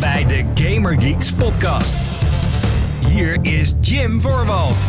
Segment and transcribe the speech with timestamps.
[0.00, 2.08] bij de Gamer Geeks podcast.
[3.06, 4.88] Hier is Jim Voorwald.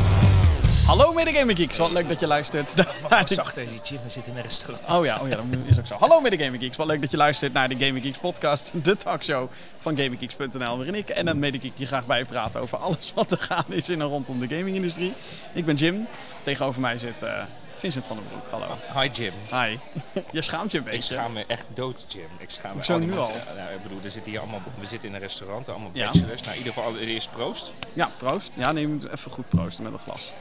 [0.86, 2.74] Hallo mede Gamer Geeks, wat leuk dat je luistert.
[3.10, 4.90] Wat zachter, die Jim, we zitten in een restaurant.
[4.90, 5.96] Oh ja, oh ja, dat is ook zo.
[6.00, 8.98] Hallo mede Gamer Geeks, wat leuk dat je luistert naar de Gamer Geeks podcast, de
[8.98, 13.38] talkshow van GamerGeeks.nl, waarin ik en een medegeek je graag bijpraten over alles wat er
[13.38, 15.14] gaande is in en rondom de gamingindustrie.
[15.54, 16.08] Ik ben Jim,
[16.42, 17.44] tegenover mij zit eh,
[17.82, 18.78] Vincent van den Broek, hallo.
[19.02, 19.34] Hi Jim.
[19.52, 19.78] Hi.
[20.38, 21.14] je schaamt je een Ik beetje.
[21.14, 22.28] schaam me echt dood, Jim.
[22.38, 23.56] Ik schaam me die nu mensen- al?
[23.56, 26.06] Nou, ik bedoel, er zitten hier allemaal, we zitten in een restaurant, allemaal Ja.
[26.12, 26.42] bachelors.
[26.42, 27.74] Nou, in ieder geval eerst proost.
[27.94, 28.52] Ja, proost.
[28.56, 30.32] Ja, nee, je moet even goed proosten met een glas.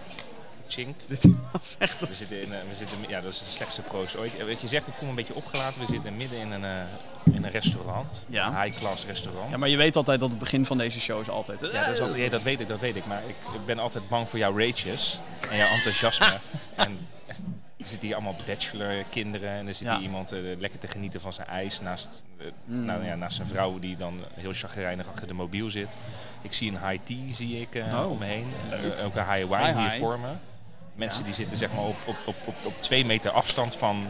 [0.69, 0.97] Chink.
[1.09, 2.09] Dit was echt...
[2.09, 4.37] We zitten in, eh, we zitten, ja, dat is de slechtste proost ooit.
[4.39, 5.81] Eh, Weet je, zegt, ik voel me een beetje opgelaten.
[5.81, 8.27] We zitten midden in een, eh, in een restaurant.
[8.29, 8.47] Ja.
[8.47, 9.51] Een high-class restaurant.
[9.51, 11.61] Ja, maar je weet altijd dat het begin van deze show is altijd...
[11.61, 13.07] Ja, dat, is altijd- ja, dat weet ik, dat weet ik.
[13.07, 16.39] Maar ik, ik ben altijd bang voor jouw rages en jouw enthousiasme.
[16.77, 17.09] en
[17.81, 19.95] er zitten hier allemaal bachelor kinderen en er zit Ja.
[19.95, 22.85] hier iemand eh, lekker te genieten van zijn ijs naast, eh, Mm.
[22.85, 25.97] nou, ja, naast zijn vrouw die dan heel chagrijnig achter de mobiel zit.
[26.43, 28.47] Ik zie een high tea zie ik Oh, om me heen.
[29.05, 29.99] ook een high wine Hi, hier hi.
[29.99, 30.29] voor me.
[30.95, 31.25] Mensen Ja.
[31.27, 34.07] die zitten zeg maar op, op, op, op, op twee meter afstand van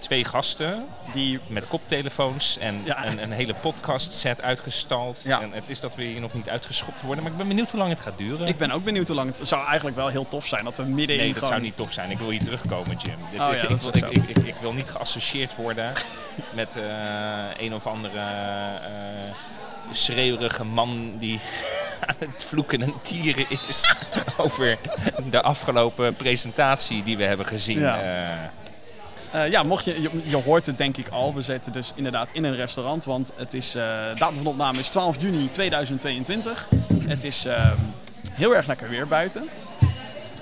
[0.00, 1.40] twee gasten Die...
[1.46, 3.06] met koptelefoons en Ja.
[3.06, 5.22] een, een hele podcast set uitgestald.
[5.24, 5.40] Ja.
[5.42, 7.78] En het is dat we hier nog niet uitgeschopt worden, maar ik ben benieuwd hoe
[7.80, 8.46] lang het gaat duren.
[8.46, 9.48] Ik ben ook benieuwd hoe lang het...
[9.48, 11.48] Zou eigenlijk wel heel tof zijn dat we midden in Nee, dat gewoon...
[11.50, 12.10] zou niet tof zijn.
[12.10, 13.16] Ik wil hier terugkomen, Jim.
[13.30, 15.92] Dit Oh is- ja, ik, wil, ik, ik, ik, wil niet geassocieerd worden
[16.54, 16.82] met eh,
[17.58, 19.34] een of andere eh,
[19.92, 21.40] schreeuwerige man die
[22.06, 23.94] aan het vloeken en tieren is
[24.36, 24.78] over
[25.30, 27.78] de afgelopen presentatie die we hebben gezien.
[27.78, 28.00] Ja.
[28.02, 28.28] Eh,
[29.32, 31.34] Eh, ja, mocht je, je, hoort het denk ik al.
[31.34, 33.82] We zitten dus inderdaad in een restaurant, want het is, eh
[34.18, 36.68] datum van opname is 12 juni 2022.
[37.06, 37.76] Het is ehm,
[38.32, 39.48] heel erg lekker weer buiten.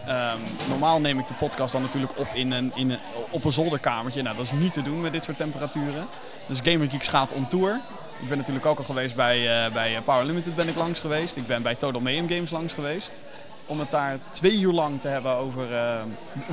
[0.07, 2.99] Ehm, normaal neem ik de podcast dan natuurlijk op in een, in een,
[3.31, 4.23] op een zolderkamertje.
[4.23, 6.07] Nou, dat is niet te doen met dit soort temperaturen.
[6.47, 7.81] Dus Gamer Geeks gaat on tour.
[8.21, 11.37] Ik ben natuurlijk ook al geweest bij, eh, bij Power Limited ben ik langs geweest.
[11.37, 13.19] Ik ben bij Total Mayhem Games langs geweest.
[13.67, 16.03] Om het daar twee uur lang te hebben over eh,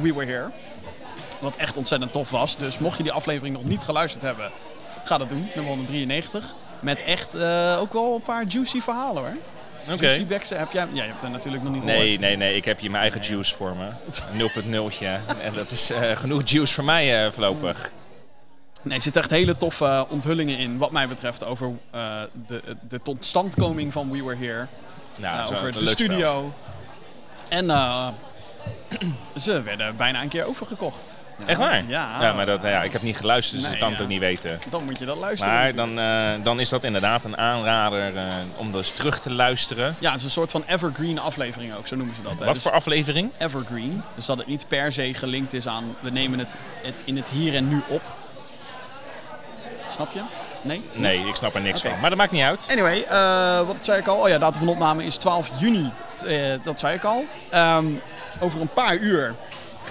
[0.02, 0.50] We Were Here.
[1.46, 2.58] Wat echt ontzettend tof was.
[2.58, 4.52] Dus mocht je die aflevering nog niet geluisterd hebben,
[5.04, 5.50] ga dat doen.
[5.56, 6.56] Nummer 193.
[6.80, 9.36] Met echt eh, ook wel een paar juicy verhalen hoor.
[9.94, 10.06] Oké.
[10.06, 10.88] Juicy backs heb jij...
[10.94, 12.20] Ja, je hebt er natuurlijk nog niet Nee, gehoord.
[12.20, 12.56] nee, nee.
[12.56, 13.88] Ik heb hier mijn eigen juice voor me.
[14.38, 15.06] 0.0'tje.
[15.44, 17.92] En dat is eh, genoeg juice voor mij eh, voorlopig.
[18.82, 23.02] Nee, er zitten echt hele toffe onthullingen in, wat mij betreft, over eh, de, de
[23.02, 24.68] totstandkoming van We Were Here.
[25.20, 25.88] Nou, over de spel.
[25.92, 26.54] studio.
[27.50, 28.08] En eh,
[29.46, 31.20] ze werden bijna een keer overgekocht.
[31.38, 31.84] Ja, Echt waar?
[31.88, 32.22] Ja.
[32.22, 34.20] Ja, maar dat, ja, ik heb niet geluisterd, dus Nee, ik kan het ook niet
[34.20, 34.60] weten.
[34.70, 35.54] Dan moet je dat luisteren.
[35.54, 38.24] Maar dan, eh, dan is dat inderdaad een aanrader eh,
[38.56, 39.96] om dus terug te luisteren.
[40.00, 42.40] Ja, het is een soort van evergreen aflevering ook, zo noemen ze dat.
[42.40, 42.46] hè.
[42.46, 43.32] Wat Dus voor aflevering?
[43.38, 44.04] evergreen.
[44.16, 47.30] Dus dat het niet per se gelinkt is aan we nemen het, het in het
[47.30, 48.02] hier en nu op.
[49.92, 50.22] Snap je?
[50.62, 50.82] Nee?
[50.94, 52.00] Nee, ik snap er niks van.
[52.00, 52.66] Maar dat maakt niet uit.
[52.72, 54.18] Anyway, eh, wat zei ik al?
[54.22, 55.92] Oh ja, datum van opname is 12 juni.
[56.64, 57.26] Dat zei ik al.
[57.50, 57.86] Ehm,
[58.40, 59.36] over een paar uur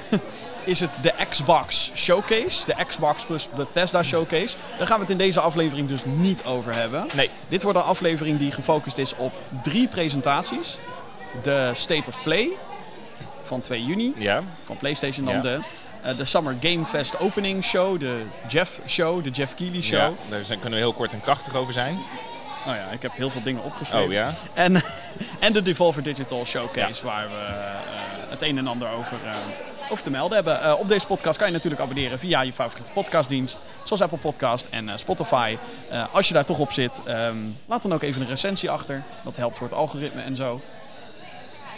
[0.65, 2.66] is het de Xbox Showcase.
[2.66, 4.56] De Xbox plus Bethesda Showcase.
[4.78, 7.06] Daar gaan we het in deze aflevering dus niet over hebben.
[7.12, 7.31] Nee.
[7.48, 9.32] Dit wordt een aflevering die gefocust is op
[9.62, 10.78] drie presentaties.
[11.43, 12.48] De State of Play
[13.43, 15.41] van 2 juni Ja, van PlayStation dan Ja.
[15.41, 15.60] de,
[16.03, 19.98] eh, de Summer Game Fest Opening Show, de Jeff Show, de Jeff Keighley Show.
[19.98, 21.98] ja, daar zijn- kunnen we heel kort en krachtig over zijn.
[22.66, 24.06] Nou ja, ik heb heel veel dingen opgeschreven.
[24.06, 24.32] Oh ja?
[24.54, 24.82] En,
[25.41, 29.34] en de Devolver Digital Showcase, waar we eh, het een en ander over, eh,
[29.91, 30.62] over te melden hebben.
[30.62, 34.67] Eh, op deze podcast kan je natuurlijk abonneren via je favoriete podcastdienst, zoals Apple Podcast
[34.71, 35.56] en eh, Spotify.
[35.91, 37.37] Eh, als je daar toch op zit, ehm,
[37.67, 39.03] laat dan ook even een recensie achter.
[39.23, 40.61] Dat helpt voor het algoritme en zo.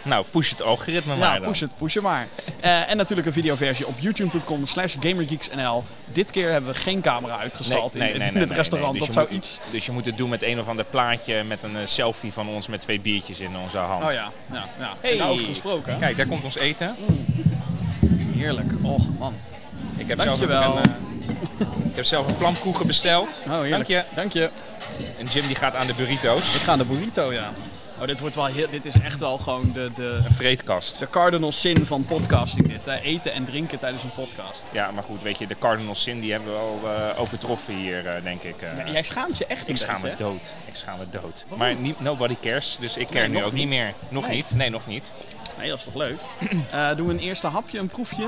[0.05, 1.49] Nou, push het algoritme Ja, maar dan.
[1.49, 2.27] push het, push het maar.
[2.61, 5.85] En natuurlijk een videoversie op youtube.com slash gamergeeksnl.
[6.05, 8.93] Dit keer hebben we geen camera uitgestald in, in het restaurant.
[8.93, 9.61] Dus dat je zou moet- iets...
[9.71, 12.69] Dus je moet het doen met een of ander plaatje met een selfie van ons
[12.69, 14.05] met twee biertjes in onze hand.
[14.05, 14.95] Oh ja, ja, ja.
[15.01, 15.13] Hey.
[15.13, 15.99] En daarover gesproken.
[15.99, 16.97] Kijk, daar komt ons eten.
[18.37, 18.73] Heerlijk.
[18.83, 19.35] Oh man.
[19.97, 20.73] Ik heb, zelf Dankjewel.
[20.73, 20.91] ook een,
[21.59, 23.43] eh, ik heb zelf een vlamkoegen besteld.
[23.47, 23.71] Oh, heerlijk.
[23.71, 24.05] Dank je.
[24.15, 24.51] Dank je.
[25.19, 26.55] En Jim die gaat aan de burrito's.
[26.55, 27.53] Ik ga aan de burrito, ja.
[28.01, 28.71] Oh, dit wordt wel heel...
[28.71, 30.99] Dit is echt wel gewoon de, de, Een vreetkast.
[30.99, 32.87] de cardinal sin van podcasting dit.
[32.87, 33.01] Hè?
[33.01, 34.63] Eten en drinken tijdens een podcast.
[34.73, 38.07] Ja, maar goed, weet je, de Cardinal Sin die hebben we al eh, overtroffen hier,
[38.07, 38.63] eh, denk ik.
[38.63, 38.77] eh.
[38.87, 40.17] Ja, jij schaamt je echt ik schaam me hè?
[40.17, 40.55] dood.
[40.65, 41.45] Ik schaam me dood.
[41.57, 43.79] Maar niet, nobody cares, dus ik care Nee, nu ook niet niet.
[43.79, 43.95] meer.
[44.09, 44.37] Nog Nee.
[44.37, 44.51] niet?
[44.55, 45.11] Nee, nog niet.
[45.59, 46.19] Nee, dat is toch leuk.
[46.97, 48.27] Doen we een eerste hapje, een proefje?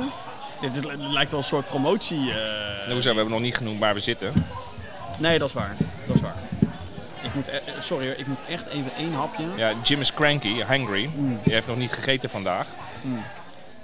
[0.60, 2.30] Dit is, lijkt wel een soort promotie.
[2.32, 4.32] eh, Hoezo, we hebben nog niet genoemd waar we zitten.
[5.18, 5.76] Nee, dat is waar.
[6.06, 6.36] Dat is waar.
[7.38, 9.44] Moet, e- eh, sorry hoor, ik moet echt even één hapje.
[9.56, 11.10] Ja, Jim is cranky, hungry.
[11.14, 11.38] Mm.
[11.44, 12.66] Die heeft nog niet gegeten vandaag.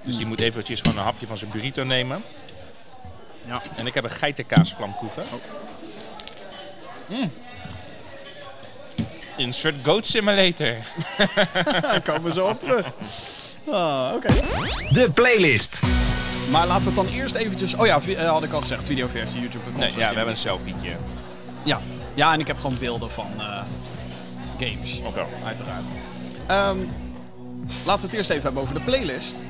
[0.03, 2.23] Dus die moet eventjes gewoon een hapje van zijn burrito nemen.
[3.47, 3.63] Ja.
[3.77, 5.25] En ik heb een geitenkaasvlamkoeken.
[7.07, 7.33] Mm.
[9.37, 10.75] Insert Goat Simulator.
[11.83, 12.87] Daar komen we zo op terug.
[13.71, 14.29] Ah, Oké.
[14.91, 15.83] De playlist.
[16.51, 17.75] Maar laten we het dan eerst eventjes...
[17.75, 19.65] Oh ja, eh, had ik al gezegd, videoversie, YouTube.
[19.73, 20.97] en Nee, ja, we hebben een selfietje.
[21.65, 21.81] Ja.
[22.15, 23.63] Ja, en ik heb gewoon beelden van eh,
[24.59, 25.01] games.
[25.05, 25.25] Oké.
[25.45, 25.87] Uiteraard.
[26.47, 26.79] Ehm,
[27.85, 29.41] laten we het eerst even hebben over de playlist.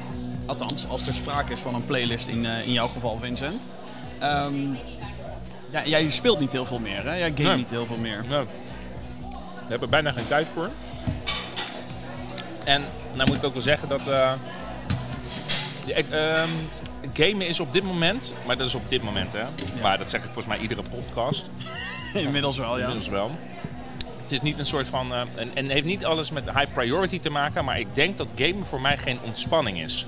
[0.46, 3.66] Althans, als er sprake is van een playlist in, eh, in jouw geval, Vincent.
[4.18, 4.54] Ehm,
[5.70, 7.14] ja, jij speelt niet heel veel meer, hè?
[7.14, 7.56] Jij game Nee.
[7.56, 8.24] niet heel veel meer.
[8.28, 8.46] Nou,
[9.30, 10.70] we hebben bijna geen tijd voor.
[12.64, 12.84] En
[13.14, 14.02] nou moet ik ook wel zeggen dat...
[15.86, 16.48] ja, ik, ehm,
[17.12, 19.44] gamen is op dit moment, maar dat is op dit moment hè.
[19.82, 21.50] Maar dat zeg ik volgens mij iedere podcast.
[22.26, 22.80] Inmiddels wel, ja.
[22.80, 23.30] Inmiddels wel.
[24.22, 25.14] Het is niet een soort van.
[25.14, 28.26] eh, en, en heeft niet alles met high priority te maken, maar ik denk dat
[28.34, 30.06] gamen voor mij geen ontspanning is.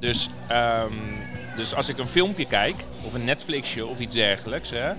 [0.00, 0.92] Dus, ehm,
[1.56, 4.92] dus als ik een filmpje kijk, of een Netflixje of iets dergelijks, hè,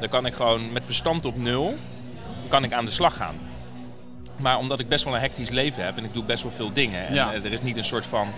[0.00, 1.76] dan kan ik gewoon met verstand op nul
[2.48, 3.34] kan ik aan de slag gaan.
[4.36, 6.72] Maar omdat ik best wel een hectisch leven heb en ik doe best wel veel
[6.72, 7.06] dingen.
[7.06, 7.32] En Ja.
[7.32, 8.28] eh, er is niet een soort van.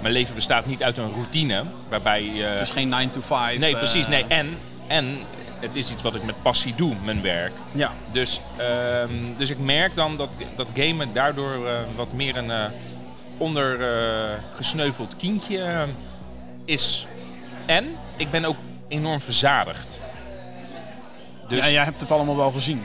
[0.00, 2.42] Mijn leven bestaat niet uit een routine waarbij je.
[2.42, 3.58] Het is geen 9 to 5.
[3.58, 4.08] Nee, precies.
[4.08, 4.24] Nee.
[4.28, 5.18] En, en
[5.66, 7.52] het is iets wat ik met passie doe, mijn werk.
[7.72, 12.50] Ja, Dus, ehm, dus ik merk dan dat, dat gamen daardoor eh, wat meer een
[12.50, 12.64] eh
[13.38, 15.82] ondergesneuveld kindje eh,
[16.64, 17.06] is.
[17.66, 18.56] En ik ben ook
[18.88, 20.00] enorm verzadigd.
[21.48, 22.82] Dus ja, jij hebt het allemaal wel gezien.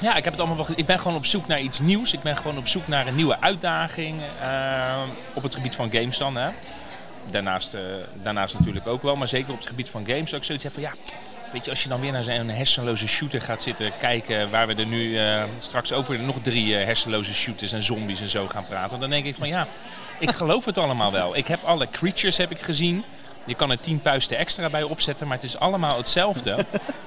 [0.00, 0.66] ja, ik heb het allemaal wel.
[0.66, 2.12] ge- Ik ben gewoon op zoek naar iets nieuws.
[2.12, 4.16] Ik ben gewoon op zoek naar een nieuwe uitdaging
[5.34, 6.36] op het gebied van games dan.
[6.36, 6.48] Hè.
[7.30, 7.76] Daarnaast,
[8.22, 10.30] daarnaast natuurlijk ook wel, maar zeker op het gebied van games.
[10.30, 10.92] Dat ik zoiets heb van ja.
[11.52, 14.74] Weet je, als je dan weer naar zo'n hersenloze shooter gaat zitten kijken, waar we
[14.74, 18.66] er nu eh, straks over nog drie eh, hersenloze shooters en zombies en zo gaan
[18.66, 19.66] praten, dan denk ik van ja,
[20.18, 21.36] ik geloof het allemaal wel.
[21.36, 23.04] Ik heb alle creatures heb ik gezien.
[23.46, 26.56] Je kan er tien puisten extra bij opzetten, maar het is allemaal hetzelfde.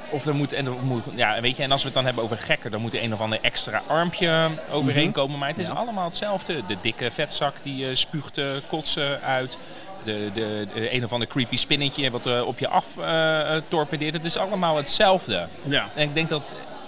[0.09, 2.23] Of er moet, en er moet, ja, weet je, en als we het dan hebben
[2.23, 5.39] over gekken, dan moet er een of ander extra armpje overheen komen.
[5.39, 5.73] Maar het is Ja.
[5.73, 6.65] allemaal hetzelfde.
[6.67, 9.57] De dikke vetzak die eh, spuugt kotsen uit.
[10.05, 13.61] De, de, de een of ander creepy spinnetje wat eh, op je af eh, eh,
[13.67, 14.13] torpedeert.
[14.13, 15.47] Het is allemaal hetzelfde.
[15.63, 15.89] Ja.
[15.95, 16.43] En ik denk dat,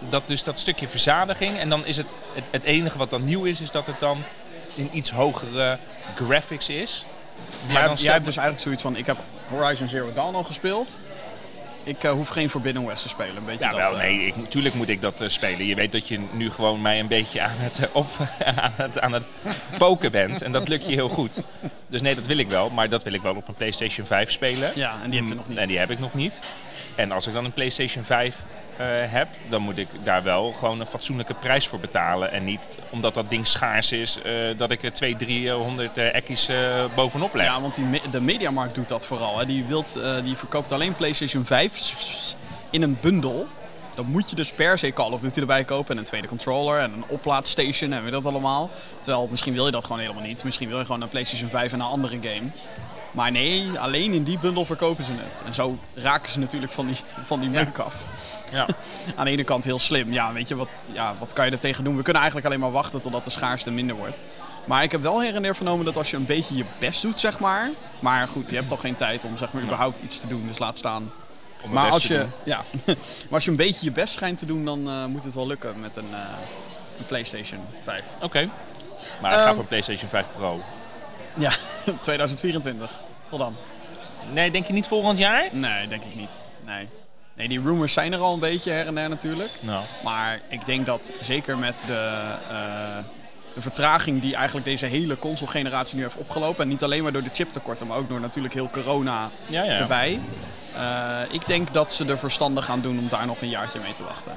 [0.10, 1.58] dat dus dat stukje verzadiging.
[1.58, 4.24] En dan is het, het, het enige wat dan nieuw is, is dat het dan
[4.76, 5.78] in iets hogere
[6.16, 7.06] graphics is.
[7.66, 9.18] Maar Jij, dan jij hebt dus eigenlijk zoiets van, ik heb
[9.50, 11.00] Horizon Zero Dawn al gespeeld.
[11.84, 13.36] Ik hoef geen Forbidden West te spelen.
[13.36, 15.66] Een beetje Ja, dat, wel, nee, natuurlijk moet ik dat spelen.
[15.66, 18.08] Je weet dat je nu gewoon mij een beetje aan het, op,
[18.62, 19.26] aan, het, aan het
[19.78, 20.42] poken bent.
[20.42, 21.42] En dat lukt je heel goed.
[21.88, 22.70] Dus nee, dat wil ik wel.
[22.70, 24.72] Maar dat wil ik wel op een PlayStation 5 spelen.
[24.76, 25.58] Ja, en die heb je nog niet.
[25.58, 26.40] En die heb ik nog niet.
[26.96, 28.44] En als ik dan een PlayStation 5
[28.78, 32.32] eh, heb, dan moet ik daar wel gewoon een fatsoenlijke prijs voor betalen.
[32.32, 36.48] En niet omdat dat ding schaars is, eh, dat ik er 200, 300 eh ekkies
[36.48, 37.46] eh, bovenop leg.
[37.46, 39.38] Ja, want die me- de Mediamarkt doet dat vooral.
[39.40, 39.46] Hè.
[39.46, 41.94] Die, wilt, die verkoopt alleen PlayStation 5
[42.70, 43.48] in een bundel.
[43.98, 46.80] Dan moet je dus per se Call of Duty erbij kopen en een tweede controller
[46.80, 48.70] en een oplaadstation en weet dat allemaal.
[49.00, 50.44] Terwijl misschien wil je dat gewoon helemaal niet.
[50.44, 52.50] Misschien wil je gewoon een PlayStation 5 en een andere game.
[53.12, 55.42] Maar nee, alleen in die bundel verkopen ze het.
[55.46, 58.06] En zo raken ze natuurlijk van die, van die meuk af.
[58.52, 58.68] Ja.
[59.16, 60.14] Aan de ene kant heel slim.
[60.14, 61.96] Ja, weet je, wat, ja, wat kan je er tegen doen?
[61.96, 64.22] We kunnen eigenlijk alleen maar wachten totdat de schaarste minder wordt.
[64.66, 67.02] Maar ik heb wel her en der vernomen dat als je een beetje je best
[67.02, 67.70] doet, zeg maar.
[68.00, 70.58] Maar goed, je hebt toch geen tijd om zeg maar, überhaupt iets te doen, dus
[70.58, 71.12] laat staan.
[71.64, 72.96] Om Maar als je, ja, maar
[73.30, 75.80] als je een beetje je best schijnt te doen, dan eh, moet het wel lukken
[75.80, 76.20] met een, eh,
[77.00, 78.04] een PlayStation 5.
[78.22, 78.50] Oké.
[79.22, 80.62] Maar ik ga Ehm, voor PlayStation 5 Pro.
[81.34, 81.52] Ja,
[82.02, 83.00] 2024.
[83.30, 83.56] Tot dan.
[84.34, 85.48] Nee, denk je niet volgend jaar?
[85.52, 86.38] Nee, denk ik niet.
[86.66, 86.88] Nee.
[87.34, 89.50] Nee, die rumors zijn er al een beetje her en der natuurlijk.
[89.60, 89.84] Nou.
[90.04, 92.98] Maar ik denk dat zeker met de, eh,
[93.54, 96.64] de vertraging die eigenlijk deze hele console-generatie nu heeft opgelopen.
[96.64, 99.80] En niet alleen maar door de chiptekorten, maar ook door natuurlijk heel corona Ja, ja.
[99.80, 100.20] erbij.
[100.78, 103.94] Eh, ik denk dat ze er verstandig gaan doen om daar nog een jaartje mee
[103.94, 104.32] te wachten.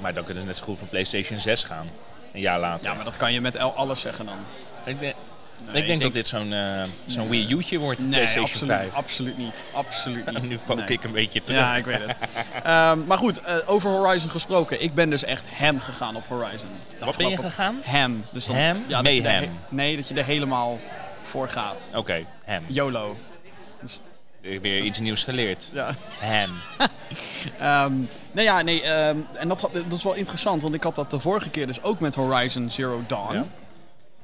[0.00, 1.88] Maar dan kunnen ze net zo goed voor PlayStation 6 gaan.
[2.32, 2.84] Een jaar later.
[2.86, 4.36] Ja, maar dat kan je met alles zeggen dan.
[4.84, 5.14] Ik denk,
[5.72, 8.94] Nee, ik denk dat dit zo'n eh zo'n Wii U'tje wordt, Nee, PlayStation absoluut, 5.
[8.94, 9.64] absoluut niet.
[9.72, 10.48] Absoluut niet.
[10.48, 10.86] nu pook Nee.
[10.86, 11.60] ik een beetje terug.
[11.60, 12.18] Ja, ik weet het.
[12.64, 14.82] Ehm, maar goed, eh, over Horizon gesproken.
[14.82, 16.68] Ik ben dus echt ham gegaan op Horizon.
[17.00, 17.80] Wat ben je gegaan?
[17.84, 18.24] Ham.
[18.32, 18.84] Dus dan, Ham?
[18.86, 19.42] Ja, dat je er Mayhem.
[19.68, 20.78] he- nee, dat je er helemaal
[21.22, 21.88] voor gaat.
[21.94, 22.64] Oké, hem.
[22.66, 23.16] YOLO.
[24.60, 25.70] Weer iets nieuws geleerd.
[25.72, 25.90] Ja.
[26.18, 26.50] Hem.
[27.58, 27.92] Ehm,
[28.32, 28.82] nee, ja, nee.
[28.82, 31.66] ehm, en dat, had- dat is wel interessant, want ik had dat de vorige keer
[31.66, 33.34] dus ook met Horizon Zero Dawn.
[33.34, 33.44] Ja.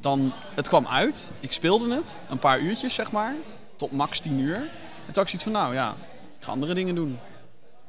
[0.00, 3.34] Dan, het kwam uit, ik speelde het, een paar uurtjes zeg maar,
[3.76, 4.54] tot max 10 uur.
[4.56, 4.62] En
[5.12, 5.94] toen had ik zoiets van, nou ja,
[6.38, 7.18] ik ga andere dingen doen.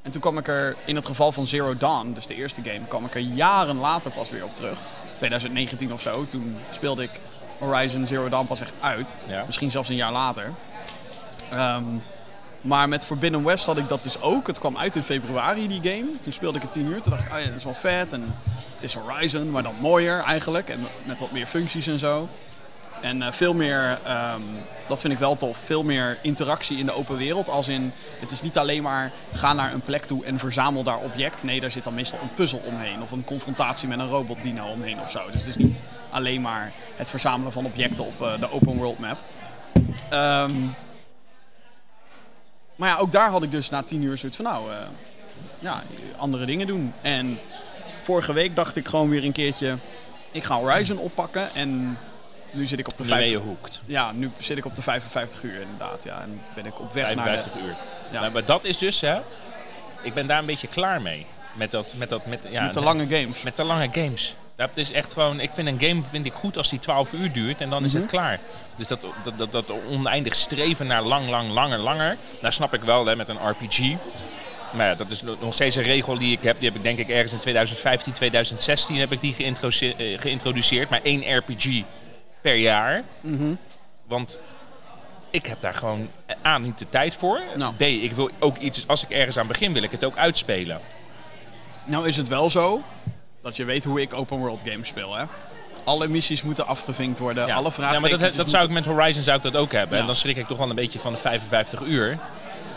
[0.01, 2.85] En toen kwam ik er, in het geval van Zero Dawn, dus de eerste game,
[2.87, 4.79] kwam ik er jaren later pas weer op terug.
[5.15, 7.11] 2019 of zo, toen speelde ik
[7.59, 9.15] Horizon Zero Dawn pas echt uit.
[9.27, 9.43] Ja.
[9.45, 10.51] Misschien zelfs een jaar later.
[11.51, 11.83] Ehm,
[12.63, 14.47] Maar met Forbidden West had ik dat dus ook.
[14.47, 16.05] Het kwam uit in februari, die game.
[16.21, 17.01] Toen speelde ik het 10 uur.
[17.01, 18.13] Toen dacht ik, oh ja, dat is wel vet.
[18.13, 18.35] En
[18.73, 20.69] het is Horizon, maar dan mooier eigenlijk.
[20.69, 22.29] En met wat meer functies en zo.
[23.01, 24.41] En eh, veel meer, ehm,
[24.87, 27.49] dat vind ik wel tof, veel meer interactie in de open wereld.
[27.49, 30.97] Als in, het is niet alleen maar ga naar een plek toe en verzamel daar
[30.97, 31.43] object.
[31.43, 33.01] Nee, daar zit dan meestal een puzzel omheen.
[33.01, 35.19] Of een confrontatie met een robot dino omheen of zo.
[35.31, 38.99] Dus het is niet alleen maar het verzamelen van objecten op eh, de open world
[38.99, 39.17] map.
[40.09, 40.51] Ehm,
[42.75, 44.77] maar ja, ook daar had ik dus na tien uur zoiets van nou, eh,
[45.59, 45.83] ja,
[46.17, 46.93] andere dingen doen.
[47.01, 47.39] En
[48.01, 49.77] vorige week dacht ik gewoon weer een keertje,
[50.31, 51.97] ik ga Horizon oppakken en
[52.51, 53.81] nu zit ik op de Nu ben je vijf- hoekt.
[53.85, 56.03] ja, nu zit ik op de 55 uur inderdaad.
[56.03, 57.75] Ja, en ben ik op weg naar 55 de, uur.
[58.11, 58.19] Ja.
[58.19, 59.19] Nou, maar dat is dus, hè.
[60.01, 61.25] Ik ben daar een beetje klaar mee.
[61.53, 63.41] Met dat, met dat, met, ja, met de lange games.
[63.41, 64.35] Met de lange games.
[64.55, 67.31] Dat is echt gewoon, ik vind een game vind ik goed als die 12 uur
[67.31, 68.01] duurt en dan is Mhm.
[68.01, 68.39] het klaar.
[68.75, 72.17] Dus dat, dat, dat, dat oneindig streven naar lang, lang, langer, langer.
[72.41, 73.79] Daar snap ik wel hè, met een RPG.
[74.71, 76.59] Maar ja, dat is nog steeds een regel die ik heb.
[76.59, 80.89] Die heb ik denk ik ergens in 2015, 2016 heb ik die eh, geïntroduceerd.
[80.89, 81.83] Maar één RPG
[82.41, 83.03] per jaar.
[83.21, 83.53] Mhm.
[84.07, 84.39] Want
[85.29, 86.09] ik heb daar gewoon
[86.45, 87.39] A, niet de tijd voor.
[87.55, 87.73] Nou.
[87.75, 90.79] B, ik wil ook iets, als ik ergens aan begin, wil ik het ook uitspelen.
[91.85, 92.81] Nou is het wel zo
[93.43, 95.15] dat je weet hoe ik open world games speel.
[95.15, 95.23] Hè?
[95.83, 97.47] Alle missies moeten afgevinkt worden.
[97.47, 97.55] Ja.
[97.55, 98.01] Alle Ja, vragen.
[98.01, 99.95] maar dat, dat zou ik met Horizon zou ik dat ook hebben.
[99.95, 99.99] Ja.
[100.01, 102.17] En dan schrik ik toch wel een beetje van de 55 uur.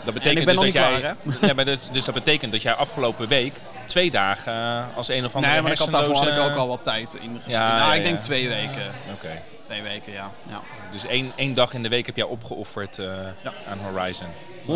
[0.03, 2.13] Dat betekent ik ben dus nog dat niet jij, klaar, ja, maar dat, dus dat
[2.13, 3.53] betekent dat jij afgelopen week
[3.85, 6.55] twee dagen eh, als een of andere Nee, maar ik had daarvoor had ik ook
[6.57, 8.21] al wat tijd in Ja, nou, ja, ik denk ja.
[8.21, 8.91] twee weken.
[9.13, 9.41] Oké.
[9.65, 10.31] Twee weken, ja.
[10.49, 10.61] ja.
[10.91, 13.05] Dus één, één dag in de week heb jij opgeofferd eh,
[13.43, 13.53] Ja.
[13.69, 14.27] aan Horizon.
[14.65, 14.67] 100%.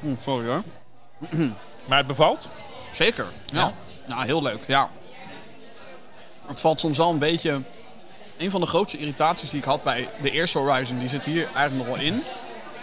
[0.00, 0.62] Hm, sorry hoor.
[1.86, 2.48] Maar het bevalt?
[2.92, 3.26] Zeker.
[3.46, 3.72] Ja.
[4.06, 4.16] Ja?
[4.16, 4.22] ja.
[4.22, 4.64] heel leuk.
[4.66, 4.90] Ja.
[6.46, 7.60] Het valt soms wel een beetje.
[8.38, 11.44] Een van de grootste irritaties die ik had bij de eerste Horizon, die zit hier
[11.54, 12.22] eigenlijk nog wel in.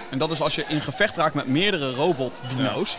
[0.10, 2.98] En dat is als je in gevecht raakt met meerdere robot-dino's.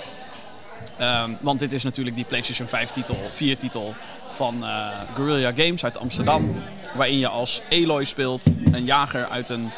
[0.99, 3.95] Ehm, want dit is natuurlijk die PlayStation 5-titel, 4-titel
[4.33, 6.55] van eh, Guerrilla Games uit Amsterdam.
[6.95, 9.71] Waarin je als Aloy speelt, een jager uit een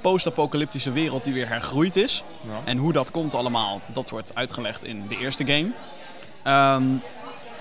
[0.00, 2.22] post-apocalyptische wereld die weer hergroeid is.
[2.40, 2.50] Ja.
[2.64, 5.70] En hoe dat komt allemaal, dat wordt uitgelegd in de eerste game.
[6.42, 6.84] Ehm,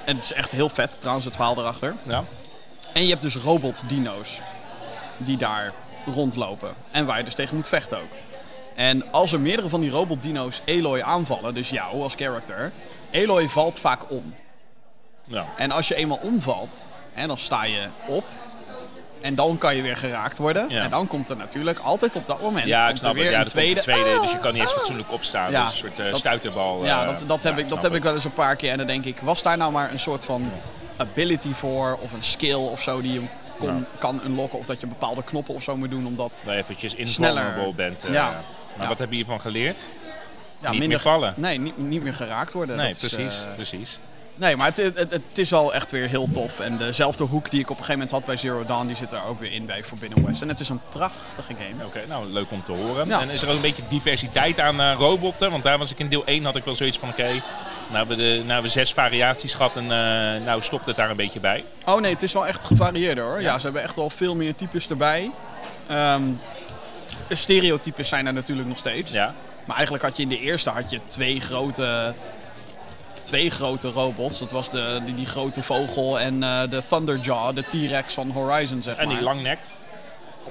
[0.09, 1.95] en het is echt heel vet trouwens, het verhaal erachter.
[2.03, 2.23] Ja.
[2.93, 4.39] En je hebt dus robot-dino's
[5.17, 5.73] die daar
[6.05, 6.73] rondlopen.
[6.91, 8.11] En waar je dus tegen moet vechten ook.
[8.75, 12.71] En als er meerdere van die robot-dino's Aloy aanvallen, dus jou als character,
[13.13, 14.35] Aloy valt vaak om.
[15.23, 15.45] ja.
[15.57, 18.25] En als je eenmaal omvalt, hè, dan sta je op.
[19.21, 20.69] En dan kan je weer geraakt worden.
[20.69, 20.81] Ja.
[20.83, 23.33] En dan komt er natuurlijk altijd op dat moment Ja, ik snap er weer het.
[23.33, 23.73] Ja, komt tweede.
[23.75, 24.77] de tweede, Ah, dus je kan niet eens ah.
[24.77, 25.51] fatsoenlijk opstaan.
[25.51, 26.85] Ja, dus een soort eh, dat- stuiterbal.
[26.85, 28.71] Ja, eh, dat, dat heb, ik, dat heb ik wel eens een paar keer.
[28.71, 30.51] En dan denk ik, was daar nou maar een soort van
[30.97, 31.97] ability voor?
[32.01, 33.21] Of een skill of zo die je
[33.59, 34.59] kon, kan unlocken?
[34.59, 36.05] Of dat je bepaalde knoppen of zo moet doen.
[36.05, 37.41] Omdat Dat je eventjes Sneller.
[37.41, 38.05] invulnerable bent.
[38.05, 38.13] eh.
[38.13, 38.41] Ja.
[38.77, 39.89] Maar wat heb je hiervan geleerd?
[40.59, 41.33] ja, Niet meer vallen.
[41.37, 42.75] Nee, niet, niet meer geraakt worden.
[42.77, 43.99] Nee, Dat is, precies, precies.
[44.39, 44.77] Nee, maar het,
[45.09, 46.59] het, is wel echt weer heel tof.
[46.59, 49.11] En dezelfde hoek die ik op een gegeven moment had bij Zero Dawn, die zit
[49.11, 50.41] er ook weer in bij Forbidden West.
[50.41, 51.85] En het is een prachtige game.
[51.85, 53.07] Oké, nou leuk om te horen.
[53.07, 53.21] Ja.
[53.21, 55.51] En is er ook een beetje diversiteit aan eh, robotten?
[55.51, 57.41] Want daar was ik in deel 1 had ik wel zoiets van oké, nou
[57.89, 61.15] hebben we de, nou we zes variaties gehad en eh, nou stopt het daar een
[61.15, 61.63] beetje bij.
[61.85, 63.41] Oh nee, het is wel echt gevarieerder hoor.
[63.41, 65.31] Ja, ze hebben echt wel veel meer types erbij.
[65.87, 66.23] Ehm,
[67.29, 69.11] stereotypes zijn er natuurlijk nog steeds.
[69.11, 69.33] Ja.
[69.65, 72.13] Maar eigenlijk had je in de eerste had je twee grote,
[73.29, 74.39] twee grote robots.
[74.39, 78.83] Dat was de, die, die grote vogel en eh, de Thunderjaw, de T-Rex van Horizon
[78.83, 79.15] zeg En maar.
[79.15, 79.59] die langnek.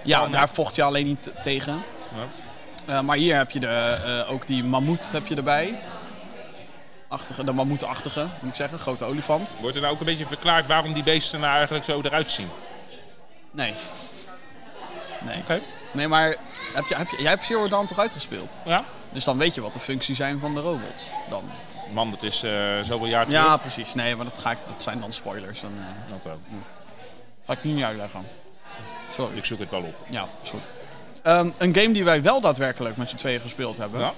[0.03, 0.39] ja, langnek.
[0.39, 1.83] daar vocht je alleen niet tegen.
[2.15, 2.95] Ja.
[2.95, 3.67] Eh, maar hier heb je de,
[4.27, 5.79] eh, ook die mammoet heb je erbij.
[7.09, 9.53] Achtige, de mammoetachtige, moet ik zeggen, grote olifant.
[9.61, 12.49] Wordt er nou ook een beetje verklaard waarom die beesten nou eigenlijk zo eruit zien?
[13.51, 13.75] Nee.
[15.21, 15.37] Nee.
[15.37, 15.61] Oké.
[15.93, 16.37] Nee, maar
[16.75, 18.57] heb je, heb je, jij hebt Zero Dawn toch uitgespeeld?
[18.65, 18.81] Ja.
[19.13, 21.03] Dus dan weet je wat de functies zijn van de robots.
[21.29, 21.43] Dan.
[21.93, 22.53] Man, dat is eh,
[22.83, 23.41] zoveel jaar terug.
[23.41, 23.95] Ja, precies.
[23.95, 25.61] Nee, maar dat, ga ik, dat zijn dan spoilers.
[25.61, 25.73] Dan
[26.09, 26.37] eh, Oké.
[27.47, 28.21] ga ik nu niet uitleggen.
[29.13, 29.37] Sorry.
[29.37, 29.95] Ik zoek het wel op.
[30.09, 30.69] Ja, is goed.
[31.23, 34.01] Ehm, een game die wij wel daadwerkelijk met z'n tweeën gespeeld hebben.
[34.01, 34.13] Ja.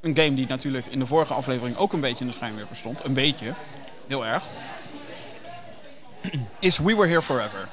[0.00, 3.04] Een game die natuurlijk in de vorige aflevering ook een beetje in de schijnwerper stond.
[3.04, 3.52] Een beetje.
[4.06, 4.44] Heel erg.
[6.58, 7.68] Is We Were Here Forever.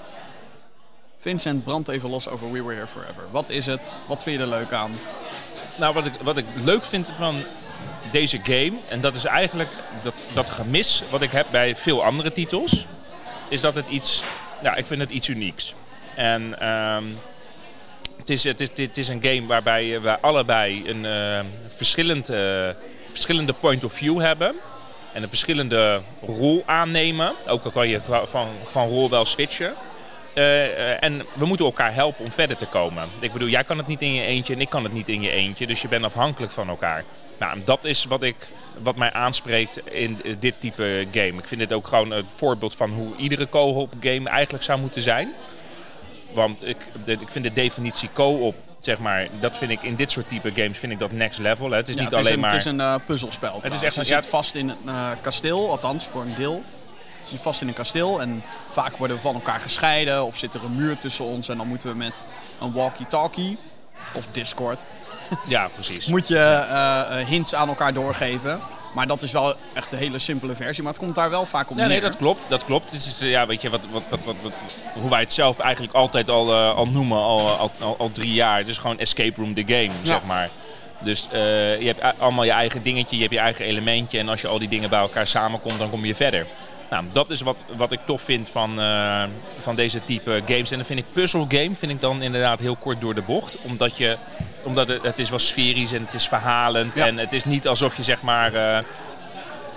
[1.20, 3.24] Vincent, brand even los over We Were Here Forever.
[3.32, 3.94] Wat is het?
[4.08, 4.92] Wat vind je er leuk aan?
[5.78, 7.44] Nou, wat ik, wat ik leuk vind van
[8.16, 9.70] deze game, en dat is eigenlijk
[10.04, 12.86] dat, dat gemis wat ik heb bij veel andere titels,
[13.50, 14.24] is dat het iets,
[14.64, 15.74] ja, ik vind het iets unieks.
[16.16, 17.04] En ehm,
[18.18, 21.40] het, is, het, is, het is een game waarbij we allebei een eh,
[21.76, 22.70] verschillend, eh,
[23.12, 24.56] verschillende point of view hebben.
[25.14, 27.34] En een verschillende rol aannemen.
[27.48, 29.74] Ook al kan je van, van rol wel switchen.
[30.34, 33.10] eh, eh, en we moeten elkaar helpen om verder te komen.
[33.20, 35.22] Ik bedoel, jij kan het niet in je eentje en ik kan het niet in
[35.22, 35.68] je eentje.
[35.68, 37.04] Dus je bent afhankelijk van elkaar.
[37.40, 38.52] Nou, dat is wat, ik,
[38.84, 41.34] wat mij aanspreekt in dit type game.
[41.38, 45.02] Ik vind dit ook gewoon een voorbeeld van hoe iedere co-op game eigenlijk zou moeten
[45.02, 45.34] zijn.
[46.34, 50.28] Want ik, ik vind de definitie co-op, zeg maar, dat vind ik in dit soort
[50.28, 51.70] type games vind ik dat next level.
[51.70, 51.78] Hè.
[51.78, 52.52] Het is Ja, niet het is alleen een, maar...
[52.52, 53.60] Het is een eh, puzzelspel.
[53.62, 56.64] Het is echt je ja, zit vast in een eh, kasteel, althans voor een deel.
[57.22, 60.54] Je zit vast in een kasteel en vaak worden we van elkaar gescheiden of zit
[60.54, 62.24] er een muur tussen ons en dan moeten we met
[62.62, 63.58] een walkie-talkie
[64.14, 64.86] of Discord
[65.48, 66.06] Ja, precies.
[66.08, 68.60] moet je eh, eh, hints aan elkaar doorgeven.
[68.94, 71.70] Maar dat is wel echt de hele simpele versie, maar het komt daar wel vaak
[71.70, 72.02] op nee, neer.
[72.02, 72.44] dat klopt.
[72.48, 72.92] Dat klopt.
[72.92, 74.54] Het is, eh, ja, weet je, wat, wat, wat, wat, wat-
[74.94, 78.58] hoe wij het zelf eigenlijk altijd al, al noemen, al, al, al, al drie jaar.
[78.58, 80.50] Het is gewoon escape room the game, zeg maar.
[81.04, 84.20] Dus je hebt allemaal je eigen dingetje, je hebt je eigen elementje.
[84.20, 86.48] En als je al die dingen bij elkaar samenkomt, dan kom je verder.
[86.90, 89.24] Nou, dat is wat, wat ik tof vind van, eh,
[89.60, 90.72] van deze type games.
[90.72, 93.58] En dan vind ik puzzle game vind ik dan inderdaad heel kort door de bocht.
[93.62, 94.18] Omdat, je,
[94.64, 96.96] omdat het, het is wel sferisch en het is verhalend.
[96.96, 97.08] Ja.
[97.08, 98.54] En het is niet alsof je zeg maar...
[98.54, 98.84] eh,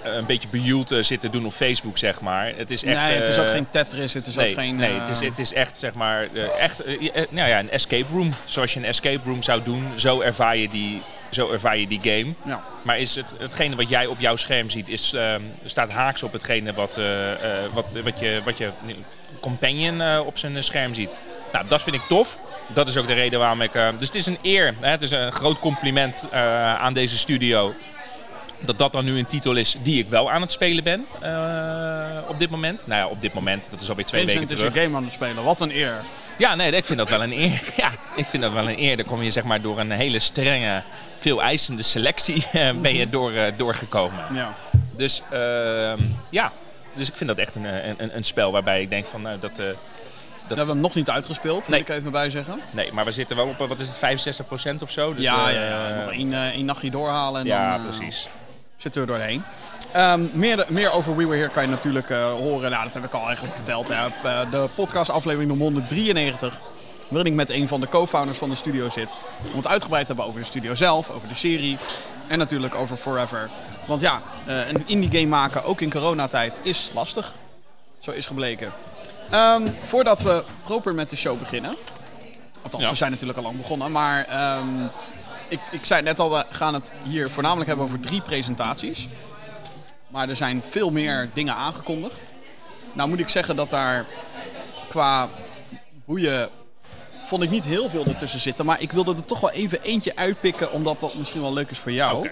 [0.02, 2.52] een beetje bejoeld eh, zit te doen op Facebook, zeg maar.
[2.56, 3.00] Het is echt...
[3.02, 4.76] nee, het is ook geen Tetris, het is nee, ook geen...
[4.76, 6.82] nee het, is, het is echt, zeg maar, echt,
[7.30, 8.34] nou ja, een escape room.
[8.44, 12.00] Zoals je een escape room zou doen, zo ervaar je die, zo ervaar je die
[12.02, 12.34] game.
[12.44, 12.62] ja.
[12.82, 16.32] Maar is het, hetgene wat jij op jouw scherm ziet, is, eh, staat haaks op
[16.32, 18.70] hetgene wat, eh, eh, wat, wat je, wat je
[19.40, 21.16] companion eh, op zijn scherm ziet.
[21.52, 22.38] Nou, dat vind ik tof.
[22.74, 23.72] Dat is ook de reden waarom ik...
[23.72, 24.74] dus het is een eer.
[24.80, 24.90] Hè?
[24.90, 27.74] Het is een groot compliment aan deze studio.
[28.60, 32.28] Dat dat dan nu een titel is die ik wel aan het spelen ben eh,
[32.28, 32.86] op dit moment.
[32.86, 33.70] Nou ja, op dit moment.
[33.70, 34.84] Dat is alweer twee Vincent weken is een terug.
[34.84, 36.04] game aan het spelen, wat een eer.
[36.38, 37.62] Ja, nee, ik vind dat wel een eer.
[37.76, 38.96] Ja, ik vind dat wel een eer.
[38.96, 40.82] Dan kom je zeg maar door een hele strenge,
[41.18, 44.34] veel eisende selectie eh, ben je door, eh, doorgekomen.
[44.34, 44.54] Ja.
[44.96, 45.98] Dus ehm,
[46.30, 46.52] ja,
[46.94, 49.50] dus ik vind dat echt een, een, een, spel waarbij ik denk van nou, dat...
[49.50, 51.80] eh, We hebben hem nog niet uitgespeeld, moet Nee.
[51.80, 52.60] ik even bij zeggen.
[52.70, 54.36] nee, maar we zitten wel op, wat is het,
[54.78, 55.14] 65% of zo?
[55.14, 58.28] Dus, ja, ja, ja, nog één, één nachtje doorhalen en ja, dan eh, precies.
[58.78, 59.42] Zitten we doorheen.
[59.92, 62.70] Ehm, meer, meer over We Were Here kan je natuurlijk eh, horen.
[62.70, 63.88] Nou, dat heb ik al eigenlijk verteld.
[63.88, 63.94] Hè.
[63.94, 66.60] Eh, de podcast aflevering nummer 193.
[67.08, 69.16] Waarin ik met een van de co-founders van de studio zit.
[69.50, 71.76] Om het uitgebreid te hebben over de studio zelf, over de serie.
[72.26, 73.50] En natuurlijk over Forever.
[73.86, 77.32] Want ja, eh, een indie game maken, ook in coronatijd, is lastig.
[77.98, 78.72] Zo is gebleken.
[79.30, 81.74] Ehm, voordat we proper met de show beginnen.
[82.62, 82.90] Althans, Ja.
[82.90, 83.92] we zijn natuurlijk al lang begonnen.
[83.92, 84.66] Maar ehm,
[85.48, 89.08] ik, ik zei net al, we gaan het hier voornamelijk hebben over drie presentaties.
[90.08, 92.28] Maar er zijn veel meer dingen aangekondigd.
[92.92, 94.06] Nou moet ik zeggen dat daar
[94.88, 95.28] qua
[96.04, 96.48] boeien
[97.24, 98.66] vond ik niet heel veel ertussen zitten.
[98.66, 101.78] Maar ik wilde er toch wel even eentje uitpikken, omdat dat misschien wel leuk is
[101.78, 102.30] voor jou.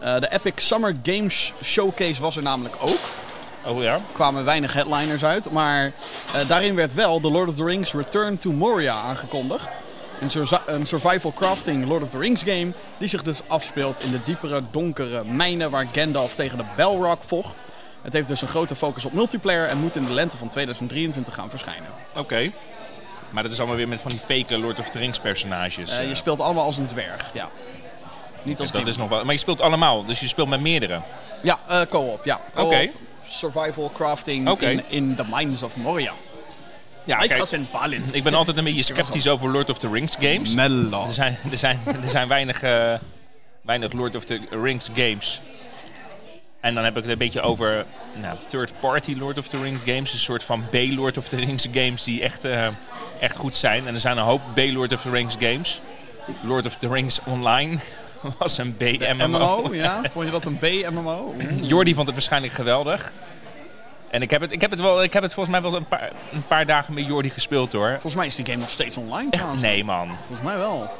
[0.00, 3.00] Eh, de Epic Summer Games Showcase was er namelijk ook.
[3.66, 3.92] Oh ja?
[3.92, 5.92] Er kwamen weinig headliners uit, maar
[6.34, 9.76] eh, daarin werd wel The Lord of the Rings Return to Moria aangekondigd.
[10.24, 14.10] Een, survi- een survival crafting Lord of the Rings game die zich dus afspeelt in
[14.10, 17.62] de diepere, donkere mijnen waar Gandalf tegen de Balrog vocht.
[18.02, 21.34] Het heeft dus een grote focus op multiplayer en moet in de lente van 2023
[21.34, 21.88] gaan verschijnen.
[22.14, 22.52] Oké.
[23.30, 25.90] Maar dat is allemaal weer met van die fake Lord of the Rings personages.
[25.90, 26.08] Eh, eh.
[26.08, 27.48] je speelt allemaal als een dwerg, ja.
[28.42, 29.24] Niet als dat is nog wel.
[29.24, 31.00] Maar je speelt allemaal, dus je speelt met meerdere.
[31.42, 32.40] Ja, eh, co-op, ja.
[32.54, 32.90] Co-op, Oké.
[33.28, 36.12] Survival crafting in, in the Mines of Moria.
[37.04, 38.04] Ja, Ik kijk, was in Balin.
[38.12, 40.54] ik ben altijd een beetje sceptisch over Lord of the Rings games.
[40.54, 41.06] Mello.
[41.06, 42.92] Er zijn, er zijn, er zijn weinig, eh,
[43.62, 45.40] weinig Lord of the Rings games.
[46.60, 47.84] En dan heb ik het een beetje over
[48.20, 50.12] nou, third-party Lord of the Rings games.
[50.12, 52.66] Een soort van B-Lord of the Rings games die echt, eh,
[53.20, 53.86] echt goed zijn.
[53.86, 55.80] En er zijn een hoop B-Lord of the Rings games.
[56.42, 57.78] Lord of the Rings Online
[58.38, 59.26] was een B-MMO.
[59.28, 60.02] MMO, ja?
[60.12, 61.34] Vond je dat een B-MMO?
[61.60, 63.12] Jordi vond het waarschijnlijk geweldig.
[64.14, 65.88] En ik heb het, ik heb het, wel, ik heb het volgens mij wel een
[65.88, 67.90] paar, een paar dagen met Jordi gespeeld hoor.
[67.90, 69.60] Volgens mij is die game nog steeds online Echt?
[69.60, 70.08] Nee man.
[70.26, 70.90] Volgens mij wel.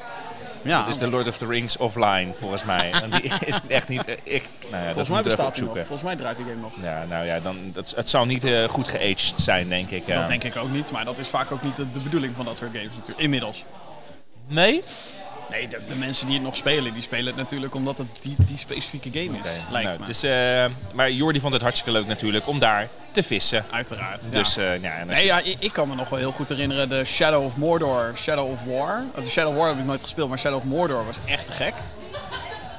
[0.62, 2.90] Ja, Het is de Lord of the Rings offline, volgens mij.
[2.90, 4.04] En die is echt niet...
[4.22, 5.70] Ik, nou ja, dat volgens mij we even bestaat die nog.
[5.70, 5.86] opzoeken.
[5.86, 6.72] Volgens mij draait die game nog.
[6.82, 10.06] Ja, nou ja, dan, dat, het zal niet eh, goed geaged zijn, denk ik.
[10.06, 12.44] Dat denk ik ook niet, maar dat is vaak ook niet de, de bedoeling van
[12.44, 13.20] dat soort games natuurlijk.
[13.20, 13.64] Inmiddels.
[14.48, 14.82] Nee?
[15.50, 18.34] Nee, de, de mensen die het nog spelen, die spelen het natuurlijk omdat het die,
[18.38, 19.70] die specifieke game is.
[19.70, 20.06] Lijkt Nou, me.
[20.06, 23.64] dus, eh, maar Jordi vond het hartstikke leuk natuurlijk om daar te vissen.
[23.70, 24.32] Uiteraard.
[24.32, 24.62] Dus ja.
[24.72, 27.44] eh, ja, Nee, ja, ik, ik kan me nog wel heel goed herinneren de Shadow
[27.44, 29.02] of Mordor, Shadow of War.
[29.18, 31.46] Uh, De Shadow of War heb ik nooit gespeeld, maar Shadow of Mordor was echt
[31.46, 31.74] te gek.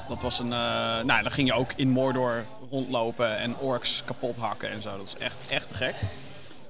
[0.09, 0.59] Dat was een, eh,
[1.03, 4.97] nou dan ging je ook in Mordor rondlopen en orks kapot hakken en zo.
[4.97, 5.93] Dat is echt, echt te gek.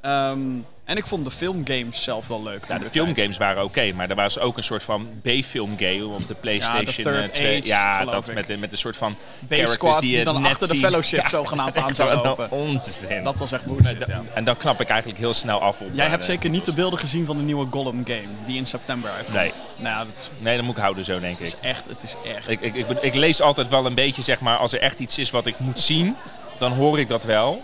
[0.05, 0.39] Ehm,
[0.83, 2.65] en ik vond de filmgames zelf wel leuk.
[2.67, 6.27] Ja, de de filmgames waren oké, maar er was ook een soort van B-filmgame op
[6.27, 7.57] de PlayStation Third eh, 2.
[7.57, 8.33] Age, ja, dat ik.
[8.33, 9.15] met, met een soort van
[9.49, 12.51] characters die, die, je dan net achter de fellowship Ja, zogenaamd aan zou lopen.
[12.51, 13.23] Onzin.
[13.23, 14.23] Dat was echt bullshit, ja.
[14.33, 15.89] En dan knap ik eigenlijk heel snel af op.
[15.93, 18.65] Jij eh, hebt zeker niet de beelden gezien van de nieuwe Gollum game, die in
[18.65, 19.37] september uitkomt.
[19.37, 19.51] Nee.
[19.75, 21.45] Nou, ja, dat Nee, dat moet ik houden zo, denk ik.
[21.45, 22.49] is echt, het is echt.
[22.49, 25.17] Ik, ik, ik, ik lees altijd wel een beetje, zeg maar, als er echt iets
[25.17, 26.15] is wat ik moet zien,
[26.57, 27.63] dan hoor ik dat wel.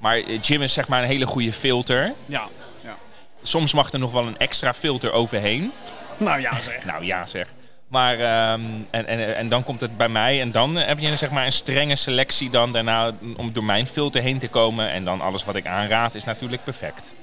[0.00, 2.14] Maar eh, Jim is zeg maar een hele goede filter.
[2.26, 2.48] Ja.
[2.84, 2.96] ja.
[3.42, 5.72] Soms mag er nog wel een extra filter overheen.
[6.16, 6.84] Nou ja, zeg.
[6.90, 7.52] Nou ja, zeg.
[7.88, 8.60] Maar, ehm,
[8.90, 11.52] en, en, en dan komt het bij mij en dan heb je zeg maar een
[11.52, 14.90] strenge selectie dan daarna om door mijn filter heen te komen.
[14.90, 17.14] En dan alles wat ik aanraad is natuurlijk perfect.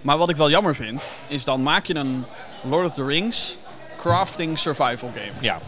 [0.00, 2.24] Maar wat ik wel jammer vind, is dan maak je een
[2.62, 3.56] Lord of the Rings
[3.96, 5.32] crafting survival game.
[5.40, 5.58] Ja,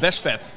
[0.00, 0.52] Best vet.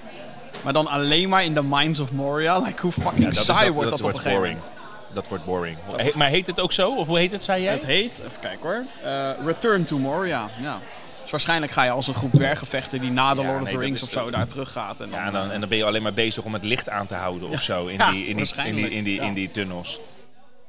[0.65, 2.59] Maar dan alleen maar in de Mines of Moria.
[2.59, 4.57] Like, hoe fucking ja saai wordt dat dat, op een gegeven boring.
[4.59, 4.73] moment.
[5.13, 5.77] Dat wordt boring.
[5.95, 6.87] He- maar heet het ook zo?
[6.95, 7.71] Of hoe heet het, zei jij?
[7.73, 10.49] Het heet, even kijken hoor, eh, Return to Moria.
[10.61, 10.79] Ja.
[11.21, 13.69] Dus waarschijnlijk ga je als een groep dwergen vechten die na de Ja, Lord of
[13.69, 15.01] the Rings of zo daar terug gaat.
[15.01, 16.89] En dan, Ja, en dan, en dan ben je alleen maar bezig om het licht
[16.89, 19.23] aan te houden of zo in die, in die, in die, waarschijnlijk, in die, ja.
[19.23, 19.99] in die tunnels.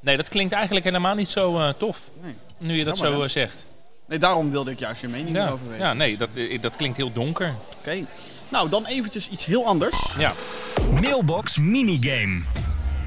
[0.01, 2.01] Nee, dat klinkt eigenlijk helemaal niet zo eh, tof.
[2.23, 2.35] Nee.
[2.59, 3.67] Nu je dat Jammer, zo eh, zegt.
[4.07, 5.87] nee, daarom wilde ik juist je mening Ja, erover weten.
[5.87, 7.55] ja nee, dat, eh, dat klinkt heel donker.
[7.79, 8.05] Oké.
[8.49, 10.15] Nou, dan eventjes iets heel anders.
[10.19, 10.33] Ja,
[11.01, 12.43] Mailbox minigame.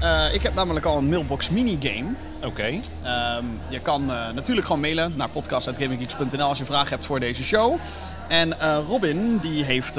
[0.00, 2.14] Eh, ik heb namelijk al een mailbox minigame.
[2.44, 2.80] oké.
[3.02, 7.42] Ehm, je kan eh, natuurlijk gewoon mailen naar podcast.gaminggeeks.nl als je vragen hebt voor deze
[7.42, 7.76] show.
[8.28, 9.94] En eh, Robin, die heeft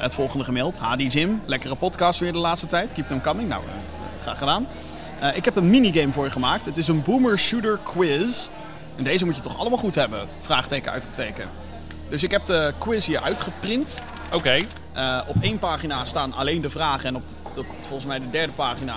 [0.00, 0.78] het volgende gemaild.
[0.78, 2.92] Hadi Jim, lekkere podcast weer de laatste tijd.
[2.92, 3.48] Keep them coming.
[3.48, 3.62] Nou,
[4.20, 4.66] graag gedaan.
[5.34, 6.66] Ik heb een minigame voor je gemaakt.
[6.66, 8.48] Het is een boomer shooter quiz.
[8.96, 10.28] En deze moet je toch allemaal goed hebben?
[10.40, 11.48] Vraagteken, uitroepteken.
[12.08, 14.02] Dus ik heb de quiz hier uitgeprint.
[14.32, 14.56] Oké,
[14.92, 17.22] Eh, op één pagina staan alleen de vragen en op,
[17.54, 18.94] de- op volgens mij de derde pagina,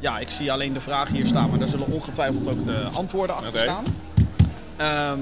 [0.00, 3.36] ja, ik zie alleen de vragen hier staan, maar daar zullen ongetwijfeld ook de antwoorden
[3.36, 3.84] achter staan.
[4.76, 5.20] Ehm,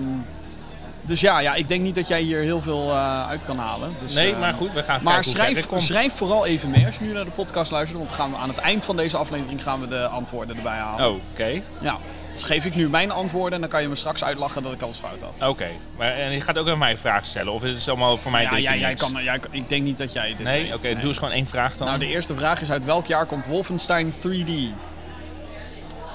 [1.02, 3.94] dus ja, ja, ik denk niet dat jij hier heel veel eh, uit kan halen.
[4.02, 6.96] Dus, nee, eh, maar goed, we gaan Maar kijken schrijf, schrijf vooral even mee als
[6.96, 9.62] je nu naar de podcast luistert, want gaan we aan het eind van deze aflevering
[9.62, 11.08] gaan we de antwoorden erbij halen.
[11.08, 11.62] Oh, oké.
[11.80, 11.96] Ja.
[12.34, 14.82] Dus geef ik nu mijn antwoorden en dan kan je me straks uitlachen dat ik
[14.82, 15.48] alles fout had.
[15.48, 17.52] Oké, maar en je gaat ook aan mij vragen stellen?
[17.52, 20.28] Of is het allemaal voor mij ja, jij kan, jij, ik denk niet dat jij
[20.36, 20.74] dit Nee?
[20.74, 21.86] Oké, doe eens gewoon één vraag dan.
[21.86, 24.50] Nou, de eerste vraag is uit welk jaar komt Wolfenstein 3D?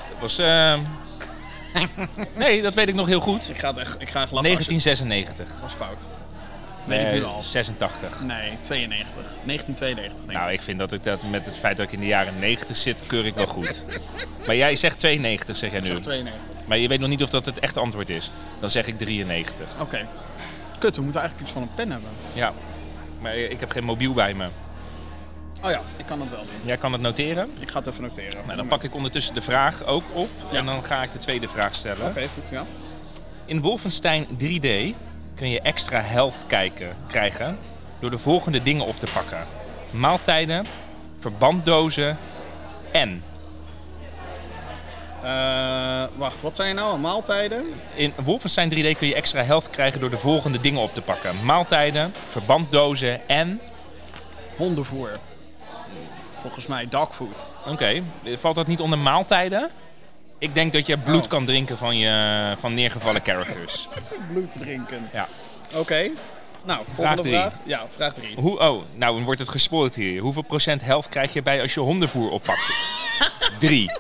[0.10, 0.38] Dat was...
[0.38, 0.80] ehm,
[2.36, 3.50] nee, dat weet ik nog heel goed.
[3.50, 4.50] Ik ga het echt, ik ga echt lachen.
[4.58, 5.60] als je- 1996.
[5.62, 6.08] Dat is fout.
[6.90, 7.44] Weet ik Nee, nu al.
[7.44, 8.22] 86.
[8.24, 9.14] Nee, 92.
[9.44, 10.16] 1992.
[10.20, 10.36] Denk ik.
[10.38, 12.78] Nou, ik vind dat ik dat met het feit dat ik in de jaren 90
[12.78, 13.84] zit, keur ik wel goed.
[14.48, 15.92] maar jij zegt 92, zeg jij Ik nu.
[15.94, 16.68] zeg 92.
[16.68, 18.32] Maar je weet nog niet of dat het echte antwoord is.
[18.60, 19.82] Dan zeg ik 93.
[19.82, 20.08] Oké.
[20.80, 22.10] Kut, we moeten eigenlijk iets van een pen hebben.
[22.34, 22.54] Ja.
[23.22, 24.48] Maar ik heb geen mobiel bij me.
[25.62, 26.50] Oh ja, ik kan het wel doen.
[26.66, 27.50] Jij kan het noteren.
[27.60, 28.40] Ik ga het even noteren.
[28.46, 30.30] Nou, dan pak ik ondertussen de vraag ook op.
[30.52, 30.58] Ja.
[30.58, 32.08] En dan ga ik de tweede vraag stellen.
[32.08, 32.66] Oké, goed, ja.
[33.46, 34.68] In Wolfenstein 3D
[35.40, 37.58] kun je extra health kijken, krijgen
[38.00, 39.48] door de volgende dingen op te pakken.
[39.92, 40.66] Maaltijden,
[41.20, 42.18] verbanddozen
[42.92, 43.24] en...
[45.24, 47.00] Eh, wacht, wat zijn nou?
[47.00, 47.66] Maaltijden?
[47.96, 51.46] In Wolfenstein 3D kun je extra health krijgen door de volgende dingen op te pakken.
[51.46, 53.62] Maaltijden, verbanddozen en...
[54.56, 55.18] Hondenvoer.
[56.42, 57.46] Volgens mij dogfood.
[57.68, 58.02] Oké,
[58.38, 59.70] valt dat niet onder maaltijden?
[60.40, 61.30] Ik denk dat je bloed Oh.
[61.30, 63.88] kan drinken van, je, van neergevallen characters.
[64.32, 65.10] Bloed drinken.
[65.14, 65.28] Ja.
[65.76, 66.10] Oké.
[66.64, 67.54] Nou, vraag.
[67.66, 68.36] Ja, vraag 3.
[68.36, 70.22] Hoe, oh, nou dan wordt het gespoord hier.
[70.22, 72.72] Hoeveel procent health krijg je bij als je hondenvoer oppakt?
[73.60, 73.92] Drie.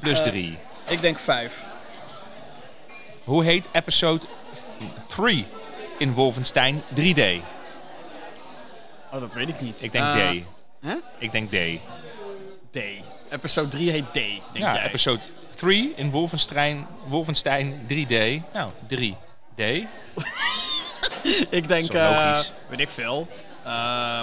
[0.00, 0.58] Plus drie.
[0.88, 1.64] Ik denk 5.
[3.24, 4.24] Hoe heet episode
[5.08, 5.44] 3
[5.98, 7.20] in Wolfenstein 3D?
[9.12, 9.82] Oh, dat weet ik niet.
[9.82, 10.42] Ik denk Eh, D.
[10.86, 10.94] Hè?
[11.18, 11.56] Ik denk D.
[12.70, 12.78] D.
[13.30, 14.86] Episode 3 heet D, denk Ja, jij.
[14.86, 15.20] episode
[15.56, 18.42] 3 in Wolfenstein, Wolfenstein 3D.
[18.52, 19.16] Nou, 3.
[19.54, 19.60] D.
[21.50, 22.52] Ik denk, logisch.
[22.68, 23.28] weet ik veel.
[23.64, 24.22] Eh,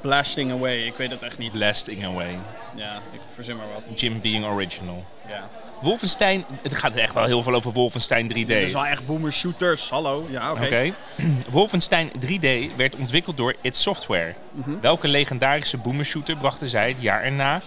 [0.00, 1.52] blasting away, ik weet het echt niet.
[1.52, 2.38] Blasting away.
[2.74, 4.00] Ja, ik verzin maar wat.
[4.00, 5.04] Jim being original.
[5.28, 5.48] Ja.
[5.80, 8.34] Wolfenstein, het gaat echt wel heel veel over Wolfenstein 3D.
[8.46, 10.26] Dit is wel echt boomer shooters, hallo.
[10.30, 10.92] Ja, oké.
[11.50, 14.34] Wolfenstein 3D werd ontwikkeld door id Software.
[14.52, 14.80] Mhm.
[14.80, 17.60] Welke legendarische boomershooter brachten zij het jaar erna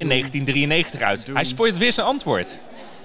[0.00, 1.26] in 1993 uit?
[1.26, 1.34] Doom.
[1.34, 2.58] Hij spoort weer zijn antwoord.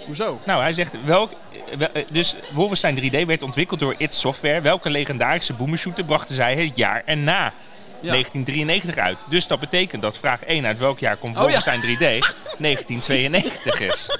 [0.06, 0.42] Hoezo?
[0.46, 1.32] Nou, hij zegt welk.
[1.72, 4.62] eh, wel- Dus Wolfenstein 3D werd ontwikkeld door id Software.
[4.62, 7.54] Welke legendarische boomershooter brachten zij het jaar erna?
[8.00, 8.12] Ja.
[8.12, 9.18] 1993 uit.
[9.30, 11.42] Dus dat betekent dat vraag 1 uit welk jaar komt Oh, ja.
[11.44, 12.20] Wolfenstein 3D
[12.60, 14.18] 1992 is.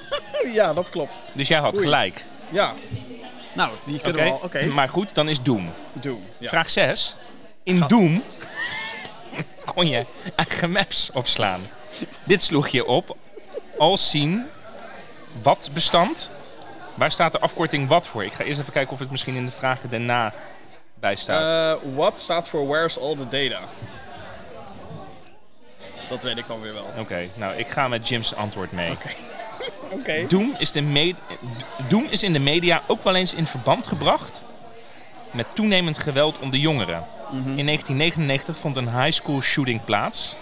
[0.52, 1.24] Ja, dat klopt.
[1.32, 1.84] Dus jij had Oei.
[1.84, 2.24] gelijk.
[2.48, 2.74] Ja.
[3.52, 4.40] Nou, die kunnen we al.
[4.42, 5.70] Oké, Maar goed, dan is Doom.
[6.38, 6.48] Ja.
[6.48, 7.16] Vraag 6.
[7.62, 8.22] In Doom
[9.74, 10.04] kon je
[10.36, 11.60] eigen maps opslaan.
[12.24, 13.16] Dit sloeg je op
[13.78, 14.46] als zien
[15.42, 16.32] wat bestand.
[16.94, 18.24] Waar staat de afkorting wat voor?
[18.24, 20.32] Ik ga eerst even kijken of het misschien in de vragen daarna
[20.94, 21.78] bij staat.
[21.94, 23.60] What staat voor where's all the data?
[26.08, 26.90] Dat weet ik dan weer wel.
[26.98, 28.96] Oké, nou ik ga met Jim's antwoord mee.
[29.90, 30.26] Oké.
[30.28, 31.14] Doom, is de me-
[31.88, 34.42] Doom is in de media ook wel eens in verband gebracht
[35.30, 37.04] met toenemend geweld onder jongeren.
[37.30, 37.58] Mhm.
[37.58, 40.36] In 1999 vond een high school shooting plaats.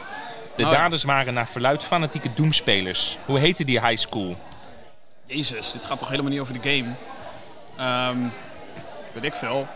[0.56, 3.18] De Oh daders waren naar verluid fanatieke Doom-spelers.
[3.24, 4.36] Hoe heette die high school?
[5.26, 6.92] Jezus, dit gaat toch helemaal niet over de game?
[7.76, 8.18] Ehm
[9.14, 9.66] weet ik veel.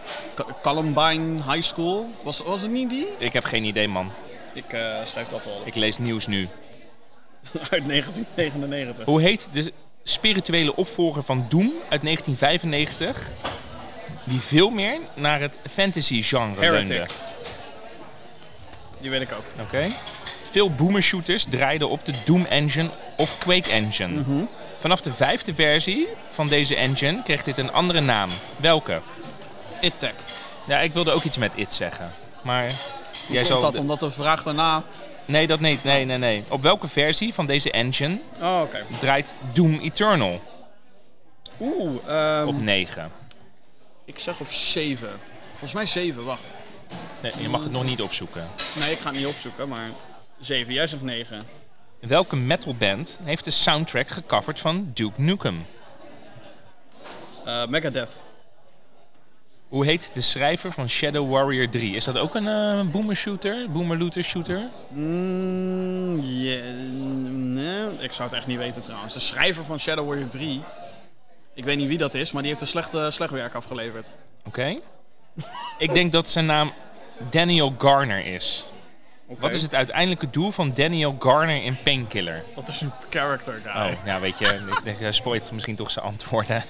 [0.62, 2.10] Columbine High School?
[2.22, 3.06] Was, was het niet die?
[3.18, 4.12] Ik heb geen idee, man.
[4.52, 5.62] Ik eh, schrijf dat wel.
[5.64, 6.48] Ik lees nieuws nu.
[7.70, 9.04] Uit 1999.
[9.04, 13.30] Hoe heet de spirituele opvolger van Doom uit 1995?
[14.24, 16.88] Die veel meer naar het fantasy-genre Heretic.
[16.88, 17.06] leunde.
[19.00, 19.44] Die weet ik ook.
[19.60, 19.88] Oké.
[20.58, 24.20] Veel boomershooters draaiden op de Doom Engine of Quake Engine.
[24.20, 24.44] Mhm.
[24.78, 28.28] Vanaf de vijfde versie van deze engine kreeg dit een andere naam.
[28.56, 29.00] Welke?
[29.80, 30.14] ItTech.
[30.66, 32.12] Ja, ik wilde ook iets met it zeggen.
[32.42, 32.72] Maar
[33.28, 33.60] jij zal...
[33.60, 34.82] dat omdat de vraag daarna...
[35.24, 35.84] Nee, dat niet.
[35.84, 36.44] Nee, nee, nee.
[36.48, 38.62] Op welke versie van deze engine Oh,
[39.00, 40.40] draait Doom Eternal?
[41.60, 43.10] Oeh, ehm, Op 9.
[44.04, 45.08] ik zeg op 7.
[45.50, 46.54] Volgens mij 7, wacht.
[47.20, 48.48] Nee, je mag het nog niet opzoeken.
[48.72, 49.90] Nee, ik ga het niet opzoeken, maar
[50.40, 50.72] 7.
[50.72, 51.42] Jij zegt 9.
[52.00, 55.66] Welke metalband heeft de soundtrack gecoverd van Duke Nukem?
[57.44, 58.22] Eh Megadeth.
[59.68, 61.96] Hoe heet de schrijver van Shadow Warrior 3?
[61.96, 63.70] Is dat ook een eh boomer shooter?
[63.70, 64.62] Boomer looter shooter?
[64.88, 66.60] Mm, ja,
[67.30, 69.14] nee, ik zou het echt niet weten trouwens.
[69.14, 70.60] De schrijver van Shadow Warrior 3.
[71.54, 74.10] Ik weet niet wie dat is, maar die heeft een slecht, slecht werk afgeleverd.
[74.44, 74.78] Oké.
[75.78, 76.72] Ik denk dat zijn naam
[77.30, 78.66] Daniel Garner is.
[79.38, 82.44] Wat is het uiteindelijke doel van Daniel Garner in Painkiller?
[82.54, 83.92] Dat is een character guy.
[83.92, 86.64] Oh, ja, weet je, ik denk, hij spoilt misschien toch zijn antwoorden.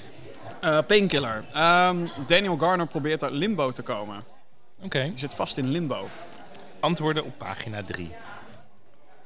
[0.61, 1.45] Eh, Painkiller.
[1.55, 4.25] Ehm, Daniel Garner probeert uit limbo te komen.
[4.83, 5.03] Oké.
[5.03, 6.09] Die zit vast in limbo.
[6.81, 8.11] Antwoorden op pagina 3.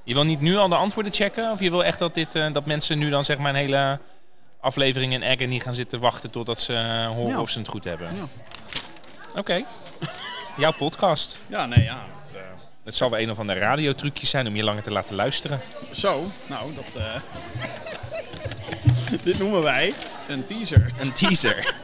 [0.05, 1.51] Je wil niet nu al de antwoorden checken?
[1.51, 3.99] Of je wil echt dat, dit, eh, dat mensen nu dan zeg maar een hele
[4.61, 7.41] aflevering in Agony gaan zitten wachten totdat ze eh, horen Ja.
[7.41, 8.17] of ze het goed hebben?
[8.17, 8.29] Ja.
[9.41, 9.65] Oké.
[10.57, 11.41] Jouw podcast.
[11.47, 11.99] Ja, nee, ja.
[12.85, 15.61] Het, eh, zal wel een of ander radiotrucje zijn om je langer te laten luisteren.
[15.93, 17.03] zo, nou, dat...
[17.03, 17.15] eh,
[19.25, 19.95] Dit noemen wij
[20.29, 20.91] een teaser.
[21.01, 21.75] Een teaser.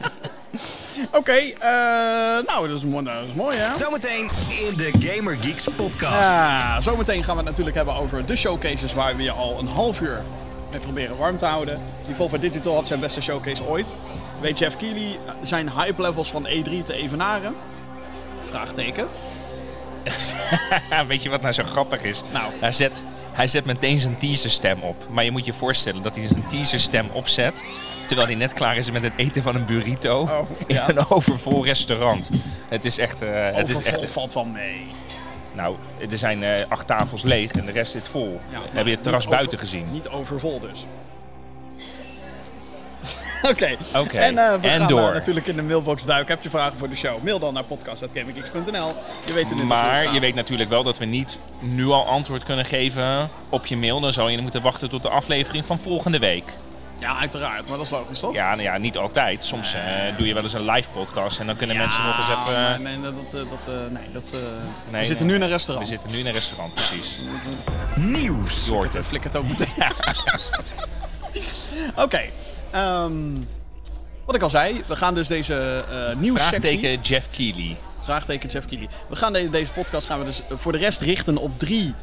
[1.11, 1.59] Oké, eh,
[2.45, 3.75] nou, dat is, mooi, dat is mooi, hè?
[3.75, 4.29] Zometeen
[4.67, 6.13] in de Gamer Geeks podcast.
[6.21, 9.67] Ja, zometeen gaan we het natuurlijk hebben over de showcases waar we je al een
[9.67, 10.21] half uur
[10.71, 11.81] mee proberen warm te houden.
[12.05, 13.93] Die Volvo Digital had zijn beste showcase ooit.
[14.41, 17.55] Weet Jeff Keighley zijn hype levels van E3 te evenaren?
[18.49, 19.07] Vraagteken.
[21.07, 22.21] Weet je wat nou zo grappig is?
[22.31, 22.51] Nou.
[22.59, 25.07] Hij zet, hij zet meteen zijn teaserstem op.
[25.09, 27.63] Maar je moet je voorstellen dat hij zijn teaserstem opzet...
[28.05, 30.21] terwijl hij net klaar is met het eten van een burrito...
[30.21, 30.89] Oh, ja.
[30.89, 32.29] in een overvol restaurant.
[32.67, 33.21] Het is echt...
[33.21, 34.87] eh, het is echt valt wel mee.
[35.53, 35.75] nou,
[36.11, 38.41] er zijn eh, acht tafels leeg en de rest zit vol.
[38.51, 39.91] Ja, Heb je het terras buiten gezien?
[39.91, 40.85] Niet overvol dus.
[43.51, 43.65] Oké,
[44.17, 45.07] en eh, we en gaan door.
[45.07, 46.33] eh, natuurlijk in de mailbox duiken.
[46.33, 47.23] Heb je vragen voor de show?
[47.23, 48.93] Mail dan naar podcast.gaminggeeks.nl.
[49.25, 52.65] Je weet het Maar je weet natuurlijk wel dat we niet nu al antwoord kunnen
[52.65, 53.99] geven op je mail.
[53.99, 56.43] Dan zou je moeten wachten tot de aflevering van volgende week.
[56.99, 58.33] Ja, uiteraard, maar dat is logisch, toch?
[58.33, 59.43] Ja, nou ja niet altijd.
[59.43, 59.81] Soms eh,
[60.17, 62.81] doe je wel eens een live podcast en dan kunnen mensen nog eens even...
[62.83, 64.31] Nee, nee, dat, dat, nee, dat,
[64.91, 65.87] Nee, we zitten nu in een We restaurant.
[65.87, 67.21] zitten nu in een restaurant, precies.
[67.95, 68.65] Nieuws.
[68.65, 69.05] Je hoort het.
[69.05, 69.67] Flik het ook meteen.
[71.95, 72.21] Oké.
[72.71, 73.13] Ehm,
[74.25, 76.59] wat ik al zei, we gaan dus deze eh nieuwssectie...
[76.59, 77.77] Vraagteken Jeff Keighley.
[78.03, 78.89] Vraagteken Jeff Keighley.
[79.09, 81.93] We gaan deze, deze podcast gaan we dus voor de rest richten op drie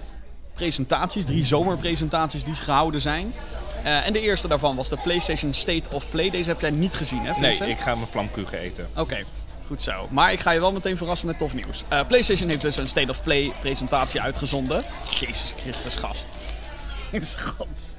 [0.54, 1.24] presentaties.
[1.24, 3.34] Drie zomerpresentaties die gehouden zijn.
[3.82, 6.30] Eh, en de eerste daarvan was de PlayStation State of Play.
[6.30, 7.70] Deze heb jij niet gezien, hè Nee, Vincent?
[7.70, 8.88] ik ga mijn vlamkuchen eten.
[8.96, 9.24] Oké,
[9.66, 10.08] goed zo.
[10.10, 11.82] Maar ik ga je wel meteen verrassen met tof nieuws.
[11.88, 14.82] Eh, PlayStation heeft dus een State of Play presentatie uitgezonden.
[15.20, 16.26] Jezus Christus, gast.
[17.56, 17.95] God.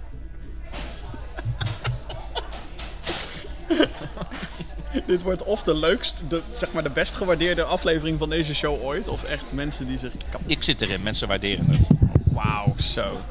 [5.06, 8.82] Dit wordt of de leukst, de, zeg maar de best gewaardeerde aflevering van deze show
[8.82, 9.08] ooit.
[9.08, 10.51] Of echt mensen die zich kapot...
[10.51, 11.80] Ik zit erin, mensen waarderen het.
[12.23, 13.21] Wauw, zo.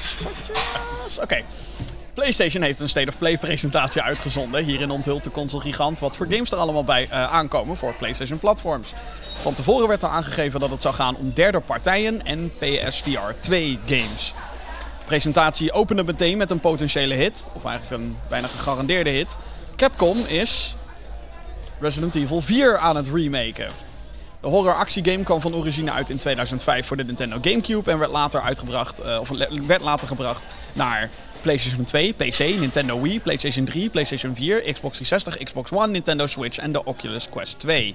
[0.00, 1.18] Spotjes.
[1.18, 1.42] Oké.
[2.14, 4.64] PlayStation heeft een State of Play presentatie uitgezonden.
[4.64, 8.38] Hierin onthult de console gigant wat voor games er allemaal bij eh, aankomen voor PlayStation
[8.38, 8.92] platforms.
[9.20, 13.78] Van tevoren werd er aangegeven dat het zou gaan om derde partijen en PSVR 2
[13.86, 14.34] games.
[15.08, 19.36] Presentatie opende meteen met een potentiële hit, of eigenlijk een bijna gegarandeerde hit.
[19.76, 20.74] Capcom is
[21.80, 23.68] Resident Evil 4 aan het remaken.
[24.40, 28.10] De horror actiegame kwam van origine uit in 2005 voor de Nintendo GameCube en werd
[28.10, 29.28] later uitgebracht, eh, of
[29.66, 35.36] werd later gebracht naar PlayStation 2, PC, Nintendo Wii, PlayStation 3, PlayStation 4, Xbox 360,
[35.44, 37.94] Xbox One, Nintendo Switch en de Oculus Quest 2.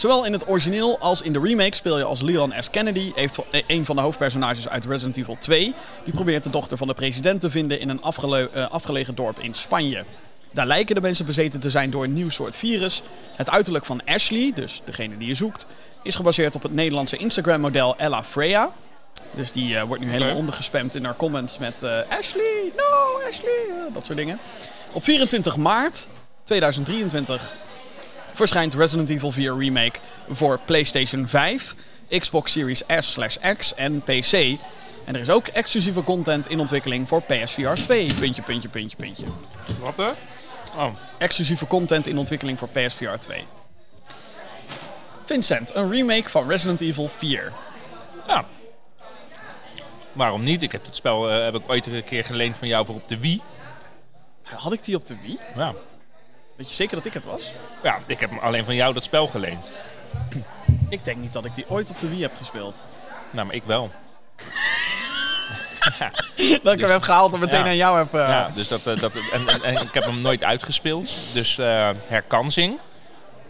[0.00, 2.70] Zowel in het origineel als in de remake speel je als Leon S.
[2.70, 5.74] Kennedy, eh, een van de hoofdpersonages uit Resident Evil 2.
[6.04, 9.38] Die probeert de dochter van de president te vinden in een afgele- eh, afgelegen dorp
[9.38, 10.04] in Spanje.
[10.50, 13.02] Daar lijken de mensen bezeten te zijn door een nieuw soort virus.
[13.36, 15.66] Het uiterlijk van Ashley, dus degene die je zoekt,
[16.02, 18.72] is gebaseerd op het Nederlandse Instagram-model Ella Freya.
[19.30, 21.74] Dus die eh, wordt nu helemaal ondergespamd in haar comments met
[22.08, 24.38] Ashley, no, Ashley, dat soort dingen.
[24.92, 26.08] Op 24 maart
[26.44, 27.52] 2023
[28.40, 29.98] verschijnt Resident Evil 4 Remake
[30.28, 31.74] voor PlayStation 5,
[32.18, 34.32] Xbox Series S/X en PC.
[35.04, 38.14] En er is ook exclusieve content in ontwikkeling voor PSVR 2.
[38.14, 39.24] Puntje, puntje, puntje, puntje.
[39.80, 40.10] Wat hè?
[40.76, 43.44] Oh, Exclusieve content in ontwikkeling voor PSVR 2.
[45.24, 47.52] Vincent, een remake van Resident Evil 4.
[48.26, 48.44] ja.
[50.12, 50.62] Waarom niet?
[50.62, 53.08] Ik heb het spel eh, heb ik ooit een keer geleend van jou voor op
[53.08, 53.40] de Wii.
[54.42, 55.38] Had ik die op de Wii?
[55.56, 55.74] Ja.
[56.60, 57.52] Weet je zeker dat ik het was?
[57.82, 59.72] ja, ik heb alleen van jou dat spel geleend.
[60.88, 62.84] Ik denk niet dat ik die ooit op de Wii heb gespeeld.
[63.30, 63.90] Nou, maar ik wel.
[66.62, 67.64] Dat ik hem heb gehaald en meteen Ja.
[67.66, 68.14] aan jou heb...
[68.14, 71.32] eh, Ja, dus dat, eh, dat, en, en, en ik heb hem nooit uitgespeeld.
[71.34, 72.78] Dus eh, herkansing.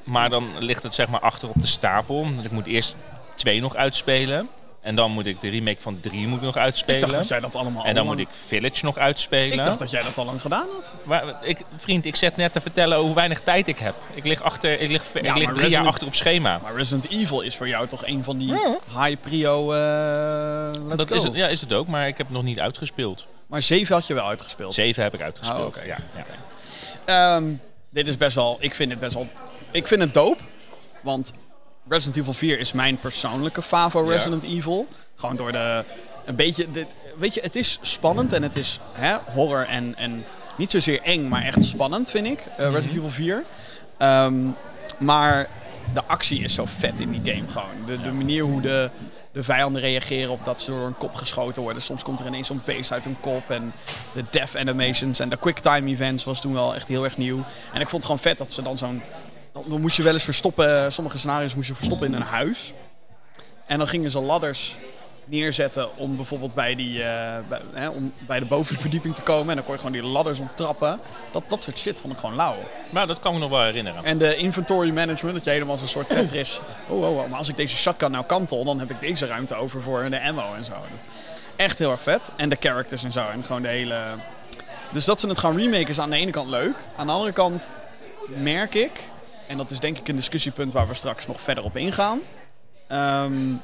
[0.05, 2.27] Maar dan ligt het zeg maar achter op de stapel.
[2.43, 2.97] Ik moet eerst
[3.35, 4.49] twee nog uitspelen.
[4.81, 7.01] En dan moet ik de remake van drie moet ik nog Ik uitspelen.
[7.01, 9.59] dacht dat jij dat allemaal en dan al moet ik Village nog uitspelen.
[9.59, 10.95] Ik dacht dat jij dat al lang gedaan had.
[11.05, 13.95] Maar ik, vriend, ik zet net te vertellen hoe weinig tijd ik heb.
[14.15, 16.59] Ik lig, achter, ik lig, ik lig drie Resident- jaar achter op schema.
[16.63, 18.79] Maar Resident Evil is voor jou toch een van die Ja.
[19.05, 19.73] high prio...
[19.73, 21.15] eh let's Dat go.
[21.15, 23.27] is het, ja, is het ook, maar ik heb het nog niet uitgespeeld.
[23.47, 24.75] Maar 7 had je wel uitgespeeld.
[24.75, 25.77] Zeven heb ik uitgespeeld.
[25.79, 26.25] Oh, ja, ja.
[27.37, 27.45] Ehm,
[27.91, 28.57] dit is best wel...
[28.61, 29.29] Ik vind het best wel...
[29.71, 30.41] Ik vind het dope.
[31.03, 31.33] Want
[31.91, 34.11] Resident Evil 4 is mijn persoonlijke favo Ja.
[34.13, 34.87] Resident Evil.
[35.17, 35.85] Gewoon door de...
[36.25, 36.71] Een beetje...
[36.71, 36.87] De,
[37.19, 40.25] weet je, het is spannend en het is hè, horror en, en
[40.57, 42.41] niet zozeer eng, maar echt spannend, vind ik.
[42.57, 42.75] eh, Mhm.
[42.75, 43.45] Resident Evil 4.
[43.99, 44.35] Ehm,
[44.99, 45.49] maar
[45.95, 47.87] de actie is zo vet in die game gewoon.
[47.87, 48.91] De, de manier hoe de,
[49.33, 51.83] de vijanden reageren op dat ze door een kop geschoten worden.
[51.83, 53.51] Soms komt er ineens zo'n beest uit hun kop.
[53.51, 53.73] En
[54.15, 57.45] de death animations en de quicktime events was toen wel echt heel erg nieuw.
[57.73, 59.03] En ik vond het gewoon vet dat ze dan zo'n...
[59.53, 62.73] Dan moest je wel eens verstoppen, sommige scenario's moest je verstoppen in een huis.
[63.67, 64.77] En dan gingen ze ladders
[65.25, 69.49] neerzetten om bijvoorbeeld bij, die, eh, bij, hè, om bij de bovenverdieping te komen.
[69.49, 71.01] En dan kon je gewoon die ladders optrappen.
[71.33, 72.57] Dat, dat soort shit vond ik gewoon lauw.
[72.91, 74.05] Maar dat kan ik me nog wel herinneren.
[74.05, 76.61] En de inventory management, dat je helemaal als een soort Tetris.
[76.89, 79.55] Oh, oh, oh, maar als ik deze shotgun nou kantel, dan heb ik deze ruimte
[79.55, 80.73] over voor de ammo en zo.
[80.73, 82.31] Dat is echt heel erg vet.
[82.37, 83.25] En de characters en zo.
[83.25, 83.97] En gewoon de hele.
[84.93, 86.77] Dus dat ze het gaan remaken is aan de ene kant leuk.
[86.97, 87.71] Aan de andere kant
[88.27, 89.01] merk ik,
[89.51, 92.21] en dat is denk ik een discussiepunt waar we straks nog verder op ingaan.
[92.89, 93.55] Ehm,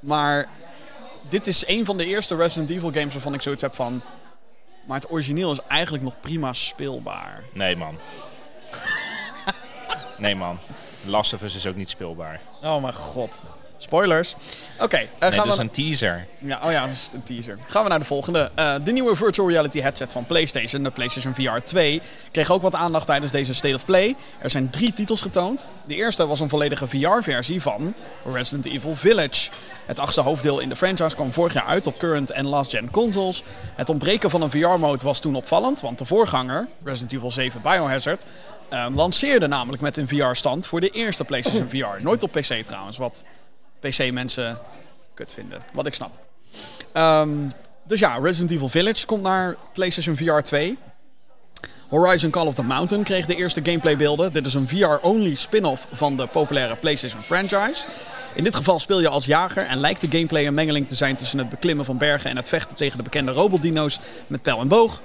[0.00, 0.48] maar
[1.28, 4.02] dit is een van de eerste Resident Evil games waarvan ik zoiets heb van.
[4.86, 7.42] Maar het origineel is eigenlijk nog prima speelbaar.
[7.52, 7.98] Nee, man.
[10.18, 10.58] nee, man.
[11.06, 12.40] Last of Us is ook niet speelbaar.
[12.62, 13.42] Oh mijn god.
[13.78, 14.34] Spoilers.
[14.80, 15.62] Oké, eh, Nee, gaan dat is we...
[15.62, 16.26] een teaser.
[16.38, 17.58] Ja, oh ja, dat is een teaser.
[17.66, 18.50] Gaan we naar de volgende.
[18.54, 22.74] Eh, de nieuwe virtual reality headset van PlayStation, de PlayStation VR 2, kreeg ook wat
[22.74, 24.16] aandacht tijdens deze State of Play.
[24.38, 25.66] Er zijn drie titels getoond.
[25.86, 27.94] De eerste was een volledige VR-versie van
[28.32, 29.50] Resident Evil Village.
[29.86, 33.42] Het achtste hoofddeel in de franchise kwam vorig jaar uit op current en last-gen consoles.
[33.74, 38.24] Het ontbreken van een VR-mode was toen opvallend, want de voorganger, Resident Evil 7 Biohazard,
[38.68, 42.02] eh, lanceerde namelijk met een VR-stand voor de eerste PlayStation VR.
[42.02, 43.24] Nooit op PC trouwens, wat
[43.80, 44.58] PC-mensen
[45.14, 45.62] kut vinden.
[45.72, 46.10] Wat ik snap.
[46.92, 47.30] Ehm,
[47.84, 50.78] dus ja, Resident Evil Village komt naar PlayStation VR 2.
[51.88, 54.32] Horizon Call of the Mountain kreeg de eerste gameplaybeelden.
[54.32, 57.86] Dit is een VR-only spin-off van de populaire PlayStation franchise.
[58.34, 61.16] In dit geval speel je als jager en lijkt de gameplay een mengeling te zijn
[61.16, 64.68] tussen het beklimmen van bergen en het vechten tegen de bekende robotdino's met pijl en
[64.68, 65.00] boog.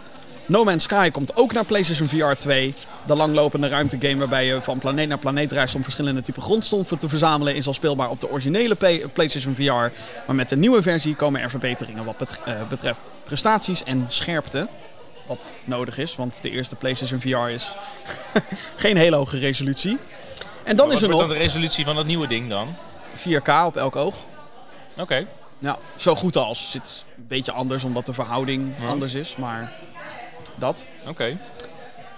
[0.46, 2.74] No Man's Sky komt ook naar PlayStation VR 2.
[3.06, 7.10] De langlopende ruimtegame waarbij je van planeet naar planeet reist om verschillende typen grondstoffen te
[7.10, 8.76] verzamelen is al speelbaar op de originele
[9.14, 9.72] PlayStation VR.
[10.28, 14.68] Maar met de nieuwe versie komen er verbeteringen wat eh, betreft prestaties en scherpte.
[15.28, 17.74] Wat nodig is, want de eerste PlayStation VR is
[18.76, 19.98] geen hele hoge resolutie.
[20.64, 22.76] En dan Wat is er nog dan de resolutie van dat nieuwe ding dan?
[23.18, 24.16] 4K op elk oog.
[24.98, 25.26] Oké.
[25.60, 26.62] Ja, zo goed als.
[26.62, 28.88] Het zit een beetje anders omdat de verhouding Ja.
[28.88, 29.72] anders is, maar
[30.56, 30.86] dat.
[31.08, 31.38] Oké.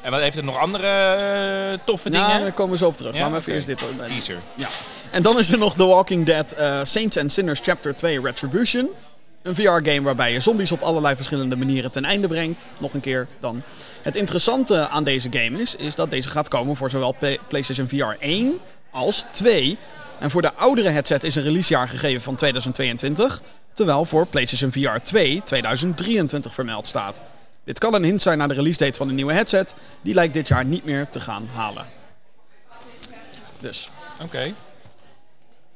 [0.01, 2.41] En wat heeft het nog andere eh, toffe Nou, dingen?
[2.41, 3.13] daar komen we zo op terug.
[3.15, 3.81] Ja, Laat me even eerst dit.
[3.81, 4.37] eh, Teaser.
[4.55, 4.67] Ja.
[5.11, 8.89] En dan is er nog The Walking Dead eh, Saints and Sinners Chapter 2 Retribution.
[9.41, 12.69] Een VR-game waarbij je zombies op allerlei verschillende manieren ten einde brengt.
[12.77, 13.61] Nog een keer dan.
[14.01, 17.87] Het interessante aan deze game is, is dat deze gaat komen voor zowel Play- PlayStation
[17.87, 18.59] VR 1
[18.91, 19.77] als 2
[20.19, 23.41] En voor de oudere headset is een releasejaar gegeven van 2022,
[23.73, 27.21] terwijl voor PlayStation VR 2 2023 vermeld staat.
[27.63, 30.33] Dit kan een hint zijn naar de release date van de nieuwe headset, die lijkt
[30.33, 31.85] dit jaar niet meer te gaan halen.
[33.59, 33.89] Dus,
[34.21, 34.53] Oké.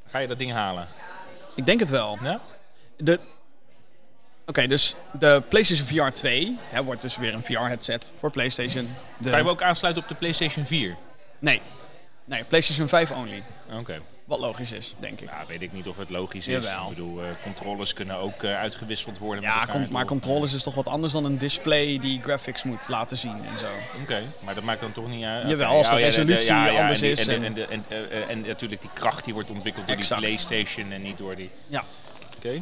[0.10, 0.88] Ga je dat ding halen?
[1.56, 2.18] ik denk het wel.
[2.22, 2.40] Ja?
[2.98, 3.20] De...
[4.46, 8.96] Oké, dus de PlayStation VR 2 hè, wordt dus weer een VR-headset voor PlayStation.
[9.18, 9.30] De...
[9.30, 10.96] Ga je hem ook aansluiten op de PlayStation 4?
[11.40, 11.62] Nee.
[12.26, 13.44] Nee, PlayStation 5 only.
[13.72, 14.02] Oké.
[14.28, 15.30] Wat logisch is, denk ik.
[15.30, 16.66] Ja, weet ik niet of het logisch is.
[16.66, 16.84] Jawel.
[16.84, 19.76] Ik bedoel, eh, controllers kunnen ook eh, uitgewisseld worden met Ja, elkaar.
[19.76, 20.10] con- maar toch?
[20.10, 23.66] controllers is toch wat anders dan een display die graphics moet laten zien en zo.
[24.02, 25.50] Oké, maar dat maakt dan toch niet uit.
[25.50, 28.90] Jawel, als de resolutie anders is En, en- en, en, en, eh, en natuurlijk die
[28.94, 30.22] kracht die wordt ontwikkeld door Exact.
[30.22, 31.50] die PlayStation en niet door die.
[31.68, 31.84] Ja.
[32.38, 32.62] Oké.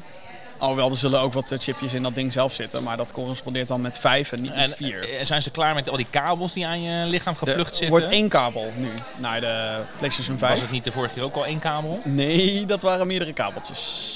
[0.58, 3.68] Alhoewel, er zullen ook wat eh, chipjes in dat ding zelf zitten, maar dat correspondeert
[3.68, 5.10] dan met 5 en niet En met 4.
[5.10, 7.90] eh, zijn ze klaar met al die kabels die aan je lichaam geplucht Er zitten?
[7.90, 10.52] wordt één kabel nu naar de PlayStation 5.
[10.52, 12.00] Was het niet de vorige keer ook al één kabel?
[12.04, 14.12] Nee, dat waren meerdere kabeltjes.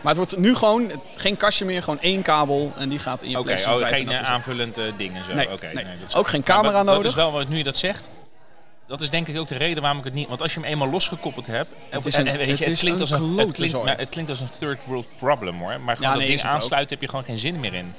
[0.00, 3.30] Maar het wordt nu gewoon geen kastje meer, gewoon één kabel en die gaat in
[3.30, 3.96] je Oké, PlayStation oh, 5.
[3.98, 4.36] geen en dat eh, is het.
[4.36, 5.32] aanvullend eh, ding en zo.
[5.34, 5.84] Nee, Oké, nee.
[5.84, 7.02] dat is- Ook geen camera nodig.
[7.02, 8.08] Dat is wel wat nu je dat zegt.
[8.94, 10.28] Dat is denk ik ook de reden waarom ik het niet.
[10.28, 11.72] Want als je hem eenmaal losgekoppeld hebt.
[11.88, 13.74] Het is en- een- en weet het je, het, is klinkt als een, het, klinkt,
[13.76, 13.90] zooi.
[13.96, 15.80] het klinkt als een third world problem hoor.
[15.80, 16.54] Maar gewoon Ja, dat nee, ding het ook.
[16.54, 17.94] aansluiten heb je gewoon geen zin meer in.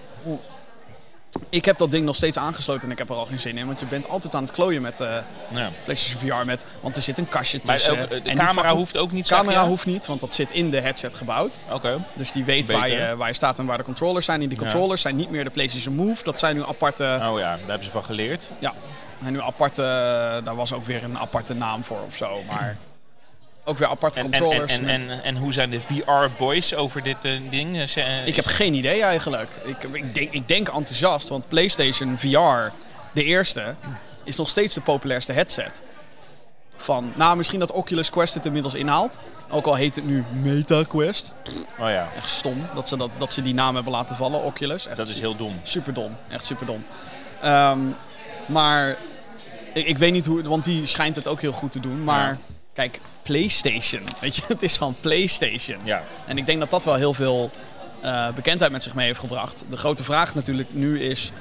[1.49, 3.65] Ik heb dat ding nog steeds aangesloten en ik heb er al geen zin in,
[3.67, 5.07] want je bent altijd aan het klooien met eh
[5.53, 5.69] Ja.
[5.83, 6.45] PlayStation VR.
[6.45, 7.97] Met, want er zit een kastje tussen.
[7.99, 9.27] eh, de en camera hoeft ook niet.
[9.27, 11.59] Camera hoeft niet, want dat zit in de headset gebouwd.
[11.71, 11.97] Oké.
[12.13, 14.41] Dus die weet waar je, waar je staat en waar de controllers zijn.
[14.41, 14.63] En die Ja.
[14.63, 16.23] controllers zijn niet meer de PlayStation Move.
[16.23, 17.03] Dat zijn nu aparte...
[17.03, 18.51] Oh ja, daar hebben ze van geleerd.
[18.59, 18.73] Ja,
[19.23, 19.81] en nu aparte...
[20.43, 22.43] Daar was ook weer een aparte naam voor of zo.
[22.43, 22.77] Maar
[23.65, 24.79] ook weer aparte En, en, en, controllers.
[24.79, 27.77] en, en, en hoe zijn de VR-boys over dit eh, ding?
[27.77, 29.49] Eh, eh, ik heb geen idee eigenlijk.
[29.63, 32.71] Ik, ik, denk, ik denk enthousiast, want PlayStation VR,
[33.13, 33.75] de eerste,
[34.23, 35.81] is nog steeds de populairste headset.
[36.77, 39.19] Van, nou, misschien dat Oculus Quest het inmiddels inhaalt.
[39.49, 41.31] Ook al heet het nu Meta Quest.
[41.79, 44.87] Oh ja, Echt stom dat ze, dat, dat ze die naam hebben laten vallen, Oculus.
[44.87, 45.59] Echt dat is heel dom.
[45.63, 46.85] Super dom, echt super dom.
[47.41, 47.79] Ehm,
[48.47, 48.97] maar
[49.73, 52.03] ik, ik weet niet hoe, want die schijnt het ook heel goed te doen.
[52.03, 52.37] Maar Ja.
[52.73, 55.77] kijk, PlayStation, weet je, het is van PlayStation.
[55.83, 56.03] Ja.
[56.27, 57.51] En ik denk dat dat wel heel veel
[58.01, 59.63] eh, bekendheid met zich mee heeft gebracht.
[59.69, 61.31] De grote vraag natuurlijk nu is,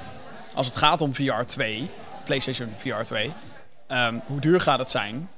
[0.53, 1.89] als het gaat om VR 2,
[2.25, 3.31] PlayStation VR 2,
[3.87, 5.29] ehm, hoe duur gaat het zijn?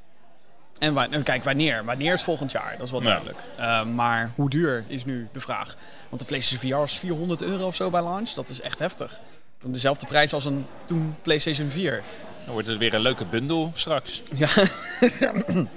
[0.80, 1.86] En wa- en kijk, wanneer?
[1.86, 2.76] Wanneer is volgend jaar?
[2.78, 3.06] Dat is wel Ja.
[3.08, 3.38] duidelijk.
[3.58, 5.76] Ehm, maar hoe duur is nu de vraag?
[6.10, 8.30] Want de PlayStation VR was 400 euro of zo bij launch.
[8.30, 9.20] Dat is echt heftig.
[9.60, 12.04] Dan dezelfde prijs als een toen PlayStation 4.
[12.44, 14.22] Dan wordt het weer een leuke bundel straks.
[14.36, 14.48] Ja.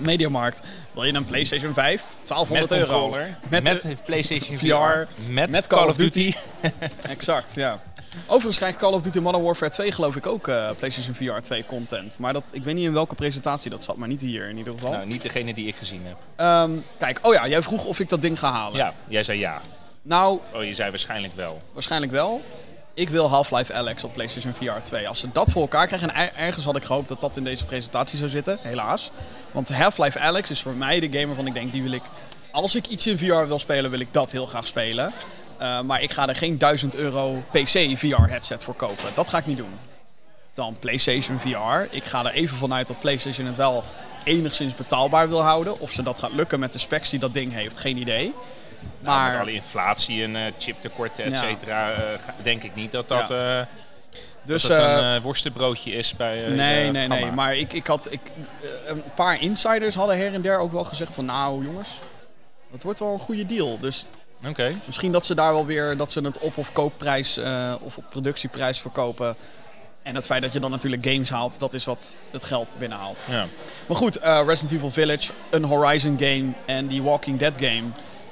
[0.00, 0.60] Mediamarkt.
[0.92, 2.02] Wil je een PlayStation 5?
[2.26, 3.00] 1200 met euro.
[3.00, 3.38] controller.
[3.48, 5.30] Met Met, de- PlayStation VR.
[5.32, 6.32] Met, met Call of Duty.
[7.02, 7.82] Exact, ja.
[8.26, 11.64] Overigens krijgt Call of Duty Modern Warfare 2 geloof ik ook eh, PlayStation VR 2
[11.66, 12.18] content.
[12.18, 14.72] Maar dat, ik weet niet in welke presentatie dat zat, maar niet hier in ieder
[14.72, 14.90] geval.
[14.90, 16.16] Nou, niet degene die ik gezien heb.
[16.36, 18.76] Ehm, kijk, oh ja, jij vroeg of ik dat ding ga halen.
[18.78, 19.60] Ja, jij zei ja.
[20.02, 21.62] Nou, Oh, je zei waarschijnlijk wel.
[21.72, 22.42] waarschijnlijk wel.
[22.94, 25.08] Ik wil Half-Life Alex op PlayStation VR 2.
[25.08, 27.44] Als ze dat voor elkaar krijgen, en er- ergens had ik gehoopt dat dat in
[27.44, 29.10] deze presentatie zou zitten, helaas.
[29.52, 32.02] Want Half-Life Alex is voor mij de game waarvan ik denk, die wil ik,
[32.50, 35.12] als ik iets in VR wil spelen, wil ik dat heel graag spelen.
[35.60, 37.68] Uh, maar ik ga er geen 1000 euro PC
[37.98, 39.04] VR headset voor kopen.
[39.14, 39.78] Dat ga ik niet doen.
[40.54, 41.86] Dan PlayStation VR.
[41.90, 43.84] Ik ga er even vanuit dat PlayStation het wel
[44.24, 45.80] enigszins betaalbaar wil houden.
[45.80, 48.34] Of ze dat gaat lukken met de specs die dat ding heeft, geen idee.
[49.00, 51.98] Nou, Maar met alle inflatie en eh, chiptekorten, et cetera, eh,
[52.42, 53.60] denk ik niet dat dat, eh,
[54.42, 57.14] dus dat, dat eh, een worstenbroodje is bij Nee, nee, Gamma.
[57.14, 57.30] nee.
[57.32, 58.20] Maar ik, ik had, ik,
[58.86, 61.88] een paar insiders hadden her en der ook wel gezegd van nou jongens,
[62.70, 63.78] dat wordt wel een goede deal.
[63.80, 64.06] Dus
[64.48, 64.74] Oké.
[64.84, 67.38] misschien dat ze daar wel weer, dat ze het op of koopprijs
[67.80, 69.36] of op productieprijs verkopen.
[70.02, 73.18] En het feit dat je dan natuurlijk games haalt, dat is wat het geld binnenhaalt.
[73.30, 73.46] Ja.
[73.86, 77.84] Maar goed, Resident Evil Village, een Horizon game en die Walking Dead game.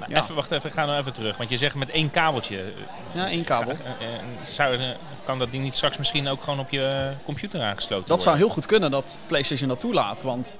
[0.07, 0.21] Ja.
[0.21, 1.37] Even, wacht even, ik ga nou even terug.
[1.37, 2.73] Want je zegt met één kabeltje.
[3.11, 3.71] Ja, één kabel.
[3.71, 4.89] Eh, eh, zou, eh,
[5.25, 8.45] kan dat ding niet straks misschien ook gewoon op je computer aangesloten Dat zou worden?
[8.45, 10.57] heel goed kunnen dat PlayStation dat toelaat, want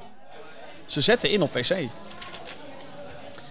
[0.86, 1.76] ze zetten in op PC.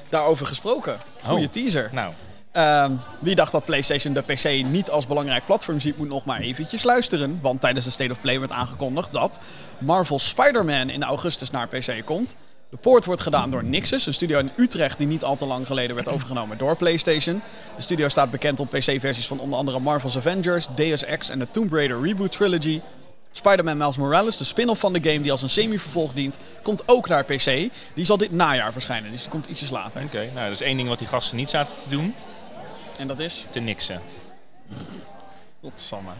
[0.08, 0.98] Daarover gesproken.
[1.22, 1.52] Goeie Oh.
[1.52, 1.88] teaser.
[1.92, 2.12] Nou,
[2.52, 6.40] Ehm, wie dacht dat PlayStation de PC niet als belangrijk platform ziet, moet nog maar
[6.40, 7.38] eventjes luisteren.
[7.42, 9.38] Want tijdens de State of Play werd aangekondigd dat
[9.78, 12.34] Marvel Spider-Man in augustus naar PC komt.
[12.72, 15.66] De poort wordt gedaan door Nixus, een studio in Utrecht die niet al te lang
[15.66, 17.42] geleden werd overgenomen door PlayStation.
[17.76, 21.50] De studio staat bekend op PC-versies van onder andere Marvel's Avengers, Deus Ex en de
[21.50, 22.80] Tomb Raider Reboot Trilogy.
[23.32, 27.08] Spider-Man Miles Morales, de spin-off van de game die als een semi-vervolg dient, komt ook
[27.08, 27.44] naar PC.
[27.94, 30.02] Die zal dit najaar verschijnen, dus die komt ietsjes later.
[30.02, 30.30] oké.
[30.34, 32.14] Nou, dat is één ding wat die gasten niet zaten te doen.
[32.98, 33.44] En dat is?
[33.50, 34.00] Te niksen.
[35.60, 36.10] Godsamme.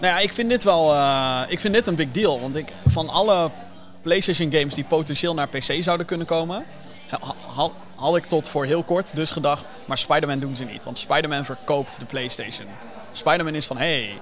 [0.00, 2.40] Nou ja, ik vind dit wel eh, ik vind dit een big deal.
[2.40, 3.50] Want ik, van alle
[4.02, 6.64] PlayStation games die potentieel naar PC zouden kunnen komen,
[7.08, 10.84] ha- ha- had ik tot voor heel kort dus gedacht, maar Spider-Man doen ze niet.
[10.84, 12.66] Want Spider-Man verkoopt de PlayStation.
[13.12, 14.20] Spider-Man is van, hé, hey,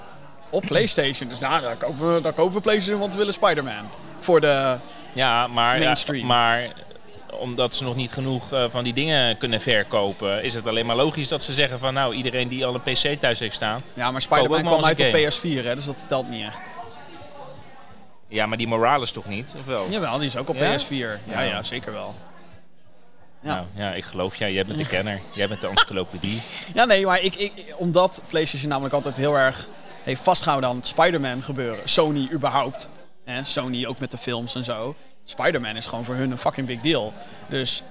[0.51, 1.29] op PlayStation.
[1.29, 3.89] Dus nou, dan kopen we, dan kopen we PlayStation, want we willen Spider-Man.
[4.21, 4.77] Voor de...
[5.15, 6.27] Ja, maar, ja, Mainstream.
[6.27, 6.73] maar
[7.31, 10.97] omdat ze nog niet genoeg eh, van die dingen kunnen verkopen, is het alleen maar
[10.97, 13.83] logisch dat ze zeggen van nou, iedereen die al een PC thuis heeft staan.
[13.95, 15.31] Ja, maar Spider-Man kwam uit game.
[15.31, 16.61] PS4, hè, dus dat telt niet echt.
[18.31, 19.55] Ja, maar die Morales toch niet?
[19.59, 19.91] Of wel?
[19.91, 20.79] Jawel, die is ook op Ja?
[20.79, 20.89] PS4.
[20.91, 21.41] Ja, Ja.
[21.41, 22.15] ja, zeker wel.
[23.43, 23.55] Ja.
[23.55, 24.53] Nou, ja, ik geloof jij.
[24.53, 25.21] Jij bent de kenner.
[25.35, 26.41] Jij bent de encyclopedie.
[26.75, 29.69] Ja, nee, maar ik, ik, omdat PlayStation namelijk altijd heel erg
[30.03, 31.89] heeft vastgehouden aan Spider-Man gebeuren.
[31.89, 32.89] Sony überhaupt.
[33.25, 33.45] Hè?
[33.45, 34.95] Sony ook met de films en zo.
[35.25, 37.13] Spider-Man is gewoon voor hun een fucking big deal.
[37.49, 37.83] Dus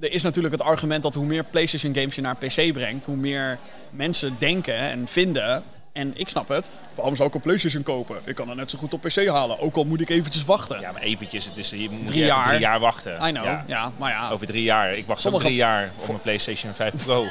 [0.00, 3.16] er is natuurlijk het argument dat hoe meer PlayStation games je naar PC brengt, hoe
[3.16, 3.58] meer
[3.90, 5.62] mensen denken en vinden.
[5.96, 6.70] En ik snap het.
[6.94, 8.16] Waarom zou ik een PlayStation kopen?
[8.24, 9.58] Ik kan het net zo goed op PC halen.
[9.58, 10.80] Ook al moet ik eventjes wachten.
[10.80, 11.44] Ja, maar eventjes.
[11.44, 12.46] Het is, je moet Drie je jaar.
[12.46, 13.12] drie jaar wachten.
[13.12, 13.44] I know.
[13.44, 13.92] Ja, Ja.
[13.96, 14.30] maar ja.
[14.30, 14.94] Over drie jaar.
[14.96, 17.24] Ik wacht ook drie jaar op een PlayStation 5 Pro.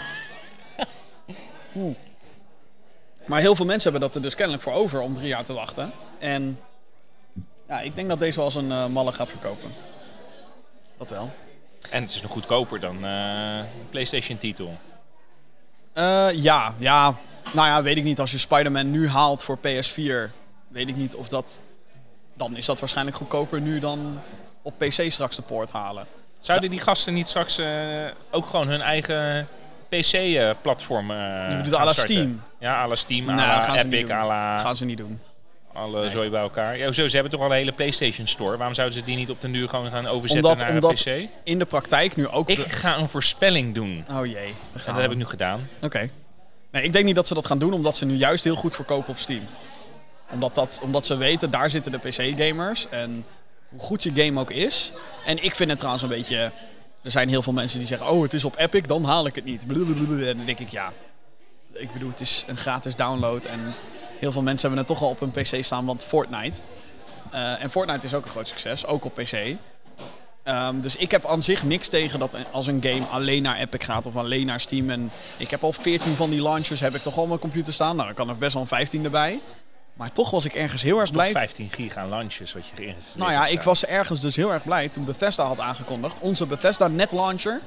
[3.25, 5.53] Maar heel veel mensen hebben dat er dus kennelijk voor over om drie jaar te
[5.53, 5.91] wachten.
[6.19, 6.59] En
[7.67, 9.71] ja, ik denk dat deze wel als een eh, malle gaat verkopen.
[10.97, 11.31] Dat wel.
[11.89, 14.37] En het is nog goedkoper dan eh, een PlayStation
[15.95, 17.15] Eh, ja, ja.
[17.53, 18.19] Nou ja, weet ik niet.
[18.19, 20.31] Als je Spider-Man nu haalt voor PS4,
[20.67, 21.61] weet ik niet of dat...
[22.33, 24.19] Dan is dat waarschijnlijk goedkoper nu dan
[24.61, 26.05] op PC straks de poort halen.
[26.39, 27.67] Zouden die gasten niet straks eh,
[28.31, 29.47] ook gewoon hun eigen
[29.89, 31.17] PC-platform uh,
[31.49, 32.41] Je bedoelt à la Steam?
[32.59, 35.21] Ja, à la Steam, à Nou, la Epic, à la gaan ze niet doen.
[35.75, 36.09] Alle Nee.
[36.09, 36.77] zooi bij elkaar.
[36.77, 38.57] Ja, hoezo, ze hebben toch al een hele PlayStation Store.
[38.57, 41.25] Waarom zouden ze die niet op den duur gewoon gaan overzetten Omdat- naar omdat- een
[41.25, 41.29] PC?
[41.43, 42.49] In de praktijk nu ook...
[42.49, 44.05] Ik de- ga een voorspelling doen.
[44.11, 44.47] Oh jee.
[44.73, 45.69] En dat heb ik nu gedaan.
[45.81, 46.09] Oké.
[46.71, 48.75] Nee, ik denk niet dat ze dat gaan doen, omdat ze nu juist heel goed
[48.75, 49.41] verkopen op Steam.
[50.31, 52.89] Omdat, dat, omdat ze weten, daar zitten de PC-gamers.
[52.89, 53.25] En
[53.69, 54.91] hoe goed je game ook is.
[55.25, 56.51] En ik vind het trouwens een beetje...
[57.03, 59.35] Er zijn heel veel mensen die zeggen, oh, het is op Epic, dan haal ik
[59.35, 59.61] het niet.
[59.67, 60.91] En dan denk ik, ja...
[61.73, 63.43] Ik bedoel, het is een gratis download.
[63.45, 63.73] En
[64.19, 66.61] heel veel mensen hebben het toch al op een PC staan, want Fortnite.
[67.31, 69.55] Eh, en Fortnite is ook een groot succes, ook op PC.
[70.43, 73.85] Ehm, dus ik heb aan zich niks tegen dat als een game alleen naar Epic
[73.85, 74.89] gaat of alleen naar Steam.
[74.89, 77.73] En ik heb al 14 van die launchers heb ik toch al op mijn computer
[77.73, 77.95] staan.
[77.95, 79.39] Nou, dan kan er best wel een 15 erbij.
[79.93, 81.31] Maar toch was ik ergens heel erg blij.
[81.31, 84.63] 15 gig aan launches wat je erin Nou ja, ik was ergens dus heel erg
[84.63, 86.19] blij toen Bethesda had aangekondigd.
[86.19, 87.61] Onze Bethesda net launcher,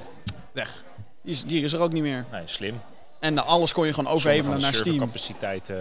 [0.51, 0.83] weg.
[1.21, 2.25] Die is, die is er ook niet meer.
[2.31, 2.81] Nee, slim.
[3.19, 4.97] En alles kon je gewoon overhevelen naar Steam.
[4.97, 5.69] capaciteit.
[5.69, 5.75] eh,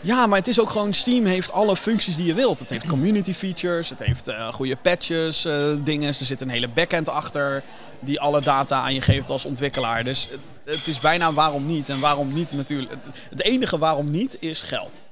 [0.00, 2.58] Ja, maar het is ook gewoon, Steam heeft alle functies die je wilt.
[2.58, 6.08] Het heeft community features, het heeft eh, goede patches, eh dingen.
[6.08, 7.62] Er zit een hele backend achter
[8.00, 10.04] die alle data aan je geeft als ontwikkelaar.
[10.04, 10.40] Dus het,
[10.76, 11.88] het is bijna waarom niet.
[11.88, 12.90] En waarom niet natuurlijk.
[12.90, 15.02] Het, het enige waarom niet is geld.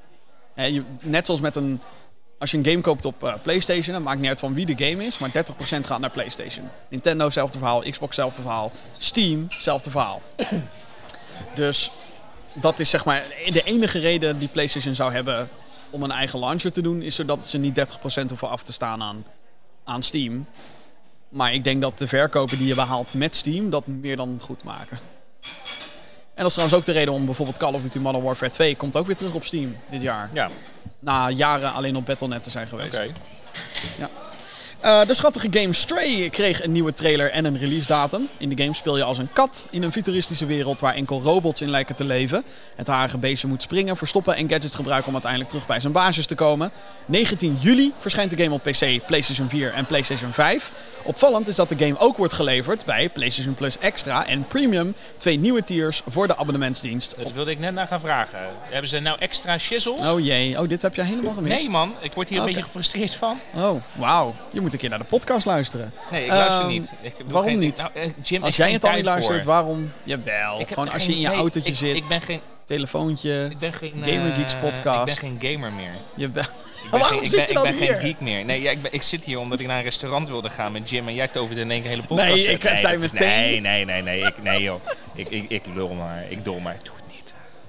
[0.54, 1.80] Je, net zoals met een...
[2.38, 4.84] Als je een game koopt op eh, PlayStation, dan maakt niet uit van wie de
[4.86, 5.32] game is, maar 30%
[5.80, 6.68] gaat naar PlayStation.
[6.90, 7.82] Nintendo, zelfde verhaal.
[7.90, 8.72] Xbox, zelfde verhaal.
[8.96, 10.22] Steam, zelfde verhaal.
[11.56, 11.90] Dus
[12.52, 15.48] dat is zeg maar de enige reden die PlayStation zou hebben
[15.90, 19.02] om een eigen launcher te doen, is zodat ze niet 30% hoeven af te staan
[19.02, 19.24] aan,
[19.84, 20.46] aan Steam.
[21.28, 24.62] Maar ik denk dat de verkopen die je behaalt met Steam dat meer dan goed
[24.64, 24.98] maken.
[26.34, 28.76] En dat is trouwens ook de reden om bijvoorbeeld Call of Duty Modern Warfare 2
[28.76, 30.30] komt ook weer terug op Steam dit jaar.
[30.32, 30.50] ja,
[30.98, 32.94] Na jaren alleen op Battle.net te zijn geweest.
[32.94, 33.06] oké.
[34.80, 38.28] Eh, de schattige game Stray kreeg een nieuwe trailer en een release datum.
[38.36, 41.60] In de game speel je als een kat in een futuristische wereld waar enkel robots
[41.60, 42.44] in lijken te leven.
[42.74, 46.26] Het harige beestje moet springen, verstoppen en gadgets gebruiken om uiteindelijk terug bij zijn baasjes
[46.26, 46.70] te komen.
[47.06, 50.72] 19 juli verschijnt de game op PC, PlayStation 4 en PlayStation 5.
[51.02, 55.38] Opvallend is dat de game ook wordt geleverd bij PlayStation Plus Extra en Premium, twee
[55.38, 57.14] nieuwe tiers voor de abonnementsdienst.
[57.18, 58.38] Dat wilde ik net naar gaan vragen.
[58.60, 59.92] Hebben ze nou extra shizzle?
[59.92, 61.56] Oh jee, oh dit heb jij helemaal gemist.
[61.56, 63.40] Nee man, ik word hier een beetje gefrustreerd van.
[63.54, 64.34] Oh, wauw.
[64.50, 65.92] Je moet een keer naar de podcast luisteren.
[66.10, 66.92] Nee, ik luister Ehm, niet.
[67.02, 67.76] Ik waarom geen- niet?
[67.76, 69.52] Nou, eh, Jim, Als jij het al niet luistert, voor.
[69.52, 69.92] waarom?
[70.02, 70.60] Jawel.
[70.60, 73.48] Ik Gewoon als geen- je in je nee, autootje ik, zit, Ik ben geen, telefoontje.
[73.50, 74.98] ik ben geen Gamer eh, Geeks podcast.
[74.98, 75.90] Ik ben geen gamer meer.
[76.14, 76.42] Jawel.
[76.84, 78.44] Ik ben, geen, ik ben, ik ben geen geek meer.
[78.44, 80.90] Nee, ja, ik, ben, ik zit hier omdat ik naar een restaurant wilde gaan met
[80.90, 82.46] Jim en jij toverde in één keer een hele podcast.
[82.46, 84.80] Nee, ik zei dat is- meteen- Nee, nee, nee, nee, ik, nee joh.
[85.14, 86.90] Ik, ik, ik lul maar, ik dol maar, niet.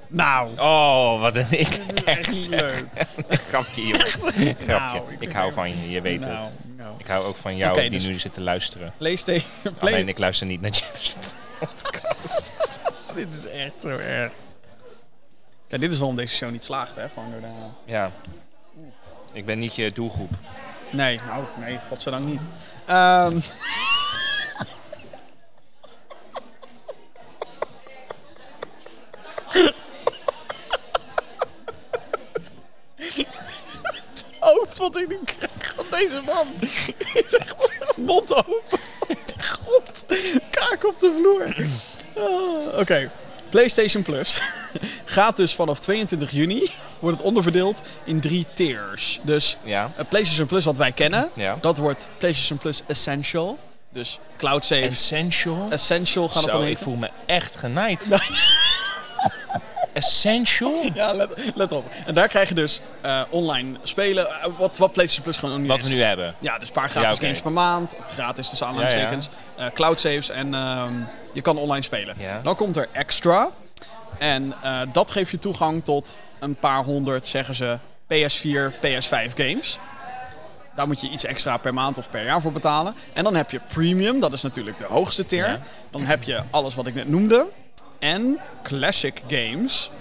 [0.08, 1.68] Nou, Oh, wat een ik
[2.05, 2.86] echt leuk.
[3.30, 3.99] Grapje joh.
[3.99, 4.66] Grapje.
[4.68, 6.55] Nou, ik ik hou van je, je weet Nou, het.
[6.78, 6.95] nou.
[6.97, 8.93] Ik hou ook van jou die dus- nu zit te luisteren.
[8.97, 9.74] PlayStation.
[9.78, 9.93] Play...
[9.93, 11.16] Alleen ik luister niet naar Jim's.
[13.16, 14.34] Dit is echt zo erg.
[15.68, 17.10] Ja, dit is waarom deze show niet slaagt, hè?
[17.10, 17.47] Gewoon door de...
[17.91, 18.12] Ja.
[19.34, 20.32] Ik ben niet je doelgroep.
[20.89, 22.41] Nee, nou, nee, godzijdank niet.
[22.86, 23.38] Ehm
[34.55, 35.75] hoofd wat ik nu krijg.
[35.89, 36.47] deze man
[37.13, 37.55] is echt
[37.95, 38.79] mond open.
[39.41, 39.91] God,
[40.51, 41.55] kaak op de vloer.
[42.25, 43.11] Ah, Oké,
[43.49, 44.41] PlayStation Plus
[45.05, 46.69] gaat dus vanaf 22 juni,
[46.99, 49.19] wordt het onderverdeeld in drie tiers.
[49.23, 49.91] Dus Ja.
[49.95, 51.57] eh, PlayStation Plus wat wij kennen, Ja.
[51.61, 53.59] dat wordt PlayStation Plus Essential.
[53.89, 54.81] Dus cloud save.
[54.81, 55.67] Essential.
[55.69, 58.07] Essential gaat het dan ik voel me echt genaaid.
[59.97, 60.81] Essential?
[60.93, 61.85] Ja, let, let op.
[62.05, 65.69] En daar krijg je dus eh, online spelen, eh, wat, wat PlayStation Plus gewoon niet
[65.69, 65.89] Wat we is.
[65.89, 66.35] nu hebben.
[66.39, 67.95] Ja, dus een paar gratis Ja, games per maand.
[68.07, 69.29] Gratis tussen aanhalingstekens.
[69.57, 70.93] Eh, cloud saves en ehm,
[71.33, 72.15] je kan online spelen.
[72.19, 72.39] Ja.
[72.43, 73.49] Dan komt er extra.
[74.17, 74.53] En
[74.91, 77.77] dat geeft je toegang tot een paar honderd, zeggen ze,
[78.13, 79.77] PS4, PS5 games.
[80.75, 82.95] Daar moet je iets extra per maand of per jaar voor betalen.
[83.13, 85.47] En dan heb je premium, dat is natuurlijk de hoogste tier.
[85.47, 85.59] Ja.
[85.91, 87.45] Dan heb je alles wat ik net noemde.
[87.99, 89.91] En classic games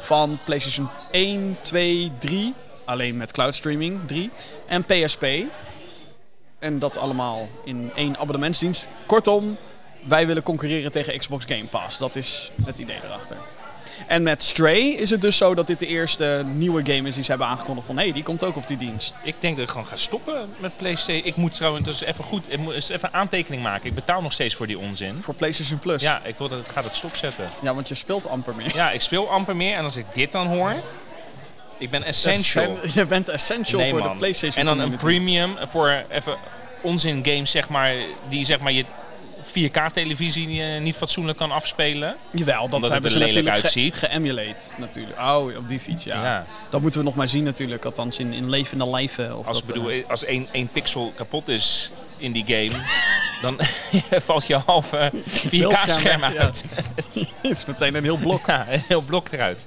[0.00, 2.54] van PlayStation 1, 2, 3.
[2.84, 4.30] Alleen met cloud streaming 3.
[4.66, 5.26] En PSP.
[6.58, 8.88] En dat allemaal in één abonnementsdienst.
[9.06, 9.56] Kortom,
[10.04, 11.98] wij willen concurreren tegen Xbox Game Pass.
[11.98, 13.36] Dat is het idee erachter.
[14.06, 17.24] En met Stray is het dus zo dat dit de eerste nieuwe game is die
[17.24, 19.18] ze hebben aangekondigd van hé, hey, die komt ook op die dienst.
[19.22, 21.26] Ik denk dat ik gewoon ga stoppen met PlayStation.
[21.26, 23.86] Ik moet trouwens dus even goed, ik moet eens even een aantekening maken.
[23.88, 25.18] Ik betaal nog steeds voor die onzin.
[25.22, 26.02] Voor PlayStation Plus.
[26.02, 27.48] Ja, ik wil dat ik ga dat stopzetten.
[27.60, 28.74] ja want je speelt amper meer.
[28.74, 30.74] Ja, ik speel amper meer en als ik dit dan hoor,
[31.78, 32.78] ik ben essential.
[32.82, 34.08] Essen- Je bent essential Nee, voor de.
[34.16, 36.36] PlayStation En dan een premium voor even
[36.80, 37.94] onzin games, zeg maar,
[38.28, 38.84] die zeg maar je
[39.48, 42.16] 4K-televisie eh, niet fatsoenlijk kan afspelen.
[42.32, 43.94] Jawel, dat hebben ze er natuurlijk ge- uitziet.
[43.94, 45.18] geëmulate natuurlijk.
[45.18, 46.22] Oh, op die fiets, ja.
[46.24, 46.46] Ja.
[46.70, 49.38] Dat moeten we nog maar zien natuurlijk, althans in, in levende lijven.
[49.38, 52.82] Of Als, dat, bedoel, eh, als één, één pixel kapot is in die game,
[53.42, 53.60] dan
[54.26, 56.40] valt je halve 4K-scherm weg, ja.
[56.40, 56.64] uit.
[56.94, 58.46] het is meteen een heel blok.
[58.46, 59.66] Ja, een heel blok eruit.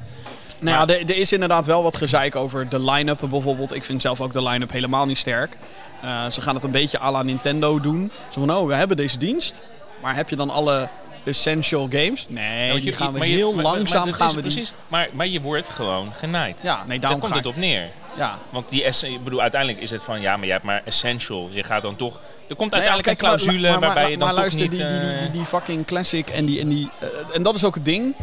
[0.62, 3.76] Nou ja, er, er is inderdaad wel wat gezeik over de line-up bijvoorbeeld.
[3.76, 5.57] Ik vind zelf ook de line-up helemaal niet sterk.
[6.01, 8.12] Eh, ze gaan het een beetje à la Nintendo doen.
[8.30, 9.62] Zo van, oh, we hebben deze dienst.
[10.01, 10.88] Maar heb je dan alle
[11.24, 12.26] essential games?
[12.30, 14.41] Nee, Ja, die gaan we maar je- heel maar- maar- langzaam maar gaan we die...
[14.51, 16.62] Precies, maar, maar je wordt gewoon genaaid.
[16.64, 17.89] Ja, nee, Daar daarom komt ga het op neer.
[18.18, 18.38] Ja.
[18.49, 21.49] Want die ik bedoel, uiteindelijk is het van ja, maar je hebt maar essential.
[21.51, 22.20] Je gaat dan toch.
[22.47, 24.43] Er komt Nou ja, uiteindelijk kijk, een clausule maar- maar- waarbij maar- je dan maar
[24.43, 24.72] toch luister, niet.
[24.72, 26.59] die, die, die, eh, die, die fucking classic en die...
[26.59, 28.16] En, die eh, en dat is ook het ding.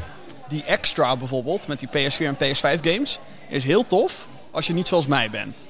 [0.48, 3.18] Die extra bijvoorbeeld, met die PS4 en PS5 games,
[3.48, 5.66] is heel tof als je niet zoals mij bent.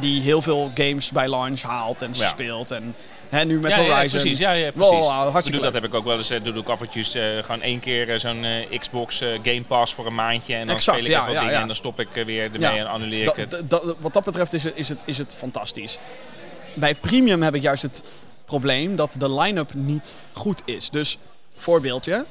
[0.00, 2.28] Die heel veel games bij launch haalt en Ja.
[2.28, 2.70] speelt.
[2.70, 2.94] En
[3.28, 4.20] hè, nu met ja, ja, Horizon.
[4.20, 4.38] precies.
[4.38, 4.92] Ja, precies.
[4.92, 6.30] uh, hartstikke Ik bedoel, dat heb ik ook wel eens.
[6.30, 7.02] eh, doe ik af en toe
[7.38, 10.54] eh, gewoon één keer eh, zo'n eh, Xbox eh, Game Pass voor een maandje.
[10.54, 12.60] En dan Exact, speel ik ja, even dingen en dan stop ik eh, weer ermee
[12.60, 13.62] Ja, en annuleer ik het.
[13.98, 15.98] wat dat betreft is het, is, het, is het fantastisch.
[16.74, 18.02] Bij premium heb ik juist het
[18.44, 20.90] probleem dat de line-up niet goed is.
[20.90, 21.18] Dus,
[21.56, 22.24] voorbeeldje.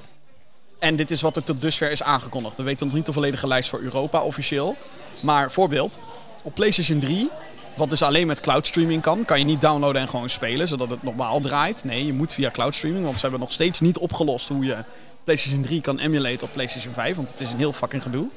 [0.80, 2.58] En dit is wat er tot dusver is aangekondigd.
[2.58, 4.76] We weten nog niet de volledige lijst voor Europa officieel.
[5.20, 6.00] Maar voorbeeld,
[6.42, 7.30] op PlayStation 3,
[7.76, 10.90] wat dus alleen met cloud streaming kan, kan je niet downloaden en gewoon spelen, zodat
[10.90, 11.84] het normaal draait.
[11.84, 14.78] Nee, je moet via cloud streaming, want ze hebben nog steeds niet opgelost hoe je
[15.24, 18.28] PlayStation 3 kan emulate op PlayStation 5, want het is een heel fucking gedoe.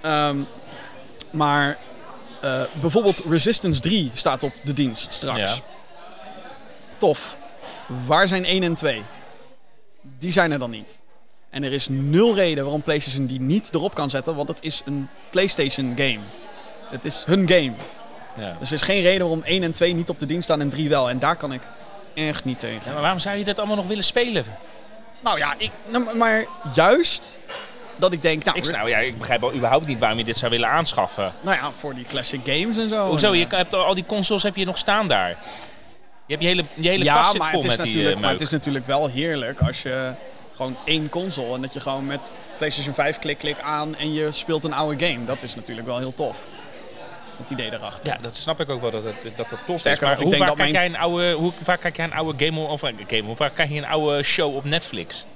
[0.00, 0.36] Ehm,
[1.30, 1.78] maar
[2.40, 5.54] eh, bijvoorbeeld Resistance 3 staat op de dienst straks.
[5.54, 5.62] Ja.
[6.98, 7.36] Tof.
[8.06, 9.02] Waar zijn 1 en 2?
[10.18, 11.01] Die zijn er dan niet.
[11.52, 14.82] En er is nul reden waarom PlayStation die niet erop kan zetten, want het is
[14.84, 16.18] een PlayStation game.
[16.84, 17.72] Het is hun game.
[18.36, 18.56] Ja.
[18.58, 20.68] Dus er is geen reden waarom 1 en 2 niet op de dienst staan en
[20.68, 21.10] 3 wel.
[21.10, 21.62] En daar kan ik
[22.14, 22.82] echt niet tegen.
[22.84, 24.44] Ja, maar waarom zou je dit allemaal nog willen spelen?
[25.20, 26.44] Nou ja, ik, nou, maar
[26.74, 27.38] juist
[27.96, 30.50] dat ik denk, nou, Ik, nou, ja, ik begrijp überhaupt niet waarom je dit zou
[30.50, 31.32] willen aanschaffen.
[31.40, 33.08] nou ja, voor die classic games en zo.
[33.08, 33.32] Hoezo?
[33.32, 35.28] En, Je eh, hebt al al die consoles heb je nog staan daar.
[36.26, 38.30] Je hebt je hele, je hele ja, kast zit vol met die natuurlijk, eh, maar
[38.30, 40.12] het is natuurlijk wel heerlijk als je
[40.62, 44.28] gewoon één console en dat je gewoon met PlayStation 5 klik klik aan en je
[44.32, 45.24] speelt een oude game.
[45.24, 46.44] Dat is natuurlijk wel heel tof.
[47.36, 48.08] Het idee erachter.
[48.08, 50.08] Ja, dat snap ik ook wel dat het, dat tof Sterker is.
[50.18, 52.82] Maar hoe vaak, mijn- jij een oude, hoe vaak kijk jij een oude game of
[52.82, 53.22] een game?
[53.22, 55.26] Hoe vaak kijk je een oude show op Netflix?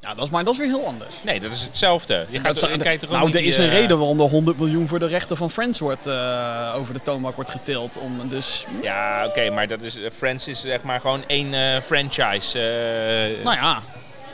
[0.00, 1.14] Ja, dat is, maar dat is weer heel anders.
[1.24, 2.26] Nee, dat is hetzelfde.
[2.30, 4.88] Je gaat er, kijkt er nou, er is een eh, reden waarom er 100 miljoen
[4.88, 7.98] voor de rechten van Friends wordt, eh, over de toonbank wordt getild.
[7.98, 11.80] Om, dus, Ja, oké, maar dat is, eh, Friends is zeg maar gewoon één eh,
[11.82, 12.58] franchise.
[12.58, 13.82] eh, nou ja,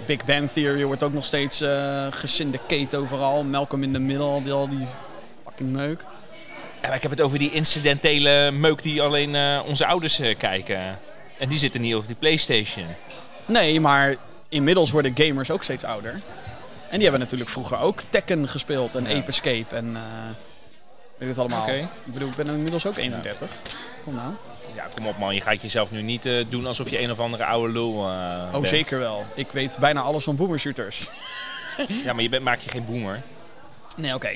[0.06, 3.44] Big Bang Theory wordt ook nog steeds eh gesyndicated overal.
[3.44, 4.86] Malcolm in the Middle, die, al die
[5.44, 6.04] fucking meuk.
[6.82, 10.98] Ja, ik heb het over die incidentele meuk die alleen eh, onze ouders eh, kijken.
[11.38, 12.86] En die zitten niet op die Playstation.
[13.46, 14.16] Nee, maar
[14.48, 16.12] inmiddels worden gamers ook steeds ouder.
[16.88, 19.16] En die hebben natuurlijk vroeger ook Tekken gespeeld en Ja.
[19.16, 19.96] Ape Escape en
[21.18, 21.62] weet het allemaal.
[21.62, 21.88] Oké.
[22.04, 23.48] Ik bedoel, ik ben inmiddels ook 31.
[24.04, 24.32] Kom nou.
[24.74, 27.18] Ja, kom op man, je gaat jezelf nu niet eh, doen alsof je een of
[27.20, 28.08] andere oude lul eh
[28.46, 28.68] Oh, bent.
[28.68, 29.24] zeker wel.
[29.34, 31.10] Ik weet bijna alles van boomershooters.
[32.04, 33.22] Ja, maar je bent, maak je geen boomer.
[33.96, 34.30] Nee, oké.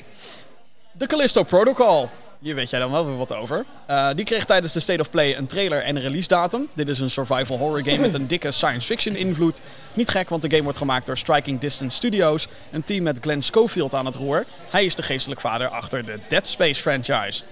[0.91, 2.09] De Callisto Protocol.
[2.39, 3.65] Hier weet jij dan wel weer wat over.
[3.85, 6.67] Eh, die kreeg tijdens de State of Play een trailer en een release datum.
[6.73, 9.61] Dit is een survival horror game met een dikke science fiction invloed.
[9.93, 12.47] Niet gek, want de game wordt gemaakt door Striking Distance Studios.
[12.71, 14.45] Een team met Glenn Schofield aan het roer.
[14.69, 17.43] Hij is de geestelijk vader achter de Dead Space franchise.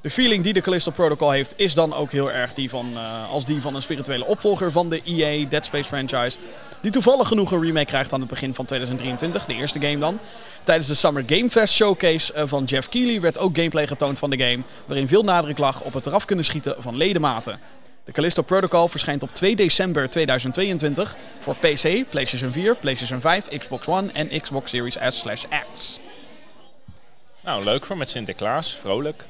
[0.00, 3.30] De feeling die de Callisto Protocol heeft is dan ook heel erg die van, eh,
[3.30, 6.36] als die van een spirituele opvolger van de EA Dead Space franchise.
[6.80, 10.18] Die toevallig genoeg een remake krijgt aan het begin van 2023, de eerste game dan.
[10.64, 14.30] Tijdens de Summer Game Fest showcase eh, van Jeff Keighley werd ook gameplay getoond van
[14.30, 17.60] de game, waarin veel nadruk lag op het eraf kunnen schieten van ledematen.
[18.04, 23.86] De Callisto Protocol verschijnt op 2 december 2022 voor PC, PlayStation 4, PlayStation 5, Xbox
[23.86, 25.98] One en Xbox Series S/X.
[27.44, 28.76] Nou, leuk voor met Sinterklaas.
[28.76, 29.24] Vrolijk.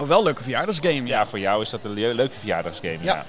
[0.00, 0.94] Oh, wel een leuke verjaardagsgame.
[0.94, 1.06] Ja.
[1.06, 2.98] Ja, voor jou is dat een le- leuke verjaardagsgame.
[3.00, 3.14] Ja.
[3.14, 3.24] Ja.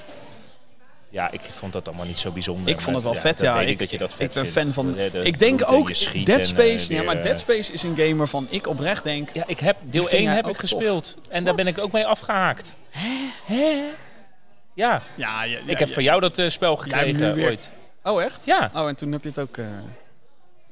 [1.09, 1.31] ja.
[1.31, 2.67] ik vond dat allemaal niet zo bijzonder.
[2.73, 3.53] Ik vond het wel vet, ja.
[3.57, 4.57] weet Ik, ik dat je dat vet ik ben vindt.
[4.73, 4.93] fan van.
[4.93, 5.87] De- de ik denk ook
[6.25, 6.89] Dead en, Space.
[6.89, 9.29] eh, ja, maar eh, Dead Space is een game waarvan ik oprecht denk.
[9.33, 10.59] Ja, ik heb deel vind 1 jij heb ik tof.
[10.59, 11.17] gespeeld.
[11.29, 12.75] En daar ben ik ook mee afgehaakt.
[12.89, 13.89] Hè?
[14.73, 15.93] Ja, Ja, ja, ja, ik heb ja.
[15.93, 17.71] van jou dat eh, spel gekregen ooit.
[18.03, 18.45] Oh, echt?
[18.45, 19.57] Ja, Oh, en toen heb je het ook.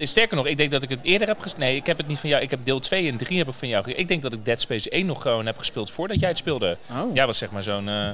[0.08, 1.64] Sterker nog, ik denk dat ik het eerder heb gespeeld.
[1.64, 2.42] Nee, ik heb het niet van jou.
[2.44, 3.92] Ik heb deel 2 en 3 heb ik van jou.
[3.92, 6.78] Ik denk dat ik Dead Space 1 nog gewoon heb gespeeld voordat jij het speelde.
[6.92, 7.14] Oh.
[7.16, 8.10] Jij was zeg maar zo'n eh,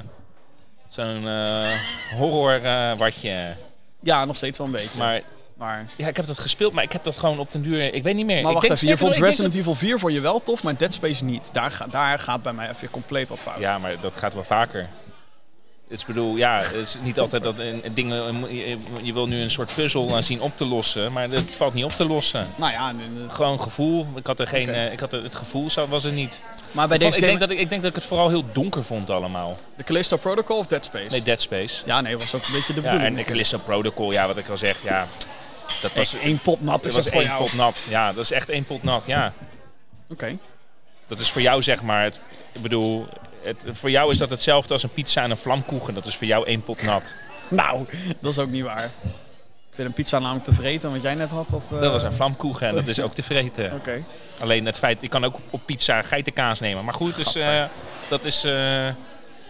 [0.88, 1.68] zo'n eh,
[2.18, 3.54] horror eh, watje.
[4.02, 4.98] Ja, nog steeds wel een beetje.
[4.98, 5.20] Maar,
[5.56, 7.94] Maar ja, ik heb dat gespeeld, maar ik heb dat gewoon op den duur.
[7.94, 8.42] Ik weet niet meer.
[8.42, 10.62] maar ik wacht denk, even, je vond ik Resident Evil 4 voor je wel tof,
[10.62, 11.48] maar Dead Space niet.
[11.52, 13.58] Daar, ga- daar gaat bij mij even compleet wat fout.
[13.58, 14.88] Ja, maar dat gaat wel vaker.
[15.88, 17.56] Het is bedoel, ja, het is niet altijd dat
[17.94, 18.46] dingen.
[18.54, 21.74] Je, je wil nu een soort puzzel eh, zien op te lossen, maar dat valt
[21.74, 22.46] niet op te lossen.
[22.56, 24.06] Nou ja, en, eh, Gewoon gevoel.
[24.14, 24.68] Ik had er geen.
[24.68, 26.42] Eh, ik had er, het gevoel was er niet.
[26.70, 28.28] maar bij Ik, vond- deze ik, denk dat ik, ik denk dat ik het vooral
[28.28, 29.58] heel donker vond allemaal.
[29.76, 31.06] de Callisto Protocol of Dead Space?
[31.10, 31.82] Nee, Dead Space.
[31.86, 33.16] Ja, nee, was ook een beetje de Ja, bedoeling.
[33.16, 33.28] en de.
[33.28, 35.06] Callisto Protocol, ja, wat ik al zeg, ja.
[35.82, 37.38] Dat was, Echt één pot nat dat is was één jou.
[37.38, 37.86] pot nat.
[37.88, 39.32] Ja, dat is echt één pot nat, ja.
[40.08, 40.36] Oké.
[41.08, 42.20] Dat is voor jou zeg maar, het,
[42.52, 43.06] ik bedoel,
[43.46, 45.94] het, voor jou is dat hetzelfde als een pizza en een vlamkoegen.
[45.94, 47.16] Dat is voor jou één pot nat.
[47.48, 47.86] Nou,
[48.20, 48.90] dat is ook niet waar.
[49.70, 51.46] Ik vind een pizza namelijk te vreten, wat jij net had.
[51.50, 53.72] Dat, eh, Dat was een vlamkoegen en dat is ook te vreten.
[53.78, 54.04] Oké.
[54.40, 56.84] Alleen het feit, ik kan ook op, op pizza geitenkaas nemen.
[56.84, 57.64] Maar goed, dus, eh,
[58.08, 58.88] dat is, eh,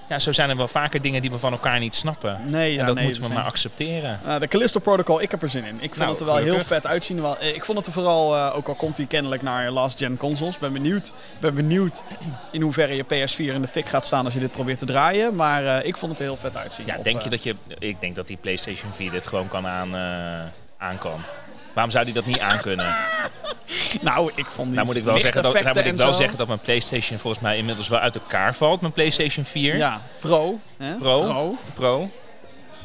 [0.08, 2.40] ja, zo zijn er wel vaker dingen die we van elkaar niet snappen.
[2.44, 4.20] Nee, ja, en dat nee, moeten we zijn- maar accepteren.
[4.26, 5.74] Eh, de Callisto Protocol, ik heb er zin in.
[5.74, 7.22] Ik vond Nou, het er wel heel vet uitzien.
[7.22, 9.98] Wel, eh, ik vond het er vooral, eh, ook al komt hij kennelijk naar last
[9.98, 12.04] gen consoles, ben benieuwd, ben benieuwd
[12.52, 15.34] in hoeverre je PS4 in de fik gaat staan als je dit probeert te draaien.
[15.34, 16.86] Maar ik vond het er heel vet uitzien.
[16.86, 19.66] Ja, Op, denk je dat je, ik denk dat die PlayStation 4 dit gewoon kan
[19.66, 19.94] aan,
[20.78, 21.20] aan kan.
[21.76, 22.96] Waarom zou die dat niet aankunnen?
[24.00, 26.18] Nou, ik vond die Nou moet ik wel, zeggen dat, nou moet ik wel zo.
[26.18, 28.80] zeggen dat mijn PlayStation volgens mij inmiddels wel uit elkaar valt.
[28.80, 30.58] Mijn PlayStation 4 Ja, Pro.
[30.78, 30.94] Hè?
[30.94, 31.20] Pro.
[31.20, 31.56] Pro.
[31.74, 32.10] Pro.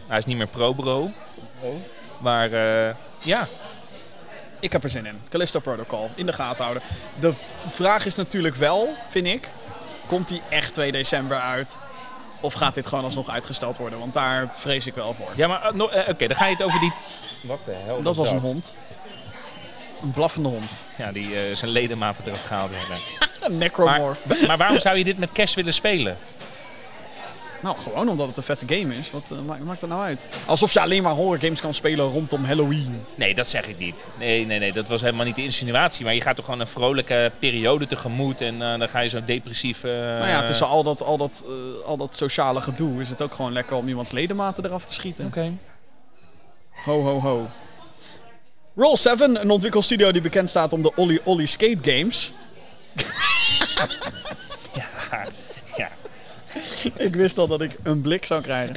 [0.07, 1.11] Hij is niet meer Pro Bro.
[2.19, 3.47] Maar eh, ja,
[4.59, 5.21] Ik heb er zin in.
[5.29, 6.83] Callisto Protocol, in de gaten houden.
[7.19, 7.33] De
[7.67, 9.49] vraag is natuurlijk wel, vind ik,
[10.07, 11.77] komt die echt 2 december uit?
[12.39, 13.99] Of gaat dit gewoon alsnog uitgesteld worden?
[13.99, 15.31] Want daar vrees ik wel voor.
[15.35, 16.93] ja maar eh, no- eh, oké, dan ga je het over die...
[17.41, 18.75] Wat de hel Dat was een hond.
[20.01, 20.79] Een blaffende hond.
[20.97, 22.97] Ja, die eh, zijn ledematen erop gehaald hebben.
[23.51, 24.45] Een necromorph.
[24.47, 26.17] maar waarom zou je dit met kerst willen spelen?
[27.61, 29.11] Nou, gewoon omdat het een vette game is.
[29.11, 30.29] Wat eh, ma- maakt dat nou uit?
[30.45, 33.01] Alsof je alleen maar horror games kan spelen rondom Halloween.
[33.15, 34.09] Nee, dat zeg ik niet.
[34.19, 36.05] Nee, nee, nee, dat was helemaal niet de insinuatie.
[36.05, 39.23] Maar je gaat toch gewoon een vrolijke periode tegemoet en eh, dan ga je zo
[39.25, 39.83] depressief...
[39.83, 43.21] eh, nou ja, tussen al dat, al, dat, eh, al dat sociale gedoe is het
[43.21, 45.25] ook gewoon lekker om iemands ledematen eraf te schieten.
[45.25, 45.51] Oké.
[46.83, 47.49] Ho, ho, ho.
[48.75, 52.31] Roll 7, een ontwikkelstudio die bekend staat om de Olly Olly Skate Games.
[54.73, 55.25] Ja,
[55.77, 55.89] ja.
[56.95, 58.75] ik wist al dat ik een blik zou krijgen.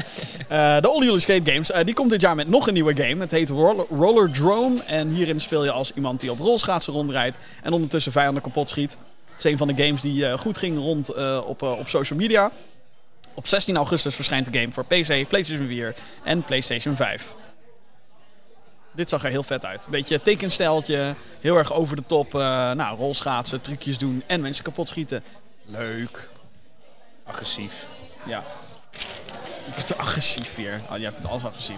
[0.48, 2.96] Eh, de Olly Olly Skate Games, eh, die komt dit jaar met nog een nieuwe
[2.96, 3.20] game.
[3.20, 7.38] Het heet Roller, Roller Drome en hierin speel je als iemand die op rolschaatsen rondrijdt
[7.62, 8.96] en ondertussen vijanden kapot schiet.
[9.30, 12.50] Het is een van de games die eh, goed ging rond op, op social media.
[13.34, 15.94] Op 16 augustus verschijnt de game voor PC, PlayStation 4
[16.24, 17.34] en PlayStation 5.
[18.94, 19.86] Dit zag er heel vet uit.
[19.90, 22.34] Beetje tekenstijltje, heel erg over de top.
[22.34, 22.40] eh,
[22.72, 25.22] nou, rolschaatsen, trucjes doen en mensen kapot schieten.
[25.64, 26.28] Leuk.
[27.24, 27.86] Agressief.
[28.26, 28.42] Ja.
[29.70, 30.80] Het agressief weer.
[30.90, 31.76] Oh, jij vindt alles agressief.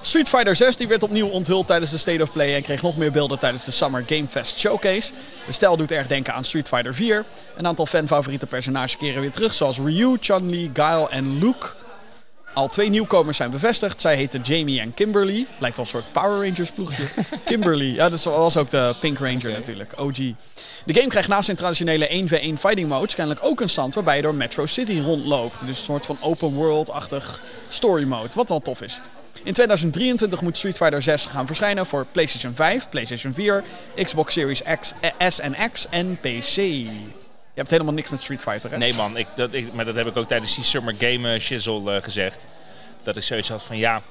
[0.00, 2.96] Street Fighter 6 die werd opnieuw onthuld tijdens de State of Play en kreeg nog
[2.96, 5.12] meer beelden tijdens de Summer Game Fest Showcase.
[5.46, 7.24] De stijl doet erg denken aan Street Fighter 4.
[7.56, 11.66] Een aantal fanfavoriete personages keren weer terug, zoals Ryu, Chun-Li, Guile en Luke.
[12.54, 14.00] Al twee nieuwkomers zijn bevestigd.
[14.00, 15.46] Zij heten Jamie en Kimberly.
[15.58, 17.04] Lijkt wel een soort Power Rangers ploegje.
[17.44, 20.16] Kimberly, ja, dat was ook de Pink Ranger natuurlijk, OG.
[20.84, 24.22] De game krijgt naast zijn traditionele 1v1 fighting modes kennelijk ook een stand waarbij je
[24.22, 25.60] door Metro City rondloopt.
[25.60, 29.00] Dus een soort van open world-achtig story mode, wat wel tof is.
[29.42, 34.62] In 2023 moet Street Fighter 6 gaan verschijnen voor PlayStation 5, PlayStation 4, Xbox Series
[34.80, 34.92] X,
[35.28, 36.56] S en X en PC.
[37.54, 38.76] Je hebt helemaal niks met Street Fighter, hè?
[38.76, 41.40] Nee man, ik, dat, ik, maar dat heb ik ook tijdens die Summer Game eh,
[41.40, 42.44] shizzle eh, gezegd.
[43.02, 44.02] Dat ik zoiets had van ja,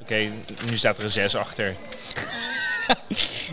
[0.00, 0.30] oké,
[0.66, 1.76] nu staat er een 6 achter.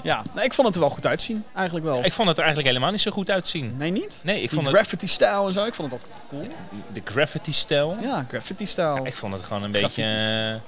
[0.04, 2.04] Ja, nou, ik vond het er wel goed uitzien, eigenlijk wel.
[2.06, 3.78] Ik vond het er eigenlijk helemaal niet zo goed uitzien.
[3.78, 4.22] Nee, niet?
[4.24, 6.48] Nee, ik Die vond het, graffiti-stijl en zo, ik vond het ook cool.
[6.94, 7.98] de graffiti-stijl.
[8.02, 9.06] Ja, graffiti-stijl.
[9.06, 10.02] Ik vond het gewoon een Graffiti.
[10.02, 10.62] beetje,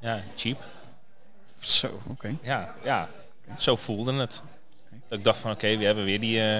[0.00, 0.58] eh, ja, cheap.
[1.60, 2.34] Zo, oké.
[2.42, 3.08] Ja, ja,
[3.58, 4.42] zo voelde het.
[5.10, 6.58] Ik dacht van oké, we hebben weer die uh,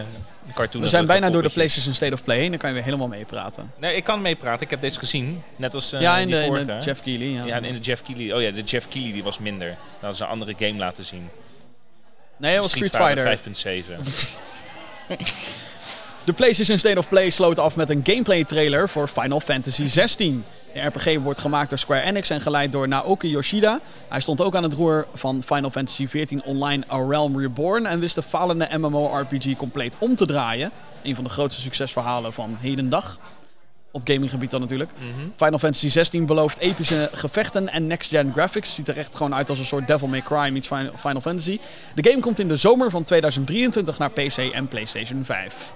[0.54, 0.82] cartoon.
[0.82, 2.84] We zijn bijna door de Places in State of Play heen, dan kan je weer
[2.84, 3.72] helemaal meepraten.
[3.78, 4.62] Nee, ik kan meepraten.
[4.62, 5.42] Ik heb deze gezien.
[5.56, 6.44] Net als eh, in de.
[6.44, 7.46] In de Jeff Keely.
[7.46, 7.56] Ja.
[7.56, 8.32] in de Jeff Keely.
[8.32, 9.68] Oh ja, de Jeff Keighley die was minder.
[9.68, 11.28] Dat hadden ze een andere game laten zien.
[12.36, 13.38] Nee, dat was Street, Fighter.
[13.38, 15.14] 5.7.
[16.24, 20.44] de PlayStation State of Play sloot af met een gameplay trailer voor Final Fantasy 16.
[20.74, 23.80] RPG wordt gemaakt door Square Enix en geleid door Naoki Yoshida.
[24.08, 28.00] Hij stond ook aan het roer van Final Fantasy XIV Online A Realm Reborn en
[28.00, 30.70] wist de falende MMORPG compleet om te draaien.
[31.02, 33.18] Een van de grootste succesverhalen van hedendag.
[33.90, 34.90] Op gaminggebied dan natuurlijk.
[35.36, 38.74] Final Fantasy 16 belooft epische gevechten en next-gen graphics.
[38.74, 41.60] Ziet er echt gewoon uit als een soort Devil May Cry meets Final Final Fantasy.
[41.94, 45.72] De game komt in de zomer van 2023 naar PC en PlayStation 5.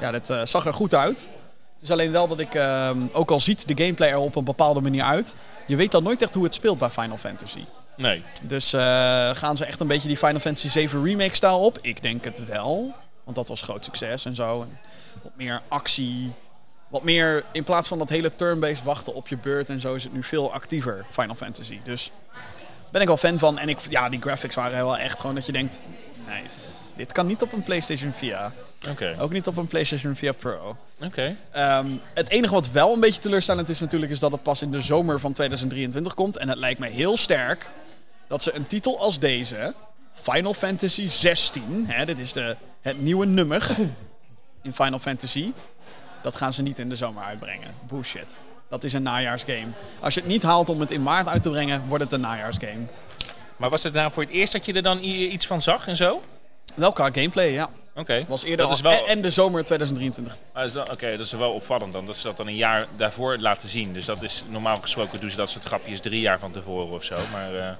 [0.00, 1.30] Ja, dit eh, zag er goed uit.
[1.78, 4.44] Het is alleen wel dat ik, ehm, ook al ziet de gameplay er op een
[4.44, 7.64] bepaalde manier uit, je weet dan nooit echt hoe het speelt bij Final Fantasy.
[7.96, 8.22] Nee.
[8.42, 8.80] Dus eh,
[9.34, 11.78] gaan ze echt een beetje die Final Fantasy 7 remake stijl op?
[11.82, 12.94] Ik denk het wel.
[13.24, 14.62] Want dat was groot succes en zo.
[14.62, 14.78] En
[15.22, 16.32] wat meer actie.
[16.88, 20.04] Wat meer, in plaats van dat hele turn-based wachten op je beurt en zo, is
[20.04, 21.80] het nu veel actiever, Final Fantasy.
[21.84, 22.10] Dus
[22.90, 23.58] ben ik wel fan van.
[23.58, 25.82] En ik, ja, die graphics waren wel echt gewoon dat je denkt,
[26.26, 26.87] nice.
[26.98, 28.52] Dit kan niet op een PlayStation 4.
[28.90, 29.16] Oké.
[29.18, 30.76] Ook niet op een PlayStation 4 Pro.
[31.02, 31.36] Oké.
[31.50, 34.70] Ehm, het enige wat wel een beetje teleurstellend is natuurlijk, is dat het pas in
[34.70, 36.36] de zomer van 2023 komt.
[36.36, 37.70] En het lijkt me heel sterk
[38.28, 39.74] dat ze een titel als deze,
[40.12, 43.68] Final Fantasy 16, hè, dit is de, het nieuwe nummer
[44.62, 45.52] in Final Fantasy,
[46.22, 47.70] dat gaan ze niet in de zomer uitbrengen.
[47.88, 48.36] Bullshit.
[48.68, 49.68] Dat is een najaarsgame.
[50.00, 52.20] Als je het niet haalt om het in maart uit te brengen, wordt het een
[52.20, 52.86] najaarsgame.
[53.56, 55.96] Maar was het nou voor het eerst dat je er dan iets van zag en
[55.96, 56.22] zo?
[56.78, 57.70] Wel qua gameplay, ja.
[57.94, 58.24] Oké.
[58.28, 60.38] Was eerder dat is wel, en, de zomer 2023.
[60.52, 62.06] Ah, Oké, dat is wel opvallend dan.
[62.06, 63.92] Dat ze dat dan een jaar daarvoor laten zien.
[63.92, 67.04] Dus dat is normaal gesproken doen ze dat soort grapjes drie jaar van tevoren of
[67.04, 67.16] zo.
[67.32, 67.70] Maar eh,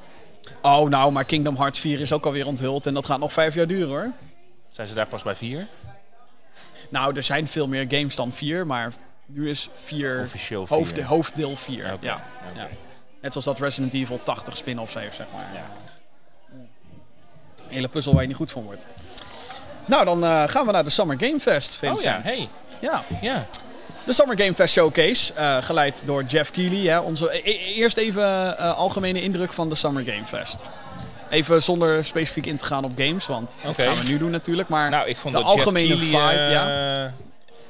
[0.62, 3.54] Oh, nou, maar Kingdom Hearts 4 is ook alweer onthuld en dat gaat nog vijf
[3.54, 4.12] jaar duren hoor.
[4.68, 5.66] zijn ze daar pas bij vier?
[6.88, 8.92] Nou, er zijn veel meer games dan 4, maar
[9.26, 10.76] nu is 4 Officieel vier.
[10.78, 11.92] hoofd, hoofddeel 4.
[11.92, 12.24] Oké, Ja.
[12.56, 12.68] ja.
[13.20, 15.50] Net zoals dat Resident Evil 80 spin-offs heeft, zeg maar.
[15.54, 15.66] Ja.
[17.68, 18.86] Een hele puzzel waar je niet goed van wordt.
[19.84, 21.98] Nou, dan eh, gaan we naar de Summer Game Fest, Vincent.
[21.98, 22.48] Oh ja, hey.
[22.80, 23.46] Ja, Ja.
[24.04, 26.92] de Summer Game Fest Showcase, eh, geleid door Jeff Keighley.
[26.92, 30.64] Hè, onze, e- e- eerst even eh, algemene indruk van de Summer Game Fest.
[31.30, 34.68] Even zonder specifiek in te gaan op games, want dat gaan we nu doen natuurlijk.
[34.68, 37.12] Maar Nou, ik vond de dat algemene Jeff Keighley, vibe, ja.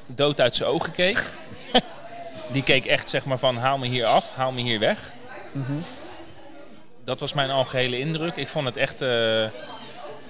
[0.07, 1.25] dood uit zijn ogen keek.
[2.53, 5.13] Die keek echt zeg maar van haal me hier af, haal me hier weg.
[5.53, 5.73] Mhm.
[7.05, 8.37] Dat was mijn algehele indruk.
[8.37, 9.03] Ik vond het echt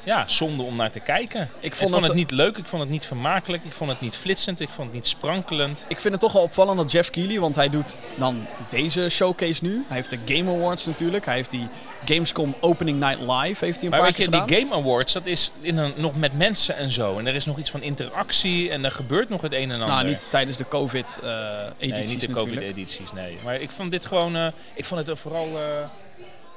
[0.09, 1.51] ja, zonde om naar te kijken.
[1.61, 4.61] Ik vond het niet leuk, ik vond het niet vermakelijk, ik vond het niet flitsend,
[4.61, 5.85] ik vond het niet sprankelend.
[5.89, 9.65] Ik vind het toch wel opvallend dat Jeff Keighley, want hij doet dan deze showcase
[9.65, 9.85] nu.
[9.89, 11.25] Hij heeft de Game Awards natuurlijk.
[11.25, 11.69] Hij heeft die
[12.05, 14.47] Gamescom Opening Night Live heeft hij een Maar paar weet keer je, gedaan.
[14.47, 17.19] die Game Awards, dat is in een, nog met mensen en zo.
[17.19, 19.89] En er is nog iets van interactie en er gebeurt nog het een en ander.
[19.89, 22.33] nou, niet tijdens de COVID-edities Nee, niet de.
[22.33, 23.37] COVID-edities, nee.
[23.45, 25.63] Maar ik vond dit gewoon, eh, ik vond het vooral eh,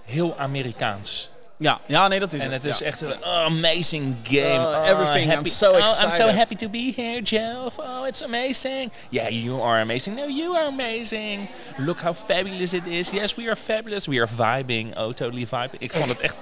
[0.05, 1.29] heel Amerikaans.
[1.62, 2.86] Ja, ja, nee, dat is En het is ja.
[2.86, 4.68] echt een oh, amazing game.
[4.68, 6.36] Oh, Oh, everything, I'm happy- so oh, I'm so excited.
[6.36, 7.80] happy to be here, Jeff.
[7.80, 8.91] Oh, it's amazing.
[9.09, 10.16] Yeah, you are amazing.
[10.16, 11.47] No, you are amazing.
[11.78, 13.09] Look how fabulous it is.
[13.09, 14.05] Yes, we are fabulous.
[14.07, 14.97] We are vibing.
[14.97, 15.82] Oh, totally vibing.
[15.82, 16.36] Ik vond het echt,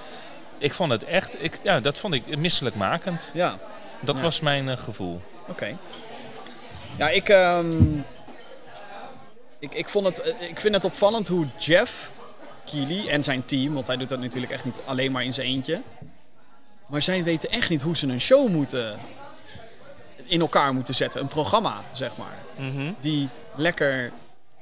[0.58, 3.30] ik vond het echt, ik, ja, dat vond ik misselijkmakend.
[3.34, 3.58] Ja,
[4.00, 4.22] Dat Ja.
[4.22, 5.20] was mijn eh, gevoel.
[5.48, 5.76] oké.
[6.98, 7.82] Ja, ik, ehm,
[9.58, 12.10] ik, ik, vond het, ik vind het opvallend hoe Jeff
[12.70, 15.46] Keighley en zijn team, want hij doet dat natuurlijk echt niet alleen maar in zijn
[15.46, 15.80] eentje.
[16.86, 18.98] Maar zij weten echt niet hoe ze een show moeten
[20.24, 21.20] in elkaar moeten zetten.
[21.20, 22.38] Een programma, zeg maar.
[23.00, 24.12] die lekker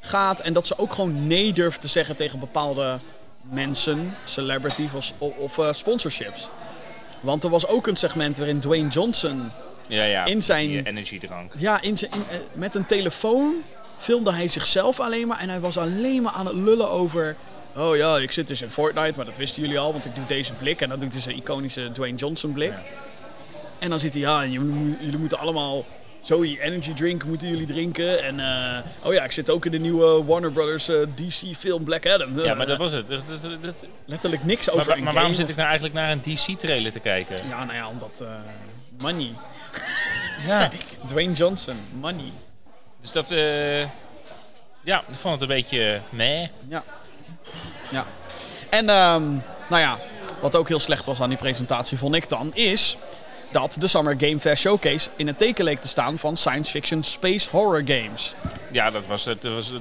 [0.01, 0.41] gaat.
[0.41, 2.99] En dat ze ook gewoon nee durven te zeggen tegen bepaalde
[3.43, 6.49] mensen, celebrities of, of eh, sponsorships.
[7.21, 9.51] Want er was ook een segment waarin Dwayne Johnson
[9.89, 10.25] Ja, ja.
[10.25, 11.53] In zijn- die energiedrank.
[11.57, 13.55] ja, in zijn, in, eh, met een telefoon
[13.99, 15.39] filmde hij zichzelf alleen maar.
[15.39, 17.37] En hij was alleen maar aan het lullen over...
[17.79, 19.93] Oh ja, ik zit dus in Fortnite, maar dat wisten jullie al.
[19.93, 20.81] Want ik doe deze blik.
[20.81, 22.73] En dan doet hij zijn iconische Dwayne Johnson blik.
[23.79, 24.51] En dan zit hij, ja, en
[25.01, 25.85] jullie moeten allemaal...
[26.23, 28.23] Zoe Energy Drink moeten jullie drinken.
[28.23, 31.85] En eh, oh ja, ik zit ook in de nieuwe Warner Brothers eh, DC film
[31.85, 32.41] Black Adam.
[32.41, 33.09] Ja, maar dat was het.
[33.09, 35.95] Dat- dat- dat- Letterlijk niks Maar, over maar een waarom game zit ik nou eigenlijk
[35.99, 37.49] naar een DC-trailer te kijken?
[37.49, 38.21] Ja, nou ja, omdat...
[38.21, 38.29] eh,
[39.03, 39.31] money.
[40.47, 40.71] Ja,
[41.07, 42.33] Dwayne Johnson, money.
[43.01, 43.31] dus dat...
[43.31, 43.81] eh,
[44.83, 46.49] ja, ik vond het een beetje meh.
[46.69, 46.85] Ja.
[47.91, 48.07] Ja.
[48.69, 49.23] En ehm,
[49.69, 49.99] nou ja,
[50.41, 52.97] wat ook heel slecht was aan die presentatie, vond ik dan, is
[53.51, 57.03] dat de Summer Game Fest Showcase in het teken leek te staan van science fiction
[57.03, 58.35] space horror games.
[58.71, 59.73] Ja, dat was, het, dat was,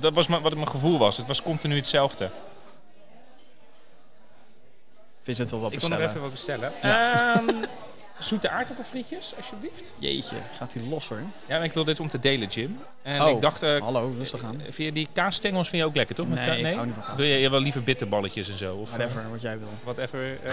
[0.00, 1.16] dat was wat mijn gevoel was.
[1.16, 2.30] Het was continu hetzelfde.
[5.22, 6.10] Vincent wil wat Ik wil nog bestellen.
[6.10, 6.72] even wat bestellen.
[6.82, 7.66] Ehm,
[8.22, 9.90] zoete aardappelfrietjes, alsjeblieft.
[9.98, 11.20] Jeetje, gaat hij los hoor.
[11.46, 12.78] Ja, en ik wil dit om te delen, Jim.
[13.02, 14.56] En Oh, ik dacht, eh, Hallo, rustig aan.
[14.60, 16.28] vind je die kaasstengels vind je ook lekker, toch?
[16.28, 17.16] Met Nee, ka- ik hou niet van kaas.
[17.16, 18.74] Wil je, je wel liever bitterballetjes en zo?
[18.76, 19.68] Of, eh, Whatever, wat jij wil.
[19.84, 20.38] Whatever.
[20.44, 20.52] eh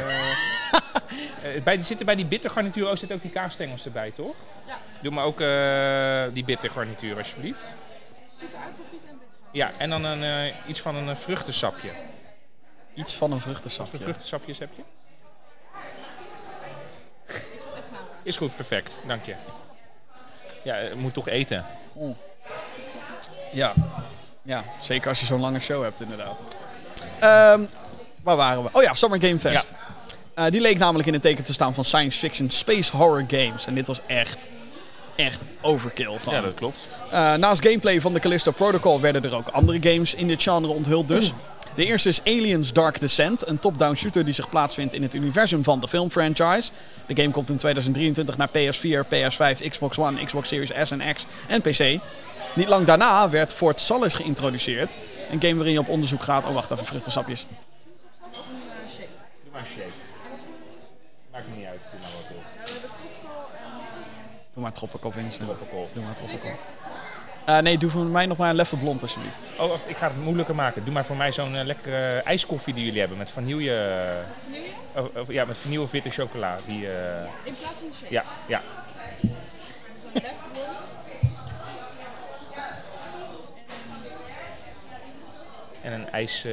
[1.56, 4.36] eh, bij, zitten bij die bittergarnituur ook, zitten ook die kaasstengels erbij, toch?
[4.68, 4.78] Ja.
[5.02, 7.76] Doe maar ook eh, die bittergarnituur, alsjeblieft.
[9.52, 11.90] Ja, en dan een, eh, iets van een eh, vruchtensapje.
[12.94, 13.92] Iets van een Wat vruchtensapje.
[13.92, 14.82] voor vruchtensapjes heb je?
[18.24, 18.98] Is goed, perfect.
[19.08, 19.36] Dank je.
[20.64, 21.66] Ja, moet toch eten.
[23.52, 23.74] Ja.
[24.42, 26.46] ja, zeker als je zo'n lange show hebt inderdaad.
[27.20, 27.62] Ehm,
[28.24, 28.70] waar waren we?
[28.72, 29.74] Oh ja, Summer Game Fest.
[30.34, 33.66] Eh, die leek namelijk in het teken te staan van science fiction space horror games.
[33.66, 34.48] En dit was echt,
[35.20, 36.18] echt overkill.
[36.20, 36.34] Gewoon.
[36.34, 36.80] Ja, dat klopt.
[37.12, 40.68] Eh, naast gameplay van de Callisto Protocol werden er ook andere games in dit genre
[40.68, 41.34] onthuld dus.
[41.76, 45.64] De eerste is Aliens Dark Descent, een top-down shooter die zich plaatsvindt in het universum
[45.64, 46.72] van de filmfranchise.
[47.06, 51.26] De game komt in 2023 naar PS4, PS5, Xbox One, Xbox Series S en X
[51.48, 52.02] en PC.
[52.54, 54.96] Niet lang daarna werd Fort Solis geïntroduceerd.
[55.32, 56.46] Een game waarin je op onderzoek gaat.
[56.46, 57.46] Oh, wacht even, vruchtensapjes.
[64.54, 65.44] Doe maar Tropical Vincent.
[65.56, 65.90] Tropical.
[65.94, 66.52] Doe maar Tropical.
[67.46, 69.52] Eh, nee, doe voor mij nog maar een leffe blond alsjeblieft.
[69.60, 70.84] Oh, wacht, ik ga het moeilijker maken.
[70.84, 73.76] Doe maar voor mij zo'n eh, lekkere ijskoffie die jullie hebben met vanille.
[74.94, 76.58] eh, of- of- ja, met vanille of witte chocola.
[76.66, 78.14] Die, eh, In plaats van shake.
[78.14, 78.62] ja, ja.
[85.82, 86.52] En een ijs, eh,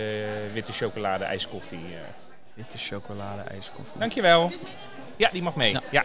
[0.53, 1.79] witte chocolade ijskoffie.
[1.79, 2.01] eh.
[2.55, 3.99] Witte chocolade ijskoffie.
[3.99, 4.53] Dankjewel.
[5.17, 5.73] Ja, die mag mee.
[5.73, 5.83] Ja.
[5.91, 6.05] Ja.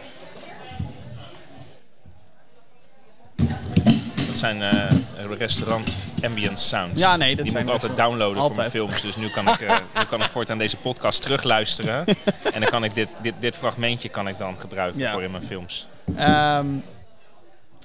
[4.26, 4.90] Dat zijn eh,
[5.38, 7.00] restaurant ambience sounds.
[7.00, 8.70] Ja, nee, dat die zijn moet ik altijd downloaden voor mijn altijd.
[8.70, 9.00] films.
[9.00, 12.04] Dus nu kan ik, eh, nu kan ik voortaan deze podcast terugluisteren.
[12.54, 15.12] en dan kan ik dit, dit, dit fragmentje kan ik dan gebruiken Ja.
[15.12, 15.86] voor in mijn films.
[16.16, 16.66] Ehm,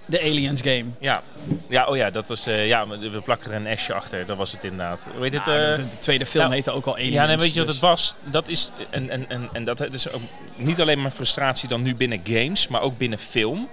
[0.07, 0.85] de Aliens game.
[0.99, 1.21] Ja,
[1.69, 4.25] ja oh ja, dat was, eh, ja, we plakken er een S'je achter.
[4.25, 5.07] Dat was het inderdaad.
[5.15, 5.41] Hoe heet het?
[5.41, 7.13] Eh, de, de tweede film nou, heette ook al Aliens.
[7.13, 8.15] Ja, nee, weet je wat dus- het was?
[8.23, 10.21] Dat is, en, en, en, en dat is ook
[10.55, 13.69] niet alleen maar frustratie dan nu binnen games, maar ook binnen film.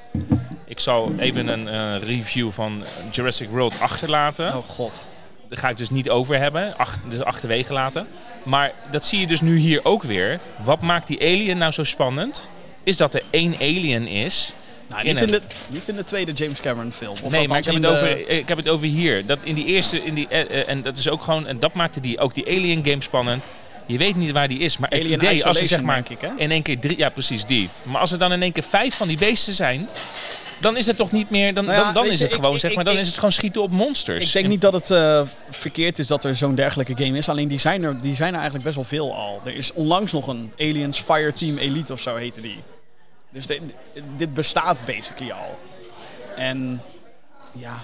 [0.64, 4.56] Ik zal even een eh, review van Jurassic World achterlaten.
[4.56, 5.06] Oh god.
[5.48, 8.06] Daar ga ik dus niet over hebben, ach, dus achterwege laten.
[8.42, 10.40] Maar dat zie je dus nu hier ook weer.
[10.62, 12.50] Wat maakt die alien nou zo spannend?
[12.82, 14.54] Is dat er één alien is.
[14.86, 17.16] Nou, niet, in de, niet in de tweede James Cameron film.
[17.22, 19.26] Of nee, maar ik heb, het de- over, ik heb het over hier.
[19.26, 21.74] Dat in die eerste, in die, eh, eh, en dat is ook gewoon, en dat
[21.74, 23.48] maakte die, ook die alien game spannend.
[23.86, 26.20] Je weet niet waar die is, maar het Alien idee als er zeg maar ik,
[26.20, 26.28] hè?
[26.36, 27.68] in één keer drie, ja precies die.
[27.82, 29.88] Maar als er dan in één keer vijf van die beesten zijn,
[30.60, 32.60] dan is het toch niet meer, dan, Nou ja, dan, is je, het gewoon ik-
[32.60, 34.26] zeg maar, dan ik- is het gewoon schieten op monsters.
[34.26, 37.28] Ik denk En- niet dat het eh, verkeerd is dat er zo'n dergelijke game is.
[37.28, 39.40] Alleen die zijn, er, die zijn er eigenlijk best wel veel al.
[39.44, 42.58] Er is onlangs nog een Aliens Fireteam Elite of zo heette die.
[43.34, 43.60] Dus dit,
[44.16, 45.58] dit bestaat basically al.
[46.36, 46.82] En
[47.52, 47.78] ja,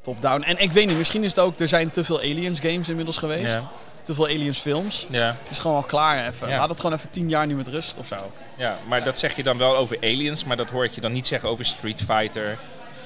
[0.00, 0.42] top-down.
[0.42, 3.16] En ik weet niet, misschien is het ook, er zijn te veel Aliens games inmiddels
[3.16, 3.44] geweest.
[3.44, 3.68] Ja.
[4.02, 5.06] Te veel Aliens films.
[5.10, 6.48] Ja, Het is gewoon al klaar even.
[6.48, 6.58] Ja.
[6.58, 8.16] Laat het gewoon even tien jaar nu met rust of zo.
[8.56, 11.12] ja, maar dat zeg je dan wel over aliens, maar dat hoor ik je dan
[11.12, 12.58] niet zeggen over Street Fighter.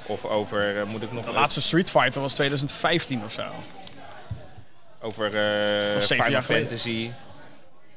[0.06, 1.24] Of over, eh, moet ik nog...
[1.24, 3.42] De laatste Street Fighter was 2015 of zo.
[5.00, 7.14] Over eh, Final geleden.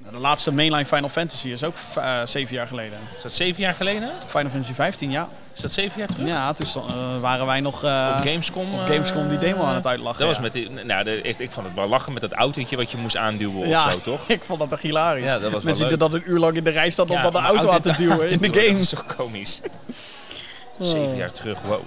[0.01, 2.99] Nou, de laatste mainline Final Fantasy is ook eh, zeven jaar geleden.
[3.15, 4.09] Is dat zeven jaar geleden?
[4.27, 5.29] Final Fantasy 15, ja.
[5.53, 6.27] Is dat zeven jaar terug?
[6.27, 8.73] Ja, toen eh, waren wij nog eh, Op Gamescom?
[8.73, 10.19] op Gamescom die demo aan het uitlachen.
[10.19, 10.43] Dat was ja.
[10.43, 12.97] met die, nou, de, ik, ik vond het wel lachen met dat autootje wat je
[12.97, 14.29] moest aanduwen ja, of zo, toch?
[14.37, 15.23] ik vond dat echt hilarisch.
[15.23, 17.21] Ja, dat was Mensen die dan een uur lang in de rij staan om Ja,
[17.21, 18.71] dan de auto aan te duwen in de game.
[18.71, 19.61] Dat is toch komisch?
[20.79, 21.81] Zeven jaar terug, wow.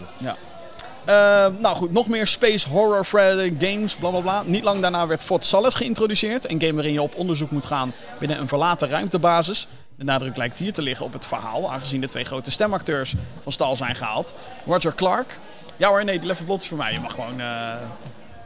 [1.04, 4.42] Eh, nou goed, nog meer space horror thread games, bla bla bla.
[4.42, 6.50] Niet lang daarna werd Fort Solis geïntroduceerd.
[6.50, 9.66] Een game waarin je op onderzoek moet gaan binnen een verlaten ruimtebasis.
[9.96, 13.52] De nadruk lijkt hier te liggen op het verhaal, aangezien de twee grote stemacteurs van
[13.52, 14.34] stal zijn gehaald.
[14.66, 15.38] Roger Clark.
[15.76, 16.92] Ja hoor, nee, die leffe blot is voor mij.
[16.92, 17.74] Je mag gewoon, eh,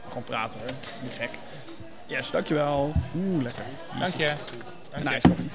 [0.07, 0.69] gewoon praten hoor.
[1.01, 1.29] Niet gek.
[2.05, 2.93] Yes, dankjewel.
[3.15, 3.63] Oeh, lekker.
[3.99, 4.31] Dank je.
[4.91, 5.09] Dank je.
[5.09, 5.49] Nice koffie.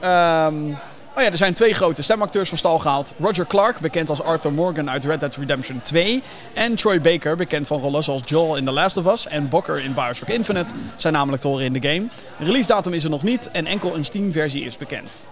[0.00, 0.74] Ehm,
[1.16, 3.12] oh ja, er zijn twee grote stemacteurs van stal gehaald.
[3.20, 6.22] Roger Clark, bekend als Arthur Morgan uit Red Dead Redemption 2.
[6.52, 9.84] En Troy Baker, bekend van rollen zoals Joel in The Last of Us en Bokker
[9.84, 12.06] in Bioshock Infinite, zijn namelijk te horen in de game.
[12.38, 15.26] Release datum is er nog niet en enkel een Steam versie is bekend.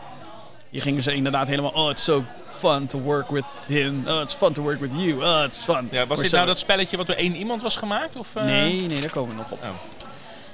[0.71, 4.05] Hier gingen ze inderdaad helemaal, oh, it's so fun to work with him.
[4.09, 5.13] Oh, it's fun to work with you.
[5.25, 5.89] Oh, it's fun.
[5.91, 8.17] Ja, was We're dit so- nou dat spelletje wat door één iemand was gemaakt?
[8.17, 8.45] Of, eh?
[8.45, 9.59] Nee, nee, daar komen we nog op.
[9.63, 9.69] Oh.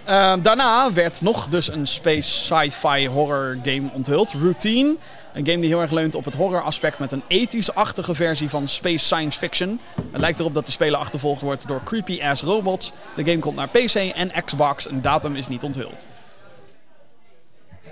[0.07, 4.33] Ehm, daarna werd nog dus een space sci-fi horror game onthuld.
[4.33, 4.97] Routine.
[5.33, 8.69] Een game die heel erg leunt op het horror aspect met een ethisch-achtige versie van
[8.69, 9.81] space science fiction.
[10.13, 12.93] Het lijkt erop dat de speler achtervolgd wordt door creepy-ass robots.
[13.17, 14.91] De game komt naar PC en Xbox.
[14.91, 16.07] Een datum is niet onthuld.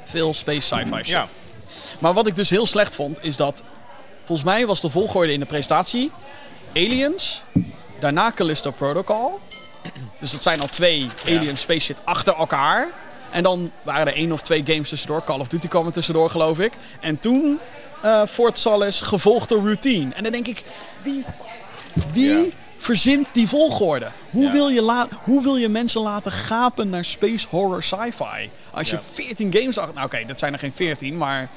[0.05, 1.07] Veel space sci-fi shit.
[1.07, 1.27] Ja.
[1.99, 3.63] Maar wat ik dus heel slecht vond, is dat...
[4.25, 6.11] Volgens mij was de volgorde in de presentatie...
[6.75, 7.43] Aliens,
[7.99, 9.41] daarna Callisto Protocol.
[10.21, 12.89] Dus dat zijn al twee Alien Space shit achter elkaar.
[13.31, 15.25] En dan waren er één of twee games tussendoor.
[15.25, 16.73] Call of Duty kwam er tussendoor, geloof ik.
[17.01, 17.59] En toen
[18.03, 20.15] eh Fort Solace, gevolgd door Routine.
[20.15, 20.63] En dan denk ik,
[21.03, 21.25] wie,
[22.13, 22.45] wie Ja.
[22.79, 24.09] verzint die volgorde?
[24.31, 24.53] Hoe, Ja.
[24.53, 28.51] wil je la- hoe wil je mensen laten gapen naar space horror sci-fi?
[28.71, 29.03] Als je Ja.
[29.13, 29.95] 14 games achter...
[29.95, 31.49] Nou oké, dat zijn er geen 14, maar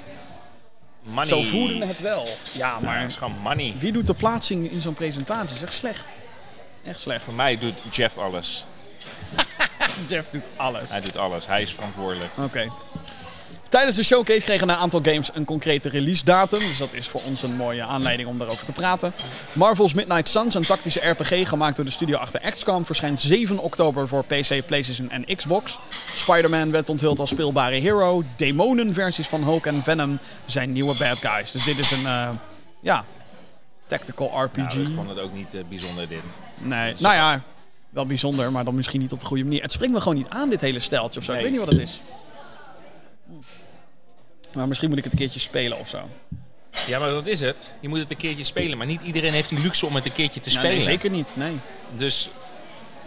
[1.04, 1.26] Money.
[1.26, 2.28] zo voelde het wel.
[2.52, 3.74] Ja, Maar maar het is gewoon money.
[3.80, 5.48] wie doet de plaatsing in zo'n presentatie?
[5.48, 6.04] Dat is echt slecht.
[6.88, 7.24] Echt slecht.
[7.24, 8.66] Voor mij doet Jeff alles.
[10.10, 10.90] Jeff doet alles.
[10.90, 11.48] Hij doet alles.
[11.48, 12.32] Hij is verantwoordelijk.
[12.38, 12.72] Oké.
[13.70, 16.60] Tijdens de showcase kregen een aantal games een concrete release datum.
[16.60, 19.14] Dus dat is voor ons een mooie aanleiding om daarover te praten.
[19.54, 24.08] Marvel's Midnight Suns, een tactische RPG gemaakt door de studio achter XCOM, verschijnt 7 oktober
[24.08, 25.80] voor PC, PlayStation en Xbox.
[26.14, 28.24] Spider-Man werd onthuld als speelbare hero.
[28.36, 31.52] Demonenversies van Hulk en Venom zijn nieuwe bad guys.
[31.52, 32.30] Dus dit is een, eh,
[32.80, 33.06] ja,
[33.88, 34.56] tactical RPG.
[34.58, 36.20] Nou, ik vond het ook niet eh, bijzonder dit.
[36.58, 37.42] Nee, nou ja,
[37.90, 39.62] wel bijzonder, maar dan misschien niet op de goede manier.
[39.62, 41.34] Het springt me gewoon niet aan, dit hele steltje of zo.
[41.34, 42.02] Ik weet niet wat het is.
[44.54, 46.00] Maar misschien moet ik het een keertje spelen of zo.
[46.88, 47.74] Ja, maar dat is het.
[47.80, 48.78] Je moet het een keertje spelen.
[48.78, 50.78] Maar niet iedereen heeft die luxe om het een keertje te Nou, spelen.
[50.78, 51.34] nee, zeker niet.
[51.36, 51.58] Nee.
[51.98, 52.30] Dus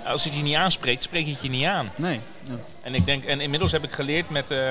[0.05, 1.91] als het je niet aanspreekt, spreek je het je niet aan.
[1.97, 2.21] nee.
[2.43, 2.55] Ja.
[2.83, 4.71] En ik denk, en inmiddels heb ik geleerd met, eh,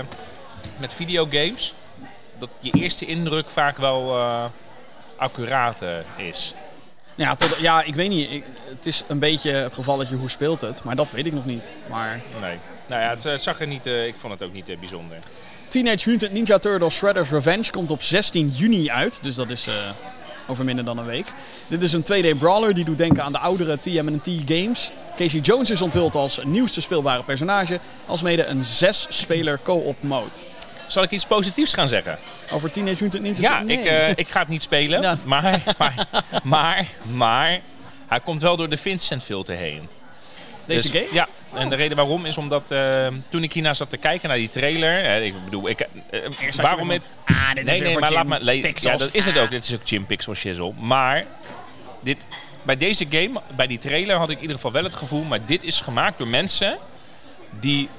[0.78, 1.74] met videogames
[2.38, 4.45] dat je eerste indruk vaak wel eh,
[5.20, 6.53] accuraat eh, is.
[7.15, 8.32] Ja, tot, ja, ik weet niet.
[8.32, 8.43] Ik,
[8.76, 10.84] het is een beetje het geval dat je hoe speelt het.
[10.84, 11.74] Maar dat weet ik nog niet.
[11.89, 12.57] Maar Nee.
[12.88, 13.86] Nou ja, het, eh, zag er niet.
[13.86, 15.17] eh, ik vond het ook niet eh, bijzonder.
[15.67, 19.20] Teenage Mutant Ninja Turtles Shredder's Revenge komt op 16 juni uit.
[19.22, 19.67] Dus dat is
[20.47, 21.28] over minder dan een week.
[21.67, 24.91] Dit is een 2D brawler die doet denken aan de oudere TMNT games.
[25.15, 27.80] Casey Jones is onthuld als nieuwste speelbare personage.
[28.05, 30.30] Alsmede een zes-speler co-op mode.
[30.92, 32.18] Zal ik iets positiefs gaan zeggen?
[32.52, 35.02] Over Teenage Mutant Ninja Ja, ik, eh, ik ga het niet spelen.
[35.02, 35.18] Ja.
[35.24, 36.08] Maar, maar,
[36.44, 37.60] maar, maar,
[38.08, 39.88] hij komt wel door de Vincent filter heen.
[40.66, 41.14] Deze Dus- game?
[41.14, 44.38] Ja, en de reden waarom is omdat eh, toen ik hierna zat te kijken naar
[44.38, 45.04] die trailer.
[45.04, 46.20] hè, ik bedoel, ik, eh,
[46.56, 47.08] waarom het.
[47.26, 48.44] Ah, dit Nee, is nee, maar laat maar.
[48.44, 49.44] Ja, dat is het Ah.
[49.44, 49.50] ook.
[49.50, 50.74] Dit is ook Jim Pixel shizzle.
[50.80, 51.26] Maar
[52.02, 52.28] dit,
[52.64, 55.24] bij deze game, bij die trailer, had ik in ieder geval wel het gevoel.
[55.24, 56.78] Maar dit is gemaakt door mensen
[57.60, 57.90] die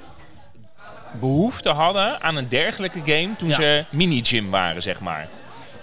[1.21, 3.55] behoefte hadden aan een dergelijke game toen Ja.
[3.55, 5.29] ze mini-gym waren, zeg maar.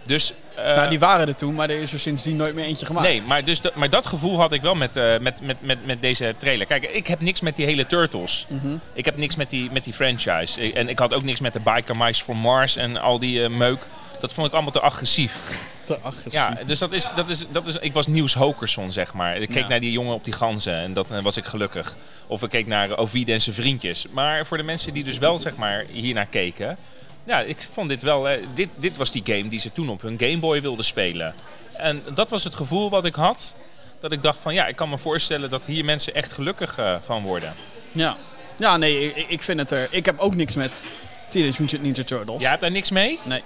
[0.06, 0.34] Dus.
[0.56, 3.08] eh, Nou, die waren er toen, maar er is er sindsdien nooit meer eentje gemaakt.
[3.08, 5.86] Nee, maar, dus dat, maar dat gevoel had ik wel met, eh, met, met, met,
[5.86, 6.66] met deze trailer.
[6.66, 8.46] Kijk, ik heb niks met die hele Turtles.
[8.50, 8.68] Mhm.
[8.94, 10.62] Ik heb niks met die, met die franchise.
[10.62, 13.44] Ik- En ik had ook niks met de Biker Mice from Mars en al die
[13.44, 13.88] eh, meuk.
[14.20, 15.60] Dat vond ik allemaal te agressief.
[15.84, 16.32] Te agressief.
[16.34, 19.36] Ja, dus dat is, dat is, dat is, ik was Niels Hokerson, zeg maar.
[19.38, 19.68] Ik keek Ja.
[19.68, 21.96] naar die jongen op die ganzen en dat eh, was ik gelukkig.
[22.28, 24.06] Of ik keek naar Ovid en zijn vriendjes.
[24.12, 26.78] Maar voor de mensen die dus wel, zeg maar, hiernaar keken...
[27.24, 28.30] Ja, ik vond dit wel...
[28.30, 31.34] eh, dit, dit was die game die ze toen op hun Game Boy wilden spelen.
[31.74, 33.56] En dat was het gevoel wat ik had.
[34.00, 36.96] Dat ik dacht van, ja, ik kan me voorstellen dat hier mensen echt gelukkig eh,
[37.06, 37.54] van worden.
[37.92, 38.16] Ja,
[38.58, 39.88] ja nee, ik, ik vind het er...
[39.92, 40.86] Ik heb ook niks met
[41.30, 42.42] Teenage Mutant Ninja Turtles.
[42.42, 43.20] Jij hebt daar niks mee?
[43.24, 43.42] Nee.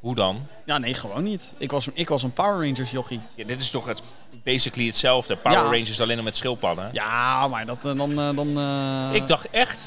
[0.00, 0.46] Hoe dan?
[0.66, 1.54] Ja, nee, gewoon niet.
[1.58, 3.20] Ik was, ik was een Power Rangers jochie.
[3.34, 4.00] Ja, dit is toch het,
[4.44, 5.36] basically hetzelfde.
[5.36, 5.64] Power Ja.
[5.64, 6.88] Rangers alleen nog met schildpadden.
[6.92, 8.10] Ja, maar dat, eh, dan...
[8.20, 9.78] eh, dan eh, Ik dacht echt,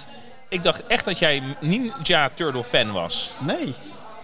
[0.50, 3.32] ik dacht echt dat jij Ninja Turtle fan was.
[3.40, 3.74] Nee.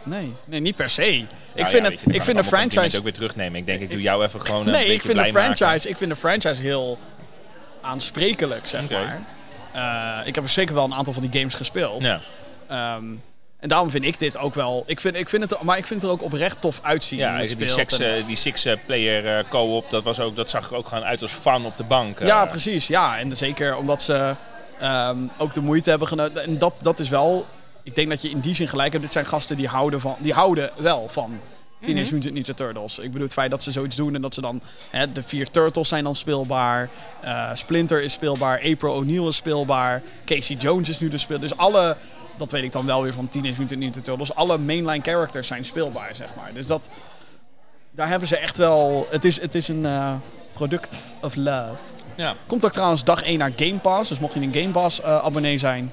[0.04, 1.16] Nee, nee, niet per se.
[1.18, 1.26] Ik
[1.56, 2.98] Nou vind, ja, het, je, ik vind de franchise...
[2.98, 3.60] ook weer terugnemen.
[3.60, 5.56] Ik denk, ik doe jou even gewoon een Nee, beetje ik vind de maken.
[5.58, 7.00] franchise, ik vind de franchise heel
[7.82, 9.22] aansprekelijk, zeg maar.
[10.26, 12.02] Ik heb zeker wel een aantal van die games gespeeld.
[12.02, 12.20] Ja.
[12.68, 13.04] Ehm,
[13.66, 14.84] en daarom vind ik dit ook wel...
[14.88, 17.20] Ik vind, ik vind het, maar ik vind het er ook oprecht tof uitzien.
[17.20, 20.76] Ja, het die, six, en- eh, die six-player co-op, dat, was ook, dat zag er
[20.76, 22.20] ook gewoon uit als fun op de bank.
[22.20, 22.28] eh.
[22.28, 22.88] Ja, precies.
[22.88, 24.36] Ja, en zeker omdat ze
[24.80, 26.44] ehm, ook de moeite hebben genomen.
[26.44, 27.46] En dat, dat is wel...
[27.84, 29.04] Ik denk dat je in die zin gelijk hebt.
[29.04, 31.40] Dit zijn gasten die houden, van, die houden wel van
[31.82, 32.14] Teenage Mhm.
[32.16, 32.98] Mutant Ninja Turtles.
[33.00, 34.62] Ik bedoel, het feit dat ze zoiets doen en dat ze dan...
[34.90, 36.90] Hè, de vier Turtles zijn dan speelbaar.
[37.22, 38.62] eh, Splinter is speelbaar.
[38.64, 40.02] April O'Neil is speelbaar.
[40.26, 41.40] Casey Jones is nu de speel.
[41.40, 41.96] Dus alle...
[42.38, 44.36] Dat weet ik dan wel weer van Teenage Mutant Ninja Turtles.
[44.36, 46.54] Alle mainline characters zijn speelbaar, zeg maar.
[46.54, 46.90] Dus dat...
[47.92, 49.08] Daar hebben ze echt wel...
[49.10, 50.14] Het is, het is een eh,
[50.54, 51.76] product of love.
[52.16, 52.34] Ja.
[52.48, 54.10] Komt ook trouwens dag 1 naar Game Pass.
[54.10, 55.92] Dus mocht je een Game Pass eh, abonnee zijn,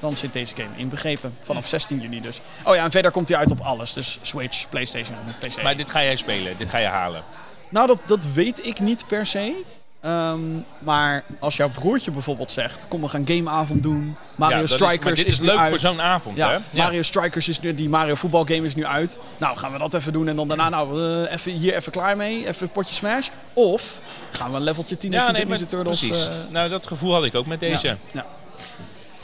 [0.00, 1.36] dan zit deze game inbegrepen.
[1.42, 2.40] Vanaf 16 juni dus.
[2.64, 3.92] Oh ja, en verder komt hij uit op alles.
[3.92, 5.62] Dus Switch, PlayStation, PC.
[5.62, 7.22] Maar dit ga jij spelen, dit ga je halen.
[7.68, 9.64] Nou, dat, dat weet ik niet per se.
[10.00, 10.40] Ehm,
[10.78, 14.16] maar als jouw broertje bijvoorbeeld zegt, kom we gaan gameavond doen.
[14.36, 15.68] Mario Ja, Strikers is, maar dit is, leuk uit.
[15.68, 16.58] voor zo'n avond, Ja, hè?
[16.78, 19.18] Mario Strikers is nu, die Mario voetbalgame is nu uit.
[19.38, 22.16] Nou, gaan we dat even doen en dan daarna, nou, eh, even hier even klaar
[22.16, 23.28] mee, even een potje Smash.
[23.52, 23.98] Of
[24.30, 25.98] gaan we een leveltje 10 Ja, nee, maar Turtles.
[25.98, 26.26] precies.
[26.26, 27.96] eh, nou, dat gevoel had ik ook met deze.
[28.12, 28.26] ja,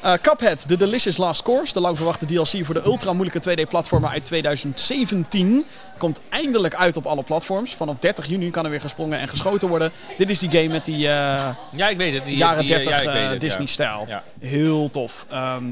[0.03, 4.11] Eh, Cuphead, The Delicious Last Course, de lang verwachte DLC voor de ultra moeilijke 2D-platformer
[4.11, 5.65] uit 2017,
[5.99, 7.75] komt eindelijk uit op alle platforms.
[7.75, 9.93] Vanaf 30 juni kan er weer gesprongen en geschoten worden.
[10.19, 12.25] Dit is die game met die eh, Ja, ik weet het.
[12.25, 13.39] Die, jaren die, eh, 30 ja, ik weet eh, ja.
[13.39, 14.05] Disney-stijl.
[14.09, 14.23] Ja.
[14.41, 15.27] Heel tof.
[15.31, 15.65] Ehm,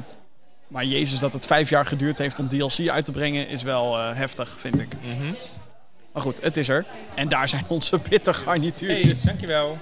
[0.68, 3.96] maar jezus, dat het vijf jaar geduurd heeft om DLC uit te brengen, is wel
[3.98, 4.92] heftig, vind ik.
[5.02, 5.34] Mhm.
[6.12, 6.84] Maar goed, het is er.
[7.14, 9.12] En daar zijn onze bitter garnituurtjes.
[9.12, 9.78] Hey, dankjewel.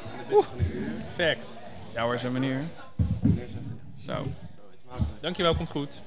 [1.15, 1.47] Perfect.
[1.95, 2.61] Ja hoor, zijn meneer.
[4.09, 4.27] Zo.
[5.21, 6.03] Dankjewel, komt goed.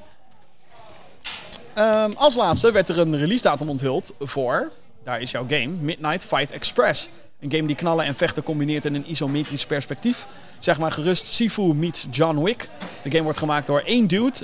[1.74, 4.72] Ehm, als laatste werd er een release datum onthuld voor,
[5.04, 7.10] daar is jouw game, Midnight Fight Express.
[7.40, 10.28] Een game die knallen en vechten combineert in een isometrisch perspectief.
[10.60, 12.70] Zeg maar gerust Sifu meets John Wick.
[13.04, 14.38] De game wordt gemaakt door één dude.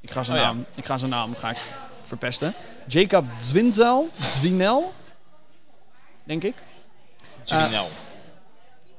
[0.00, 0.52] Ik ga zijn Oh ja.
[0.52, 1.58] naam, ik ga zijn naam ga ik
[2.02, 2.54] verpesten.
[2.86, 4.92] Jacob Zwinzel, Zwinel,
[6.24, 6.54] denk ik.
[7.42, 7.88] Surinel.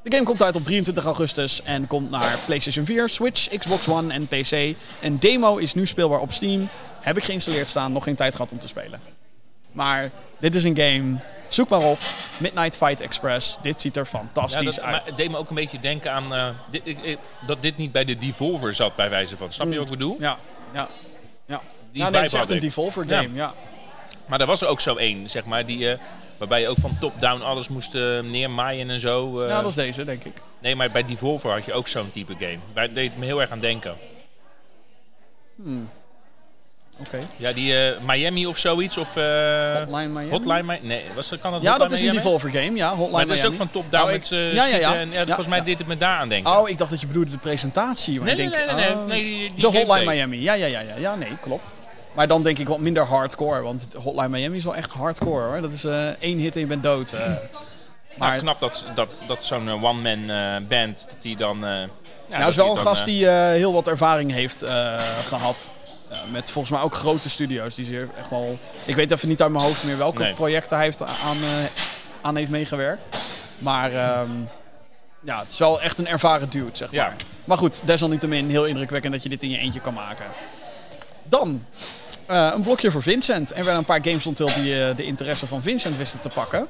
[0.05, 4.13] De game komt uit op 23 augustus en komt naar PlayStation 4, Switch, Xbox One
[4.13, 4.75] en PC.
[5.01, 6.69] Een demo is nu speelbaar op Steam.
[7.01, 8.99] Heb ik geïnstalleerd staan, nog geen tijd gehad om te spelen.
[9.71, 10.09] Maar
[10.39, 11.19] dit is een game.
[11.47, 11.99] Zoek maar op.
[12.37, 13.57] Midnight Fight Express.
[13.61, 15.05] Dit ziet er ja, fantastisch dat, maar uit.
[15.05, 17.91] het deed me ook een beetje denken aan eh, dit, ik- ik- dat dit niet
[17.91, 19.51] bij de Devolver zat, bij wijze van.
[19.51, 20.17] Snap je wat ik bedoel?
[20.19, 20.37] Ja,
[20.73, 20.89] ja,
[21.45, 21.61] ja.
[21.91, 22.59] Die ja, nee, het vibe is echt een.
[22.59, 23.29] Devolver game.
[23.33, 23.53] Ja.
[24.25, 25.99] Maar er was er ook zo één, zeg maar, die, eh,
[26.37, 29.41] waarbij je ook van top-down alles moest eh, neermaaien en zo.
[29.41, 29.49] eh.
[29.49, 30.33] ja, dat is deze, denk ik.
[30.59, 32.57] Nee, maar bij Devolver had je ook zo'n type game.
[32.73, 33.95] Daar deed het me heel erg aan denken.
[36.99, 37.19] Oké.
[37.37, 39.07] Ja, die eh, Miami of zoiets, of...
[39.13, 40.29] Hotline Miami?
[40.29, 40.87] Hotline Miami?
[40.87, 42.09] Nee, was, dat- kan dat Ja, dat is een?
[42.09, 42.75] Devolver game.
[42.77, 44.95] Ja, Hotline Maar dat is ook van top-down Oh, met ja, ja, ja.
[44.95, 46.57] en- ja, Ja, volgens mij deed het me daar aan denken.
[46.59, 48.19] Oh, ik dacht dat je bedoelde de presentatie.
[48.21, 50.05] Maar Nee, ik denk, nee, nee, nee, oh, nee, die- die de Hotline.
[50.13, 50.41] Miami.
[50.41, 51.73] Ja, ja, ja, ja, ja, nee, klopt.
[52.15, 55.61] Maar dan denk ik wat minder hardcore, want Hotline Miami is wel echt hardcore hoor.
[55.61, 57.11] Dat is eh, één hit en je bent dood.
[57.13, 57.19] eh.
[57.19, 60.25] Maar maar knap dat, dat, dat zo'n eh, one-man
[60.67, 61.57] band, dat die dan...
[61.59, 61.87] ja,
[62.29, 64.97] nou, dat is wel een gast die heel wat ervaring heeft eh,
[65.27, 65.69] gehad.
[66.09, 67.75] Eh, met volgens mij ook grote studio's.
[67.75, 68.59] Die zeer echt wel.
[68.85, 70.33] Ik weet even niet uit mijn hoofd meer welke Nee.
[70.33, 71.37] projecten hij heeft aan,
[72.21, 73.17] aan heeft meegewerkt.
[73.59, 74.29] Maar ehm,
[75.23, 77.03] ja, het is wel echt een ervaren dude, zeg Ja.
[77.03, 77.15] maar.
[77.45, 80.25] Maar goed, desalniettemin heel indrukwekkend dat je dit in je eentje kan maken.
[81.29, 81.65] Dan
[82.25, 83.49] eh, een blokje voor Vincent.
[83.49, 86.67] Er werden een paar games onthuld die eh, de interesse van Vincent wisten te pakken.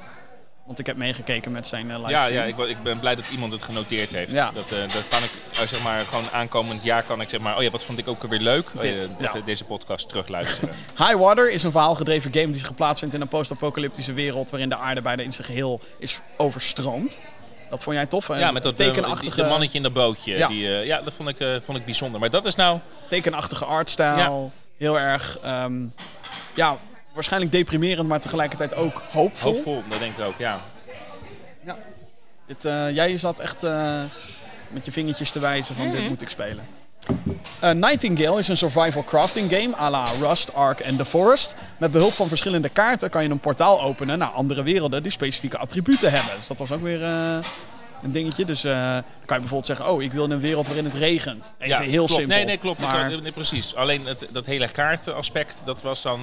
[0.66, 2.58] Want ik heb meegekeken met zijn eh Ja, livestream.
[2.58, 4.32] ja ik, ben blij dat iemand het genoteerd heeft.
[4.32, 4.50] Ja.
[4.50, 5.30] Dat, dat kan ik,
[5.68, 8.22] zeg maar, gewoon aankomend jaar kan ik zeg maar, oh ja, wat vond ik ook
[8.22, 8.68] weer leuk?
[8.74, 9.40] Oh, Dit, ja, ja.
[9.44, 10.74] deze podcast terugluisteren.
[11.04, 14.68] High Water is een verhaalgedreven game die zich geplaatst vindt in een post-apocalyptische wereld waarin
[14.68, 17.20] de aarde bijna in zijn geheel is overstroomd.
[17.70, 18.26] Dat vond jij tof?
[18.26, 18.38] hè?
[18.38, 20.32] ja, met dat eh, tekenachtige, die- mannetje in dat bootje.
[20.32, 20.38] Ja.
[20.38, 22.20] Ja, die, eh, ja dat vond ik, eh, vond ik bijzonder.
[22.20, 22.78] Maar dat is nou,
[23.08, 24.52] tekenachtige artstijl.
[24.76, 25.86] Heel erg, ehm,
[26.54, 26.76] ja,
[27.12, 29.52] waarschijnlijk deprimerend, maar tegelijkertijd ook hoopvol.
[29.52, 30.60] hoopvol, dat denk ik ook, ja.
[32.46, 34.00] Dit, eh, jij zat echt eh,
[34.68, 36.64] met je vingertjes te wijzen van dit moet ik spelen.
[37.60, 41.54] Eh, Nightingale is een survival crafting game à la Rust, Ark en The Forest.
[41.76, 45.58] Met behulp van verschillende kaarten kan je een portaal openen naar andere werelden die specifieke
[45.58, 46.32] attributen hebben.
[46.38, 47.36] Dus dat was ook weer eh,
[48.02, 48.44] een dingetje.
[48.44, 51.52] Dus eh, kan je bijvoorbeeld zeggen, oh ik wil in een wereld waarin het regent.
[51.58, 52.12] Even ja, heel klopt.
[52.20, 52.36] simpel.
[52.36, 52.80] Nee, nee, klopt.
[52.80, 53.74] Maar, nee, precies.
[53.74, 56.20] Alleen het, dat hele kaartenaspect, dat was dan...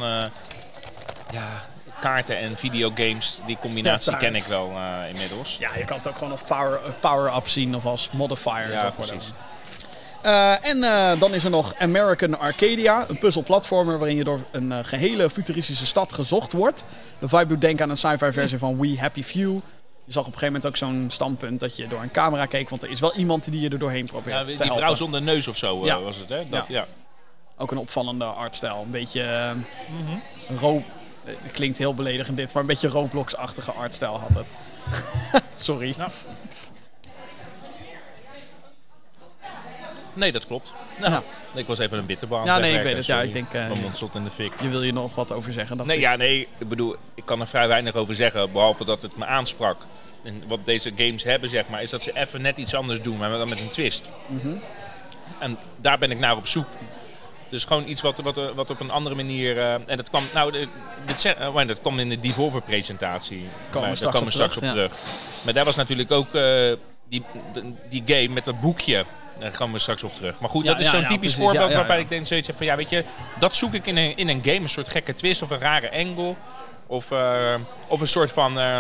[1.32, 1.48] ja,
[2.00, 4.72] kaarten en videogames, die combinatie Ja, ken ik wel
[5.10, 5.58] inmiddels.
[5.60, 8.72] ja, je kan het ook gewoon als power- power-up zien of als modifier.
[8.72, 9.22] Ja, whatever.
[10.24, 14.72] Eh, en eh, dan is er nog American Arcadia, een puzzelplatformer waarin je door een
[14.72, 16.84] eh, gehele futuristische stad gezocht wordt.
[17.20, 19.54] De vibe doet denken aan een sci-fi versie van We Happy Few.
[20.06, 22.70] Je zag op een gegeven moment ook zo'n standpunt dat je door een camera keek,
[22.70, 24.78] want er is wel iemand die je er doorheen probeert Ja, te die helpen.
[24.78, 26.00] vrouw zonder neus of zo Ja.
[26.02, 26.50] was het, hè?
[26.50, 26.74] Dat, Ja.
[26.80, 26.86] ja.
[27.58, 28.82] Ook een opvallende artstijl.
[28.86, 29.54] Een beetje
[30.00, 30.58] Mhm.
[30.60, 30.84] ro-
[31.24, 34.54] Het klinkt heel beledigend dit, maar een beetje Roblox-achtige artstijl had het.
[35.64, 35.96] Sorry.
[40.14, 40.74] Nee, dat klopt.
[41.00, 41.24] Nou, Ja.
[41.54, 43.06] Ik was even een bitterbal aan Ja, nee, ik weet het.
[43.06, 44.52] Ja, ik denk, eh, Mijn mond zat in de fik.
[44.62, 45.78] Je wil je nog wat over zeggen?
[45.86, 46.02] Nee, ik.
[46.02, 49.26] ja, nee, ik bedoel, ik kan er vrij weinig over zeggen, behalve dat het me
[49.26, 49.86] aansprak.
[50.24, 53.18] En wat deze games hebben, zeg maar, is dat ze even net iets anders doen,
[53.18, 54.10] maar dan met een twist.
[54.28, 54.54] Mhm.
[55.40, 56.68] En daar ben ik naar op zoek.
[57.50, 59.58] Dus gewoon iets wat, wat, wat op een andere manier.
[59.58, 63.40] eh, en dat kwam, nou, dit, maar dat kwam in de Devolver-presentatie.
[63.72, 64.72] we Maar daar komen we op straks terug, op ja.
[64.72, 64.98] terug.
[65.46, 66.72] Maar daar was natuurlijk ook eh,
[67.10, 67.24] die,
[67.90, 69.06] die game met dat boekje.
[69.40, 70.40] Daar komen we straks op terug.
[70.40, 72.90] Maar goed, dat is zo'n typisch voorbeeld waarbij ik denk zoiets heb van ja, weet
[72.90, 73.04] je,
[73.40, 75.92] dat zoek ik in een, in een game, een soort gekke twist of een rare
[75.92, 76.34] angle.
[76.88, 77.54] Of, eh,
[77.88, 78.78] of een soort van eh,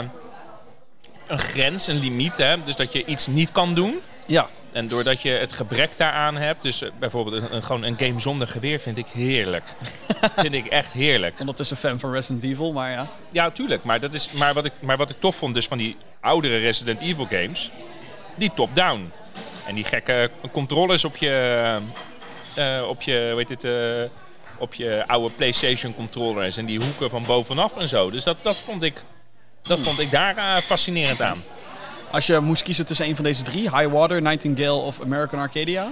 [1.27, 2.37] een grens, een limiet.
[2.37, 2.63] Hè?
[2.63, 3.99] Dus dat je iets niet kan doen.
[4.25, 4.47] Ja.
[4.71, 8.19] En doordat je het gebrek daaraan hebt, dus eh, bijvoorbeeld een, een- gewoon een game
[8.19, 9.63] zonder geweer, vind ik heerlijk.
[10.37, 11.39] vind ik echt heerlijk.
[11.39, 13.07] Ondertussen fan van Resident Evil, maar ja.
[13.31, 13.83] Ja, tuurlijk.
[13.83, 16.57] Maar, dat is, maar, wat ik, maar wat ik tof vond dus van die oudere
[16.57, 17.71] Resident Evil games,
[18.35, 19.11] die top-down.
[19.67, 21.79] En die gekke controllers op je,
[22.55, 24.09] eh, op je, heet het, eh,
[24.57, 28.11] op je oude PlayStation controllers en die hoeken van bovenaf en zo.
[28.11, 29.01] Dus dat, dat vond ik,
[29.61, 31.43] dat vond ik daar eh, fascinerend aan.
[32.11, 35.91] Als je moest kiezen tussen een van deze drie, High Water, Nightingale of American Arcadia.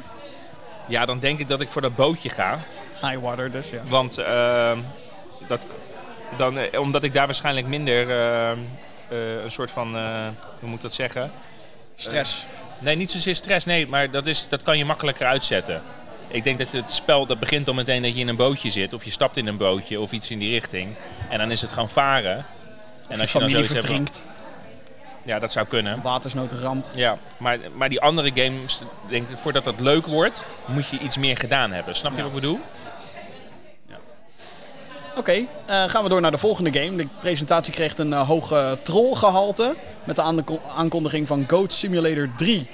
[0.88, 2.60] Ja, dan denk ik dat ik voor dat bootje ga.
[3.02, 3.82] High Water dus, ja.
[3.88, 4.78] Want eh,
[5.48, 5.60] dat,
[6.38, 8.10] dan, omdat ik daar waarschijnlijk minder
[9.10, 9.92] een soort van,
[10.60, 11.32] hoe moet ik dat zeggen?
[11.96, 12.46] Stress.
[12.82, 15.82] Nee, niet zozeer stress, nee, maar dat, is, dat kan je makkelijker uitzetten.
[16.28, 18.94] Ik denk dat het spel dat begint al meteen dat je in een bootje zit,
[18.94, 20.96] of je stapt in een bootje of iets in die richting.
[21.30, 22.46] En dan is het gewoon varen.
[23.08, 24.26] En als je dan familie hebt, verdrinkt,
[25.24, 26.02] ja, dat zou kunnen.
[26.02, 26.86] watersnoodramp.
[26.94, 31.18] Ja, maar, maar die andere games, denk ik, voordat dat leuk wordt, moet je iets
[31.18, 31.96] meer gedaan hebben.
[31.96, 32.24] Snap je Ja.
[32.24, 32.60] wat ik bedoel?
[35.22, 36.96] Oké, eh, gaan we door naar de volgende game.
[36.96, 42.30] De presentatie kreeg een eh, hoog eh, trollgehalte met de aanko- aankondiging van Goat Simulator
[42.38, 42.68] 3.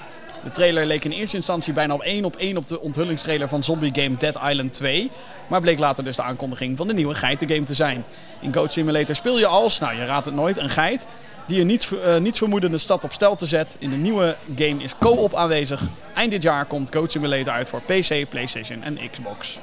[0.44, 3.64] De trailer leek in eerste instantie bijna op één op één op de onthullingstrailer van
[3.64, 5.12] zombie game Dead Island 2.
[5.48, 8.06] Maar bleek later dus de aankondiging van de nieuwe geitengame te zijn.
[8.40, 11.08] In Goat Simulator speel je als, nou je raadt het nooit, een geit
[11.46, 13.76] die een niets, eh, vermoedende stad op stel te zet.
[13.80, 15.82] In de nieuwe game is co-op aanwezig.
[16.16, 19.60] Eind dit jaar komt Goat Simulator uit voor PC, PlayStation en Xbox.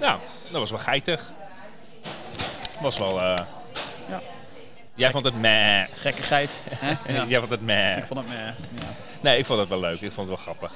[0.00, 0.18] Nou,
[0.50, 1.32] dat was wel geitig.
[2.86, 3.20] Was wel...
[3.20, 3.36] eh,
[4.08, 4.20] Ja.
[4.94, 5.84] Jij vond het meh.
[5.94, 6.50] Gekkigheid.
[6.70, 6.90] hè?
[7.14, 7.24] Ja.
[7.28, 7.96] Jij vond het meh.
[7.96, 8.46] Ik vond het meh.
[8.46, 8.86] Ja.
[9.20, 10.00] Nee, ik vond het wel leuk.
[10.00, 10.72] Ik vond het wel grappig.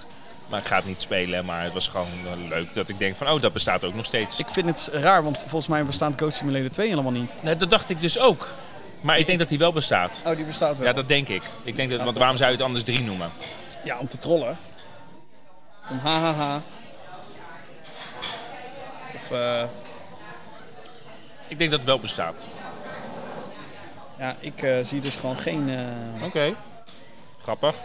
[0.48, 3.16] Maar ik ga het niet spelen, maar het was gewoon eh, leuk dat ik denk
[3.16, 4.38] van, oh, dat bestaat ook nog steeds.
[4.38, 7.34] Ik vind het raar, want volgens mij bestaat Coach Simulator 2 helemaal niet.
[7.40, 8.48] Nee, dat dacht ik dus ook.
[9.00, 10.22] Maar ik denk dat die wel bestaat.
[10.26, 10.86] Oh, die bestaat wel.
[10.86, 11.42] Ja, dat denk ik.
[11.62, 13.30] ik denk dat, want waarom zou je het anders drie noemen?
[13.84, 14.58] Ja, om te trollen.
[15.90, 16.62] Om hahaha.
[19.14, 19.62] Of, eh,
[21.51, 22.47] Ik denk dat het wel bestaat.
[24.18, 25.68] ja, ik eh, zie dus gewoon geen...
[25.70, 26.55] eh, Oké.
[27.39, 27.77] Grappig.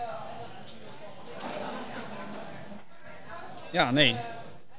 [3.71, 4.15] Ja, nee.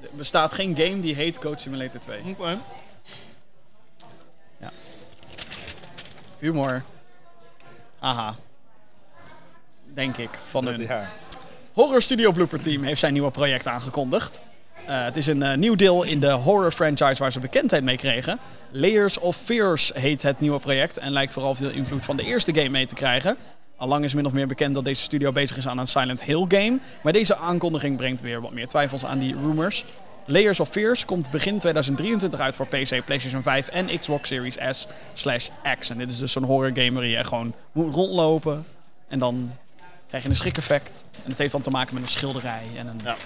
[0.00, 2.20] Er bestaat geen game die heet Coach Simulator 2.
[2.38, 2.58] Oké.
[6.38, 6.82] Humor.
[7.98, 8.34] Haha.
[9.94, 10.80] Denk ik, van hun.
[10.80, 11.08] Ja.
[11.72, 14.40] Horror Studio Blooper Team heeft zijn nieuwe project aangekondigd.
[14.86, 18.38] Eh, het is een nieuw deel in de horror franchise waar ze bekendheid mee kregen.
[18.70, 22.54] Layers of Fears heet het nieuwe project en lijkt vooral veel invloed van de eerste
[22.54, 23.36] game mee te krijgen.
[23.76, 26.44] Allang is min of meer bekend dat deze studio bezig is aan een Silent Hill
[26.48, 29.84] game, maar deze aankondiging brengt weer wat meer twijfels aan die rumors.
[30.24, 34.86] Layers of Fears komt begin 2023 uit voor PC, PlayStation 5 en Xbox Series S
[35.14, 35.48] slash
[35.78, 35.90] X.
[35.90, 38.64] En dit is dus zo'n horror game waar je gewoon moet rondlopen
[39.08, 39.52] en dan
[40.08, 41.04] krijg je een schrik-effect.
[41.12, 42.62] En dat heeft dan te maken met een schilderij.
[42.76, 43.16] En een, Ja.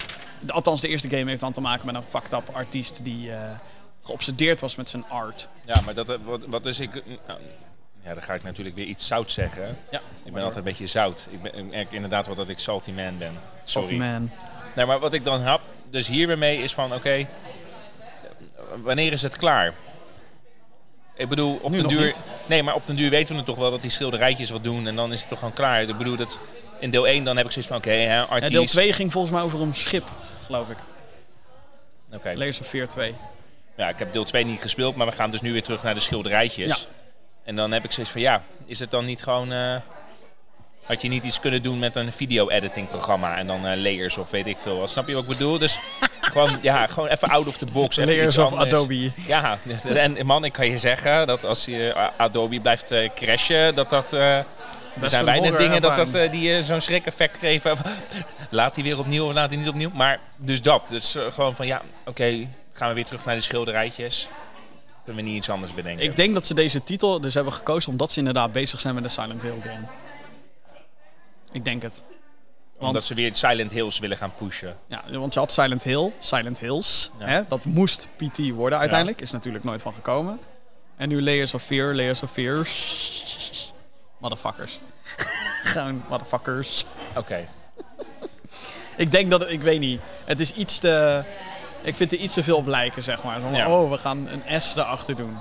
[0.47, 3.39] althans, de eerste game heeft dan te maken met een fucked up artiest die eh,
[4.03, 5.47] geobsedeerd was met zijn art.
[5.65, 6.93] Ja, maar dat, eh, wat, wat is ik...
[7.27, 7.39] nou,
[8.03, 9.77] ja, dan ga ik natuurlijk weer iets zout zeggen.
[9.91, 10.01] Ja.
[10.23, 11.27] Ik ben altijd een beetje zout.
[11.31, 13.33] Ik, ben, ik inderdaad wel dat ik salty man ben.
[13.63, 13.87] Sorry.
[13.87, 14.31] Salty Man.
[14.75, 17.27] Nee, maar wat ik dan heb, dus hier weer mee is van, oké,
[18.83, 19.73] wanneer is het klaar?
[21.15, 22.05] Ik bedoel, op Nu den duur...
[22.05, 22.23] niet.
[22.47, 24.87] Nee, maar op den duur weten we het toch wel dat die schilderijtjes wat doen
[24.87, 25.81] en dan is het toch gewoon klaar.
[25.81, 26.39] Ik bedoel, dat
[26.79, 28.51] in deel 1 dan heb ik zoiets van, oké, hè, Ja, artiest...
[28.51, 30.03] deel 2 ging volgens mij over een schip,
[30.45, 30.77] geloof ik.
[32.13, 32.33] Oké.
[32.35, 33.15] Layers of Fear 2.
[33.77, 35.93] Ja, ik heb deel 2 niet gespeeld, maar we gaan dus nu weer terug naar
[35.93, 36.79] de schilderijtjes.
[36.81, 36.89] Ja.
[37.43, 39.51] En dan heb ik zoiets van, ja, is het dan niet gewoon...
[39.51, 39.75] eh,
[40.83, 44.29] had je niet iets kunnen doen met een video-editing programma en dan eh, layers of
[44.29, 44.89] weet ik veel wat.
[44.89, 45.57] Snap je wat ik bedoel?
[45.57, 45.79] Dus
[46.21, 47.95] gewoon, ja, gewoon even out of the box.
[47.95, 48.69] Layers iets of anders.
[48.69, 49.11] Adobe.
[49.27, 53.89] Ja, en man, ik kan je zeggen dat als je eh, Adobe blijft crashen, dat
[53.89, 54.11] dat...
[54.11, 54.45] er
[55.03, 57.77] zijn weinig dingen dat, dat, die zo'n schrik-effect geven.
[58.49, 59.91] laat die weer opnieuw of laat die niet opnieuw.
[59.93, 60.89] Maar dus dat.
[60.89, 64.27] Dus gewoon van ja, oké, gaan we weer terug naar de schilderijtjes.
[65.03, 66.05] Kunnen we niet iets anders bedenken?
[66.05, 69.03] Ik denk dat ze deze titel dus hebben gekozen omdat ze inderdaad bezig zijn met
[69.03, 69.85] de Silent Hill game.
[71.51, 72.03] Ik denk het.
[72.77, 74.77] Omdat ze weer Silent Hills willen gaan pushen.
[74.87, 77.11] Ja, want je had Silent Hill, Silent Hills.
[77.19, 77.25] Ja.
[77.25, 77.41] Hè?
[77.47, 79.21] Dat moest PT worden uiteindelijk.
[79.21, 80.39] Is natuurlijk nooit van gekomen.
[80.95, 83.73] En nu Layers of Fear, Layers of Fears.
[84.17, 84.79] Motherfuckers.
[85.63, 86.85] Gewoon motherfuckers.
[87.15, 87.45] Oké.
[88.95, 90.01] Ik denk dat het, ik weet niet.
[90.25, 91.23] Het is iets te.
[91.83, 93.35] Ik vind er iets te veel op lijken, zeg maar.
[93.35, 93.69] Zo van, Ja.
[93.81, 95.37] Oh, we gaan een S erachter doen.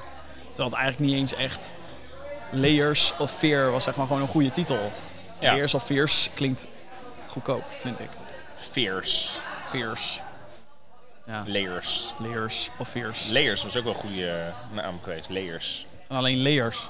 [0.46, 1.70] Terwijl het eigenlijk niet eens echt.
[2.50, 4.92] Layers of Fear was zeg maar gewoon een goede titel.
[5.38, 5.52] Ja.
[5.52, 6.66] Layers of Fears klinkt
[7.26, 8.08] goedkoop, vind ik.
[8.56, 9.38] Fierce.
[9.70, 10.20] Fierce.
[11.26, 12.12] Ja, Layers.
[12.18, 13.32] layers of fierce.
[13.32, 15.28] Layers was ook wel een goede eh, naam geweest.
[15.28, 15.86] Layers.
[16.08, 16.88] En alleen layers.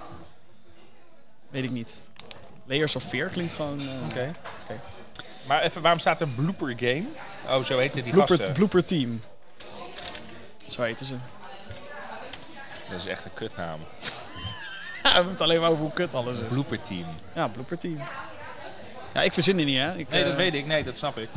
[1.50, 2.00] Weet ik niet.
[2.64, 3.80] Layers of fear klinkt gewoon...
[3.80, 4.32] eh, Oké.
[4.62, 4.80] Oké.
[5.48, 7.04] Maar even, waarom staat er Blooper Game?
[7.48, 8.54] Oh, zo heette die blooper, gasten.
[8.54, 9.22] blooper Team.
[10.70, 11.14] Zo heten ze.
[12.90, 13.80] Dat is echt een kutnaam.
[15.02, 16.48] Ja, we hebben het alleen maar over hoe kut alles is.
[16.48, 17.06] Blooper Team.
[17.34, 17.98] Ja, blooper Team.
[19.12, 19.96] Ja, ik verzin die niet, hè.
[19.96, 20.66] Ik, Nee, dat eh, weet ik.
[20.66, 21.28] Nee, dat snap ik.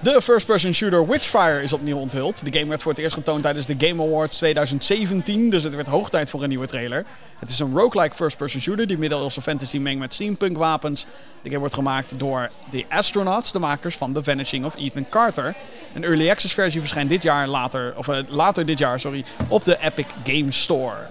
[0.00, 2.44] De first-person shooter Witchfire is opnieuw onthuld.
[2.44, 5.86] De game werd voor het eerst getoond tijdens de Game Awards 2017, dus het werd
[5.86, 7.04] hoog tijd voor een nieuwe trailer.
[7.38, 11.06] Het is een roguelike first-person shooter die middeleeuwse fantasy mengt met steampunk wapens.
[11.42, 15.54] De game wordt gemaakt door The Astronauts, de makers van The Vanishing of Ethan Carter.
[15.94, 19.64] Een early access versie verschijnt dit jaar later, of eh, later dit jaar, sorry, op
[19.64, 21.06] de Epic Game Store.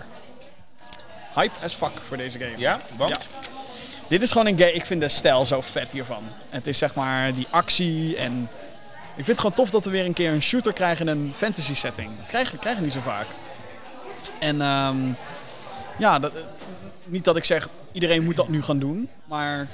[1.35, 2.57] Hype as fuck voor deze game.
[2.57, 2.79] Ja?
[2.97, 3.09] Want?
[3.09, 3.17] Ja.
[4.07, 4.73] Dit is gewoon een game.
[4.73, 6.23] Ik vind de stijl zo vet hiervan.
[6.49, 8.49] Het is zeg maar die actie en.
[9.17, 11.31] Ik vind het gewoon tof dat we weer een keer een shooter krijgen in een
[11.35, 12.09] fantasy setting.
[12.17, 13.25] Dat krijgen, krijgen we niet zo vaak.
[14.39, 14.97] En ehm,
[15.97, 16.31] ja, dat,
[17.03, 19.67] niet dat ik zeg iedereen moet dat nu gaan doen, maar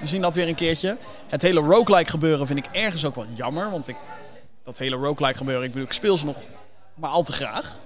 [0.00, 0.96] we zien dat weer een keertje.
[1.28, 3.96] Het hele roguelike gebeuren vind ik ergens ook wel jammer, want ik,
[4.64, 6.36] dat hele roguelike gebeuren, ik bedoel, ik speel ze nog
[6.94, 7.78] maar al te graag.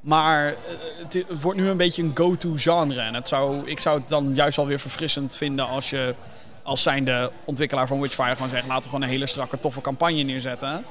[0.00, 0.54] Maar eh,
[0.96, 3.00] het, het wordt nu een beetje een go-to genre.
[3.00, 6.14] En het zou, ik zou het dan juist wel weer verfrissend vinden als je
[6.62, 8.66] als zijnde ontwikkelaar van Witchfire gewoon zegt...
[8.66, 10.84] laten we gewoon een hele strakke, toffe campagne neerzetten.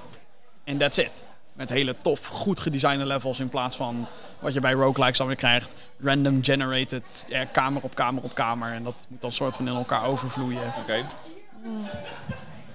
[0.64, 1.24] En that's it.
[1.54, 4.08] Met hele tof, goed gedesignde levels in plaats van
[4.40, 5.76] wat je bij roguelikes dan weer krijgt.
[6.04, 8.74] Random generated, kamer op kamer op kamer.
[8.74, 10.74] En dat moet dan soort van in elkaar overvloeien.
[10.82, 11.06] Oké.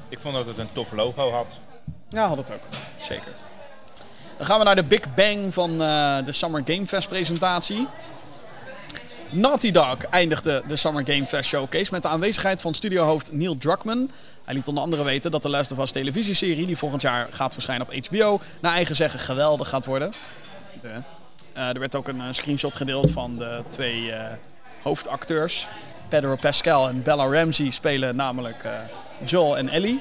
[0.08, 1.60] Ik vond dat het een tof logo had.
[2.08, 2.62] Ja, had het ook.
[3.00, 3.32] Zeker.
[4.36, 7.86] Dan gaan we naar de Big Bang van eh, de Summer Game Fest presentatie.
[9.30, 14.10] Naughty Dog eindigde de Summer Game Fest Showcase met de aanwezigheid van studiohoofd Neil Druckmann.
[14.44, 18.06] Hij liet onder andere weten dat de Last televisieserie, die volgend jaar gaat verschijnen op
[18.06, 20.12] HBO, naar eigen zeggen geweldig gaat worden.
[20.80, 20.88] De,
[21.52, 24.32] eh, er werd ook een eh, screenshot gedeeld van de twee eh,
[24.82, 25.68] hoofdacteurs.
[26.08, 28.64] Pedro Pascal en Bella Ramsey spelen namelijk
[29.24, 30.00] Joel en Ellie.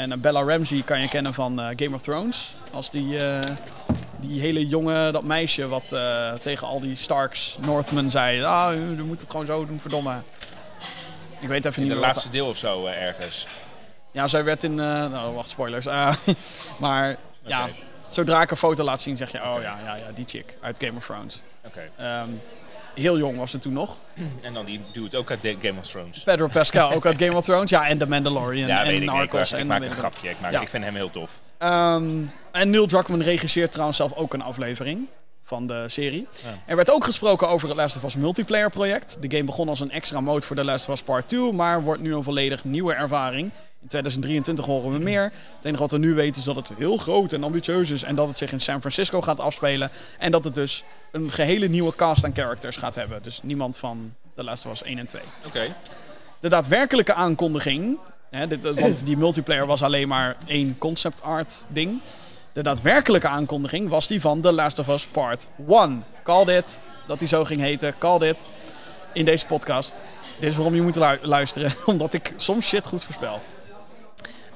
[0.00, 2.54] En eh, Bella Ramsey kan je kennen van eh, Game of Thrones.
[2.72, 3.50] Als die, eh,
[4.16, 5.94] die hele jonge, dat meisje wat
[6.42, 8.42] tegen al die Starks, Northmen zei...
[8.42, 10.22] Ah, u moet het gewoon zo doen, verdomme.
[11.40, 12.06] Ik weet even In niet het meer wat...
[12.06, 13.46] laatste deel of zo ergens.
[14.10, 14.74] Ja, zij werd in...
[14.74, 15.86] nou, wacht, spoilers.
[16.78, 17.16] Maar
[17.46, 17.68] ja,
[18.08, 19.38] zodra ik een foto laat zien, zeg je...
[19.38, 21.40] Oh ja, ja, ja, die chick uit Game of Thrones.
[21.64, 21.90] Oké.
[21.96, 22.28] Ehm,
[22.94, 23.96] heel jong was ze toen nog.
[24.42, 26.20] En dan die dude ook uit de Game of Thrones.
[26.22, 27.70] Pedro Pascal, ook uit Game of Thrones.
[27.70, 29.00] Ja, en The Mandalorian Ja, en ik.
[29.00, 29.32] Ik Narcos.
[29.32, 30.28] maak, ik en maak weet een ik grapje.
[30.30, 30.60] Ik, maak, Ja.
[30.60, 31.40] ik vind hem heel tof.
[31.58, 32.10] Ehm,
[32.52, 35.08] en Neil Druckmann regisseert trouwens zelf ook een aflevering
[35.42, 36.28] van de serie.
[36.42, 36.48] Ja.
[36.66, 39.16] Er werd ook gesproken over het Last of Us multiplayer project.
[39.20, 41.82] De game begon als een extra mode voor The Last of Us Part 2, maar
[41.82, 43.50] wordt nu een volledig nieuwe ervaring.
[43.82, 45.22] In 2023 horen we meer.
[45.56, 48.14] Het enige wat we nu weten is dat het heel groot en ambitieus is en
[48.14, 49.90] dat het zich in San Francisco gaat afspelen.
[50.18, 53.22] En dat het dus een gehele nieuwe cast aan characters gaat hebben.
[53.22, 55.22] Dus niemand van The Last of Us 1 en 2.
[55.46, 55.74] Oké.
[56.40, 57.98] De daadwerkelijke aankondiging,
[58.30, 62.00] hè, dit, want die multiplayer was alleen maar één concept art ding.
[62.52, 66.04] De daadwerkelijke aankondiging was die van The Last of Us Part 1.
[66.22, 68.44] Call dit, dat die zo ging heten, call dit
[69.12, 69.94] in deze podcast.
[70.38, 73.40] Dit is waarom je moet lu- luisteren, omdat ik soms shit goed voorspel.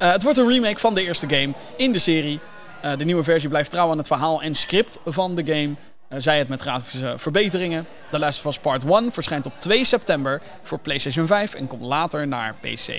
[0.05, 2.41] Eh, het wordt een remake van de eerste game in de serie.
[2.83, 5.75] Eh, de nieuwe versie blijft trouw aan het verhaal en script van de game.
[6.09, 7.87] Eh, zij het met grafische verbeteringen.
[8.11, 11.83] The Last of Us Part 1 verschijnt op 2 september voor PlayStation 5 en komt
[11.83, 12.93] later naar PC.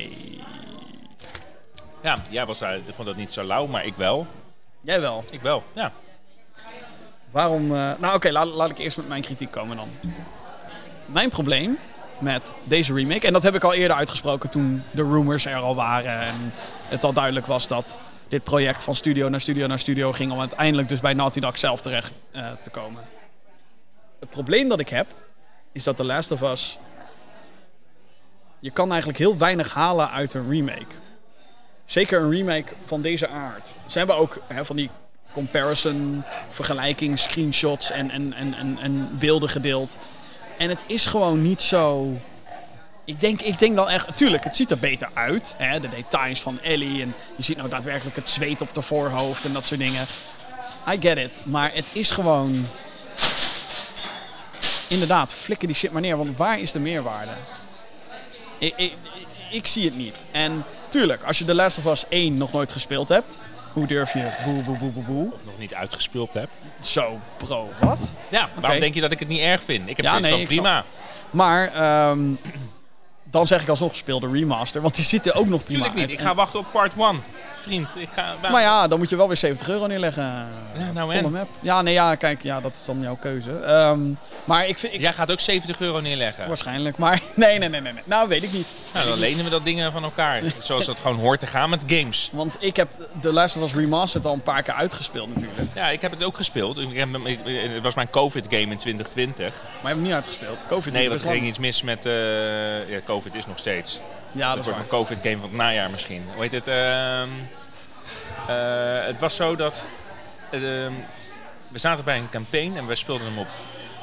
[2.01, 4.27] Ja, jij was ik vond dat niet zo lauw, maar ik wel.
[4.81, 5.23] Jij wel.
[5.31, 5.91] Ik wel, ja.
[7.31, 7.67] Waarom?
[7.67, 9.89] nou, oké, laat, laat ik eerst met mijn kritiek komen dan.
[11.05, 11.77] Mijn probleem
[12.17, 15.75] met deze remake, en dat heb ik al eerder uitgesproken toen de rumors er al
[15.75, 16.53] waren en
[16.87, 20.39] het al duidelijk was dat dit project van studio naar studio naar studio ging om
[20.39, 23.03] uiteindelijk dus bij Naughty Dog zelf terecht eh, te komen.
[24.19, 25.07] Het probleem dat ik heb,
[25.71, 26.77] is dat The Last of Us.
[28.59, 30.95] Je kan eigenlijk heel weinig halen uit een remake.
[31.85, 33.73] Zeker een remake van deze aard.
[33.87, 34.89] Ze hebben ook hè, van die
[35.33, 39.97] comparison, vergelijking, screenshots en, en, en, en, en beelden gedeeld.
[40.57, 42.17] En het is gewoon niet zo.
[43.05, 45.55] Ik denk, ik denk dan echt, tuurlijk, het ziet er beter uit.
[45.57, 45.79] Hè?
[45.79, 49.53] De details van Ellie en je ziet nou daadwerkelijk het zweet op de voorhoofd en
[49.53, 50.05] dat soort dingen.
[50.89, 52.67] I get it, maar het is gewoon.
[54.87, 57.31] Inderdaad, flikker die shit maar neer, want waar is de meerwaarde?
[58.57, 58.93] Ik, ik,
[59.51, 60.25] ik, zie het niet.
[60.31, 63.39] En tuurlijk, als je The Last of Us 1 nog nooit gespeeld hebt,
[63.73, 65.33] hoe durf je boe boe boe boe boe?
[65.33, 66.49] Of nog niet uitgespeeld heb.
[66.79, 68.13] Zo, bro, wat?
[68.29, 69.89] Ja, waarom denk je dat ik het niet erg vind?
[69.89, 70.83] Ik heb Ja, nee, prima.
[71.29, 72.19] Maar ehm,
[73.35, 76.03] dan zeg ik alsnog speel de remaster, want die zitten ook nog prima Tuurlijk niet.
[76.09, 76.19] uit.
[76.19, 77.21] Ik ga wachten op part 1.
[77.65, 77.89] Vriend.
[77.95, 80.23] Ik ga, Maar ja, dan moet je wel weer 70 euro neerleggen.
[80.23, 81.31] Ja, nou en?
[81.31, 81.47] map.
[81.59, 83.51] Ja, nee, ja, kijk, ja, dat is dan jouw keuze.
[83.59, 83.99] Ehm,
[84.43, 84.93] maar ik vind...
[84.93, 86.47] Ik, Jij gaat ook 70 euro neerleggen.
[86.47, 88.03] Waarschijnlijk, maar nee, nee, nee, nee, nee.
[88.05, 88.67] Nou, weet ik niet.
[88.93, 90.41] Nou, dan lenen we dat dingen van elkaar.
[90.59, 92.29] Zoals dat gewoon hoort te gaan met games.
[92.33, 92.89] Want ik heb
[93.21, 95.69] The Last of Us Remastered al een paar keer uitgespeeld natuurlijk.
[95.75, 96.77] Ja, ik heb het ook gespeeld.
[96.77, 97.39] Ik heb, ik-
[97.73, 99.35] het was mijn COVID-game in 2020.
[99.61, 100.65] Maar je hebt hem niet uitgespeeld.
[100.67, 102.05] Covid Nee, want best er ging iets mis met...
[102.05, 103.99] eh, ja, COVID is nog steeds.
[104.35, 104.77] Ja, Dat dat is wordt waar.
[104.77, 106.23] mijn COVID-game van het najaar misschien.
[106.33, 106.67] Hoe heet het?
[106.67, 107.29] ehm,
[108.47, 109.85] eh, het was zo dat...
[110.51, 110.91] ehm,
[111.67, 113.47] we zaten bij een campaign en we speelden hem op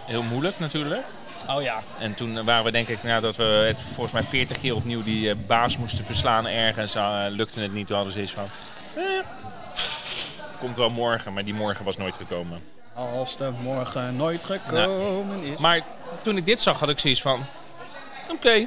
[0.07, 1.05] heel moeilijk natuurlijk.
[1.49, 1.83] Oh ja.
[1.99, 5.03] En toen waren we denk ik nou, dat we het volgens mij 40 keer opnieuw
[5.03, 6.95] die eh, baas moesten verslaan ergens.
[6.95, 7.87] eh, lukte het niet.
[7.87, 8.47] Toen hadden ze iets van...
[8.95, 9.03] eh,
[10.59, 12.61] komt wel morgen, maar die morgen was nooit gekomen.
[12.95, 15.59] Als de morgen nooit gekomen is.
[15.59, 15.81] Maar
[16.23, 17.45] toen ik dit zag, had ik zoiets van...
[18.31, 18.67] Oké.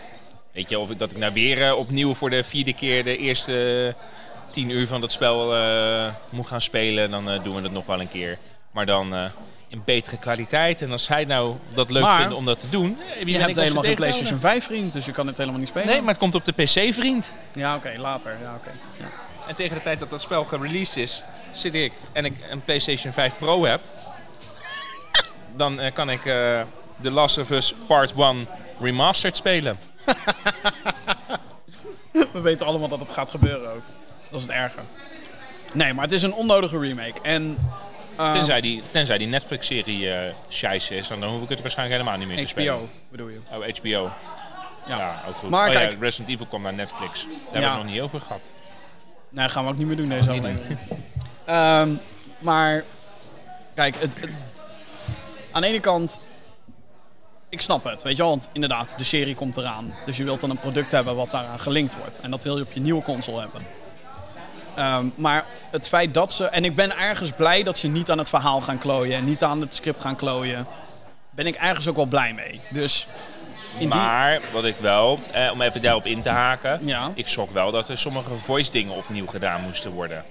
[0.56, 3.18] Weet je, of ik, dat ik nou weer eh, opnieuw voor de vierde keer de
[3.18, 3.96] eerste
[4.52, 7.86] tien uur van dat spel eh, moet gaan spelen, dan eh, doen we dat nog
[7.86, 8.38] wel een keer.
[8.72, 9.16] Maar dan
[9.68, 10.82] in betere kwaliteit.
[10.82, 12.98] En als hij nou dat leuk Maar- vindt om dat te doen...
[13.20, 15.88] Je ben hebt helemaal geen PlayStation 5 vriend, dus je kan het helemaal niet spelen.
[15.88, 17.34] Nee, maar het komt op de PC, vriend.
[17.54, 18.38] Ja, oké, later.
[18.42, 18.72] Ja, oké.
[19.00, 19.06] Ja.
[19.48, 23.14] En tegen de tijd dat dat spel gereleased is, zit ik en ik een PlayStation
[23.14, 23.82] 5 Pro heb,
[25.56, 26.22] dan kan ik
[27.02, 28.48] The Last of Us Part 1
[28.80, 29.78] Remastered spelen.
[32.34, 33.84] We weten allemaal dat het gaat gebeuren ook.
[34.30, 34.82] Dat is het erger.
[35.74, 37.22] Nee, maar het is een onnodige remake.
[37.22, 37.58] En
[38.16, 42.20] eh, Tenzij die, tenzij die Netflix-serie eh scheisse is, dan hoef ik het waarschijnlijk helemaal
[42.26, 42.74] niet meer te spelen.
[42.74, 43.40] HBO bedoel je.
[43.52, 44.12] Oh, HBO.
[44.88, 44.98] Ja.
[44.98, 45.50] Ja, ook goed.
[45.50, 47.22] Maar oh, kijk- ja, Resident Evil kwam naar Netflix.
[47.24, 48.42] Daar hebben we het nog niet over gehad.
[49.30, 50.78] Nee, gaan we ook niet meer doen deze aflevering.
[51.46, 51.90] Ehm,
[52.40, 52.84] maar
[53.76, 54.38] kijk, het, het,
[55.52, 56.20] aan de ene kant,
[57.56, 59.94] ik snap het, weet je wel, want inderdaad, de serie komt eraan.
[60.06, 62.20] Dus je wilt dan een product hebben wat daaraan gelinkt wordt.
[62.20, 63.62] En dat wil je op je nieuwe console hebben.
[64.76, 68.18] Ehm, maar het feit dat ze, en ik ben ergens blij dat ze niet aan
[68.18, 70.68] het verhaal gaan klooien en niet aan het script gaan klooien,
[71.30, 72.62] ben ik ergens ook wel blij mee.
[72.72, 73.08] Dus
[73.74, 77.12] in die, Maar wat ik wel, eh, om even daarop in te haken, Ja.
[77.14, 80.24] ik schrok wel dat er sommige voice dingen opnieuw gedaan moesten worden.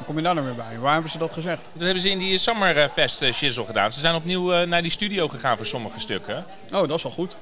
[0.00, 0.78] Hoe kom je daar nou weer bij?
[0.78, 1.68] Waar hebben ze dat gezegd?
[1.72, 3.92] Dat hebben ze in die Summerfest eh, shizzle gedaan.
[3.92, 6.44] Ze zijn opnieuw eh, naar die studio gegaan voor sommige stukken.
[6.72, 7.36] Oh, dat is wel goed.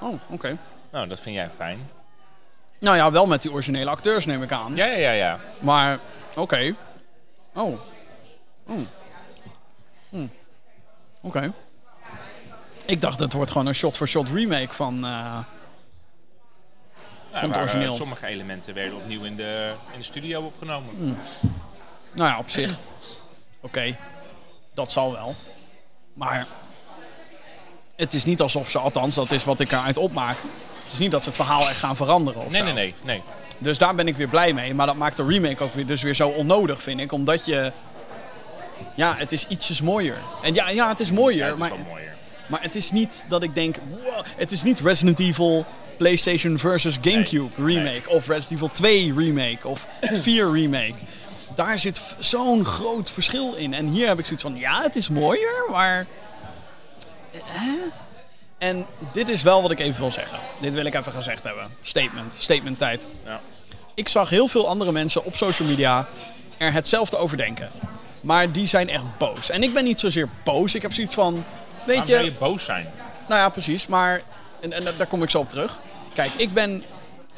[0.00, 0.56] Oh, oké.
[0.90, 1.90] Nou, dat vind jij fijn.
[2.78, 4.76] Nou ja, wel met die originele acteurs neem ik aan.
[4.76, 5.38] Ja, ja, ja, ja.
[5.58, 5.98] Maar,
[6.34, 6.74] oké.
[7.54, 7.80] Oh.
[8.66, 8.80] Oh.
[10.08, 10.26] Hm.
[11.20, 11.52] Oké.
[12.84, 15.04] Ik dacht, het wordt gewoon een shot-for-shot remake van...
[15.04, 15.38] eh,
[17.32, 17.92] Ja, Van het waar, eh, origineel.
[17.92, 20.90] sommige elementen werden opnieuw in de, in de studio opgenomen.
[20.96, 21.48] Hm.
[22.12, 22.78] nou ja, op zich.
[23.60, 23.96] Oké.
[24.74, 25.34] Dat zal wel.
[26.14, 26.46] Maar...
[27.96, 30.36] Het is niet alsof ze, althans, dat is wat ik eruit opmaak.
[30.84, 32.64] Het is niet dat ze het verhaal echt gaan veranderen of Nee, zo.
[32.64, 33.22] nee, nee, nee.
[33.58, 34.74] Dus daar ben ik weer blij mee.
[34.74, 37.12] Maar dat maakt de remake ook weer, dus weer zo onnodig, vind ik.
[37.12, 37.72] Omdat je...
[38.94, 40.16] Ja, het is ietsjes mooier.
[40.42, 41.38] En ja, ja het is mooier.
[41.38, 42.14] Ja, het is maar, wel het, mooier.
[42.46, 43.76] maar het is niet dat ik denk...
[43.90, 45.66] Wow, het is niet Resident Evil
[45.98, 48.02] PlayStation versus Gamecube remake.
[48.06, 49.68] Of Resident Evil 2 remake.
[49.68, 49.86] Of
[50.22, 50.94] 4 remake.
[51.54, 53.74] Daar zit zo'n groot verschil in.
[53.74, 54.56] En hier heb ik zoiets van...
[54.56, 56.06] Ja, het is mooier, maar...
[57.44, 57.76] Hè?
[58.58, 60.38] En dit is wel wat ik even wil zeggen.
[60.60, 61.70] Dit wil ik even gezegd hebben.
[61.82, 62.36] Statement.
[62.38, 63.40] Statement tijd Ja.
[63.94, 66.08] ik zag heel veel andere mensen op social media
[66.58, 67.70] er hetzelfde over denken.
[68.20, 69.50] Maar die zijn echt boos.
[69.50, 70.74] En ik ben niet zozeer boos.
[70.74, 71.44] Ik heb zoiets van, weet
[71.86, 72.24] Waarom zou je...
[72.24, 72.90] je boos zijn?
[73.28, 73.86] Nou ja, precies.
[73.86, 74.22] Maar,
[74.60, 75.78] en, en daar kom ik zo op terug.
[76.14, 76.82] Kijk, ik ben...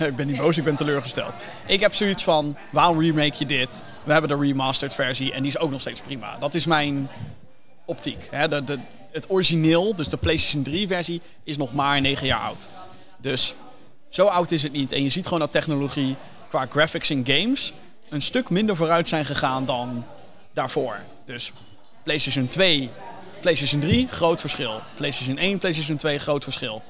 [0.01, 1.36] Ik ben niet boos, ik ben teleurgesteld.
[1.66, 3.82] Ik heb zoiets van, waarom remake je dit?
[4.05, 6.36] We hebben de remastered versie en die is ook nog steeds prima.
[6.38, 7.09] Dat is mijn
[7.84, 8.28] optiek.
[8.30, 8.47] Hè?
[9.10, 12.68] Het origineel, dus de PlayStation 3 versie, is nog maar 9 jaar oud.
[13.16, 13.55] Dus
[14.09, 14.92] zo oud is het niet.
[14.92, 16.16] En je ziet gewoon dat technologie
[16.48, 17.72] qua graphics in games
[18.09, 20.05] een stuk minder vooruit zijn gegaan dan
[20.52, 21.01] daarvoor.
[21.26, 21.52] Dus
[22.02, 22.90] PlayStation 2,
[23.40, 24.80] PlayStation 3, groot verschil.
[24.97, 26.82] PlayStation 1, PlayStation 2, groot verschil.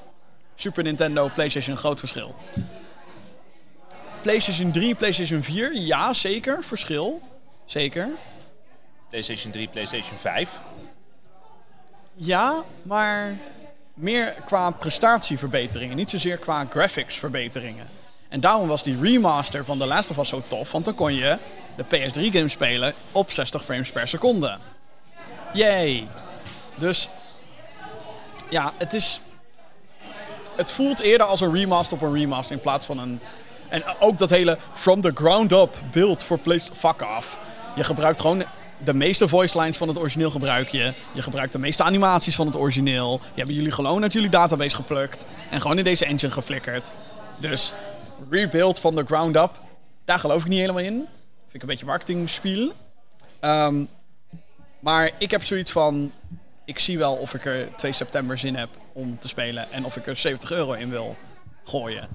[0.61, 2.35] Super Nintendo, PlayStation, groot verschil.
[4.21, 7.21] PlayStation 3, PlayStation 4, ja, zeker, verschil.
[7.65, 8.09] Zeker.
[9.09, 10.59] PlayStation 3, PlayStation 5.
[12.13, 13.37] Ja, maar
[13.93, 17.87] meer qua prestatieverbeteringen, niet zozeer qua graphics verbeteringen.
[18.29, 21.13] En daarom was die remaster van The Last of Us zo tof, want dan kon
[21.13, 21.37] je
[21.75, 24.57] de PS3 game spelen op 60 frames per seconde.
[25.53, 26.07] Yay!
[26.75, 27.09] Dus
[28.49, 29.21] ja, het is.
[30.61, 33.19] Het voelt eerder als een remaster op een remaster in plaats van een.
[33.69, 36.77] En ook dat hele from the ground up build voor PlayStation.
[36.77, 37.37] Fuck off.
[37.75, 38.43] Je gebruikt gewoon
[38.83, 40.93] de meeste voice lines van het origineel gebruik je.
[41.13, 43.17] Je gebruikt de meeste animaties van het origineel.
[43.17, 45.25] Die hebben jullie gewoon uit jullie database geplukt.
[45.49, 46.91] En gewoon in deze engine geflikkerd.
[47.37, 47.73] Dus
[48.29, 49.51] rebuild van the ground up.
[50.05, 50.93] Daar geloof ik niet helemaal in.
[50.93, 52.71] Vind ik een beetje marketing spiel.
[53.39, 53.83] Ehm,
[54.79, 56.11] maar ik heb zoiets van,
[56.65, 59.95] ik zie wel of ik er 2 september zin heb om te spelen en of
[59.95, 61.15] ik er 70 euro in wil
[61.63, 62.07] gooien.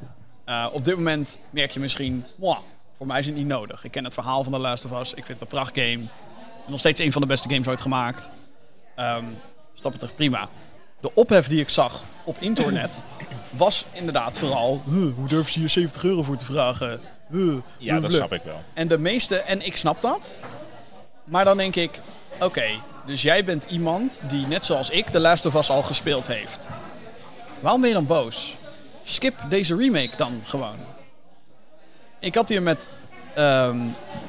[0.46, 2.58] Uh, op dit moment merk je misschien, wow,
[2.92, 3.84] voor mij is het niet nodig.
[3.84, 5.10] Ik ken het verhaal van The Last of Us.
[5.10, 6.00] Ik vind het een prachtgame.
[6.66, 8.30] Nog steeds een van de beste games ooit gemaakt.
[8.98, 9.36] Um,
[9.72, 10.48] dus dat betreft prima.
[11.00, 13.02] De ophef die ik zag op internet
[13.50, 14.82] was inderdaad vooral...
[14.90, 17.00] Huh, hoe durf je hier 70 euro voor te vragen?
[17.30, 18.60] Huh, ja, dat snap ik wel.
[18.74, 19.36] En de meeste...
[19.36, 20.38] En ik snap dat.
[21.24, 22.00] Maar dan denk ik...
[22.40, 22.66] Oké,
[23.06, 26.68] dus jij bent iemand die net zoals ik The Last of Us al gespeeld heeft.
[27.60, 28.56] Waarom ben je dan boos?
[29.02, 30.76] Skip deze remake dan gewoon.
[32.18, 32.90] Ik had hier met.
[33.34, 33.80] Ehm,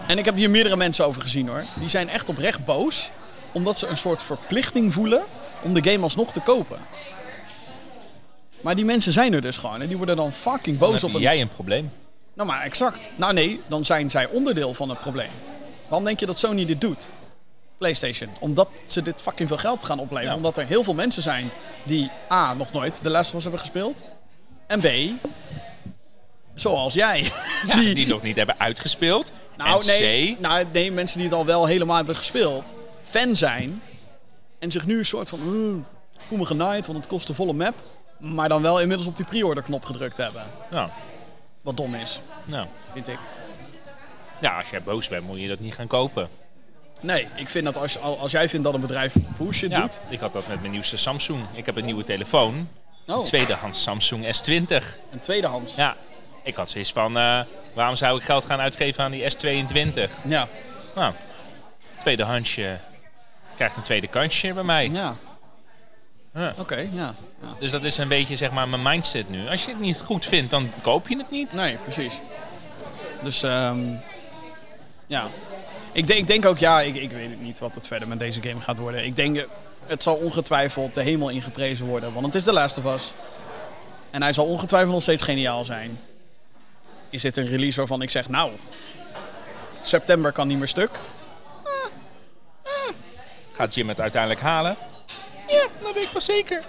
[0.07, 1.63] en ik heb hier meerdere mensen over gezien hoor.
[1.73, 3.09] Die zijn echt oprecht boos.
[3.51, 5.21] Omdat ze een soort verplichting voelen
[5.61, 6.77] om de game alsnog te kopen.
[8.61, 9.81] Maar die mensen zijn er dus gewoon.
[9.81, 11.21] En die worden dan fucking boos dan op een.
[11.21, 11.91] jij een probleem?
[12.33, 13.11] Nou, maar exact.
[13.15, 15.29] Nou nee, dan zijn zij onderdeel van het probleem.
[15.87, 17.09] Waarom denk je dat Sony dit doet?
[17.77, 18.29] PlayStation.
[18.39, 20.35] Omdat ze dit fucking veel geld gaan opleveren.
[20.35, 21.49] Omdat er heel veel mensen zijn
[21.83, 22.53] die A.
[22.53, 24.03] nog nooit de Last of Us hebben gespeeld.
[24.67, 24.87] En B.
[26.53, 27.31] Zoals jij.
[27.75, 29.31] die, die nog niet hebben uitgespeeld.
[29.57, 30.39] Nou, en nee, C.
[30.39, 32.73] nou, nee, mensen die het al wel helemaal hebben gespeeld.
[33.03, 33.81] Fan zijn.
[34.59, 35.39] En zich nu een soort van...
[35.39, 35.83] Uh,
[36.27, 37.75] voel me genaaid, want het kost een volle map.
[38.19, 40.43] Maar dan wel inmiddels op die pre-order knop gedrukt hebben.
[40.71, 40.89] Nou.
[41.61, 42.19] Wat dom is.
[42.45, 42.67] Nou.
[42.93, 43.19] Vind ik.
[44.41, 46.29] Ja, als jij boos bent, moet je dat niet gaan kopen.
[47.01, 49.99] Nee, ik vind dat als, als jij vindt dat een bedrijf bullshit ja, doet...
[50.09, 51.45] ik had dat met mijn nieuwste Samsung.
[51.53, 52.69] Ik heb een nieuwe telefoon.
[53.07, 53.17] Oh.
[53.17, 54.85] Een tweedehands Samsung S20.
[55.11, 55.75] Een tweedehands?
[55.75, 55.95] Ja.
[56.43, 57.39] Ik had zoiets van, uh,
[57.73, 60.11] waarom zou ik geld gaan uitgeven aan die S22?
[60.27, 60.47] Ja.
[60.95, 61.13] Nou,
[61.99, 62.77] tweedehandsje
[63.55, 64.89] krijgt een tweede kansje bij mij.
[64.89, 65.15] Ja.
[66.33, 66.49] ja.
[66.49, 67.13] Oké, okay, ja.
[67.41, 67.47] ja.
[67.59, 69.47] Dus dat is een beetje zeg maar mijn mindset nu.
[69.47, 71.53] Als je het niet goed vindt, dan koop je het niet.
[71.53, 72.13] Nee, precies.
[73.23, 73.99] Dus um,
[75.07, 75.27] ja,
[75.97, 78.19] ik denk, ik denk ook, ja, ik, ik weet het niet wat het verder met
[78.19, 79.05] deze game gaat worden.
[79.05, 79.45] Ik denk,
[79.85, 83.11] het zal ongetwijfeld de hemel ingeprezen worden, want het is de Last of Us.
[84.09, 85.99] En hij zal ongetwijfeld nog steeds geniaal zijn.
[87.09, 88.51] Is dit een release waarvan ik zeg, nou,
[89.81, 90.99] september kan niet meer stuk?
[93.51, 94.75] Gaat Jim het uiteindelijk halen?
[95.47, 96.63] Ja, dat weet ik wel zeker.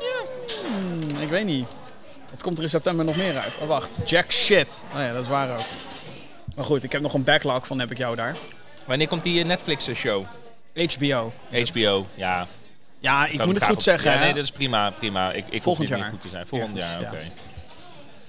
[0.00, 0.20] Ja.
[0.66, 1.66] Hmm, ik weet niet.
[2.30, 3.52] Wat komt er in september nog meer uit?
[3.60, 3.98] Oh, wacht.
[4.04, 4.82] Jack shit.
[4.94, 5.64] Oh ja, dat is waar ook.
[6.56, 8.36] Maar goed, ik heb nog een backlog van heb ik jou daar.
[8.84, 10.24] Wanneer komt die Netflix-show?
[10.74, 11.32] HBO.
[11.50, 12.46] HBO, ja.
[13.00, 13.82] Ja, ik moet het goed op...
[13.82, 14.12] zeggen.
[14.12, 14.90] Ja, nee, dat is prima.
[14.90, 15.32] prima.
[15.32, 15.98] Ik, ik Volgend jaar.
[15.98, 16.46] niet goed te zijn.
[16.46, 17.08] Volgend jaar, oké.
[17.08, 17.32] Okay.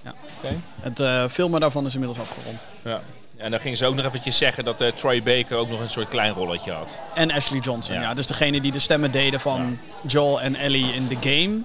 [0.03, 0.13] Ja.
[0.37, 0.57] Okay.
[0.81, 2.67] Het uh, filmen daarvan is inmiddels afgerond.
[2.83, 3.01] Ja.
[3.37, 5.89] En dan gingen ze ook nog eventjes zeggen dat uh, Troy Baker ook nog een
[5.89, 6.99] soort klein rolletje had.
[7.13, 8.01] En Ashley Johnson, ja.
[8.01, 8.13] ja.
[8.13, 10.09] Dus degene die de stemmen deden van ja.
[10.09, 11.59] Joel en Ellie in de game...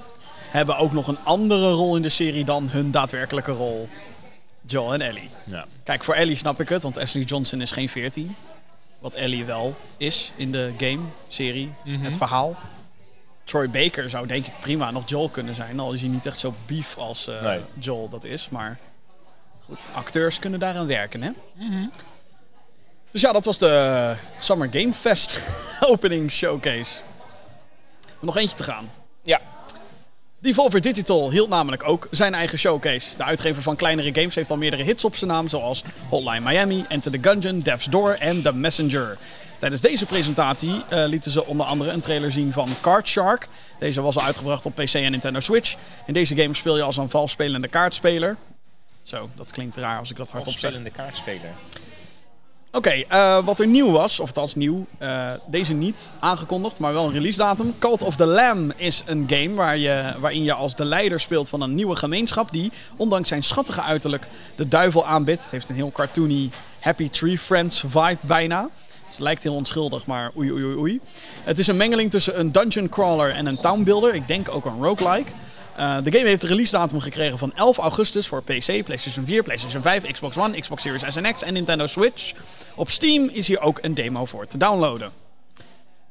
[0.50, 3.88] hebben ook nog een andere rol in de serie dan hun daadwerkelijke rol.
[4.66, 5.30] Joel en Ellie.
[5.44, 5.66] Ja.
[5.84, 8.36] Kijk, voor Ellie snap ik het, want Ashley Johnson is geen 14.
[8.98, 12.04] Wat Ellie wel is in de game-serie, mm -hmm.
[12.04, 12.56] het verhaal.
[13.44, 15.80] Troy Baker zou denk ik prima nog Joel kunnen zijn.
[15.80, 17.60] Al is hij niet echt zo beef als uh, nee.
[17.78, 18.48] Joel dat is.
[18.48, 18.78] Maar
[19.64, 21.30] goed, acteurs kunnen daaraan werken, hè?
[21.54, 21.90] Mm -hmm.
[23.10, 25.40] Dus ja, dat was de Summer Game Fest
[25.90, 27.00] opening showcase.
[28.20, 28.90] Nog eentje te gaan.
[29.22, 29.40] Ja.
[30.42, 33.16] Devolver Digital hield namelijk ook zijn eigen showcase.
[33.16, 36.84] De uitgever van kleinere games heeft al meerdere hits op zijn naam, zoals Hotline Miami,
[36.88, 39.18] Enter the Gungeon, Death's Door en The Messenger.
[39.58, 43.48] Tijdens deze presentatie uh, lieten ze onder andere een trailer zien van Card Shark.
[43.78, 45.76] Deze was al uitgebracht op PC en Nintendo Switch.
[46.06, 48.36] In deze game speel je als een valspelende kaartspeler.
[49.02, 50.60] Zo, dat klinkt raar als ik dat hardop zeg.
[50.60, 51.50] Valspelende kaartspeler.
[52.74, 57.04] Oké, uh, wat er nieuw was, of althans nieuw, uh, deze niet aangekondigd, maar wel
[57.04, 57.74] een release datum.
[57.78, 61.48] Cult of the Lamb is een game waar je, waarin je als de leider speelt
[61.48, 64.26] van een nieuwe gemeenschap die, ondanks zijn schattige uiterlijk,
[64.56, 65.42] de duivel aanbidt.
[65.42, 66.50] Het heeft een heel cartoony
[66.80, 68.68] Happy Tree Friends vibe bijna.
[69.06, 71.00] Het lijkt heel onschuldig, maar oei oei oei.
[71.44, 74.14] Het is een mengeling tussen een dungeon crawler en een town builder.
[74.14, 75.32] Ik denk ook een roguelike.
[75.78, 79.42] Uh, de game heeft de release datum gekregen van 11 augustus voor PC, PlayStation 4,
[79.42, 82.32] PlayStation 5, Xbox One, Xbox Series S en X en Nintendo Switch.
[82.74, 85.12] Op Steam is hier ook een demo voor te downloaden.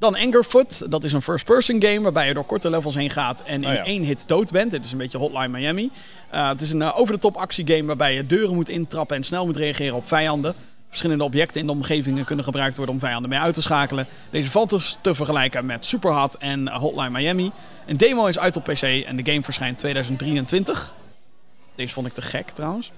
[0.02, 3.64] Dan Angerfoot, dat is een first-person game waarbij je door korte levels heen gaat en
[3.64, 3.84] in Oh ja.
[3.84, 4.72] één hit dood bent.
[4.72, 5.90] Dit is een beetje Hotline Miami.
[6.34, 9.58] Uh, het is een uh, over-de-top actiegame waarbij je deuren moet intrappen en snel moet
[9.58, 10.56] reageren op vijanden.
[10.88, 14.08] Verschillende objecten in de omgevingen kunnen gebruikt worden om vijanden mee uit te schakelen.
[14.30, 17.52] Deze valt dus te vergelijken met Superhot en Hotline Miami.
[17.86, 20.94] Een demo is uit op PC en de game verschijnt 2023.
[21.76, 22.92] Deze vond ik te gek trouwens.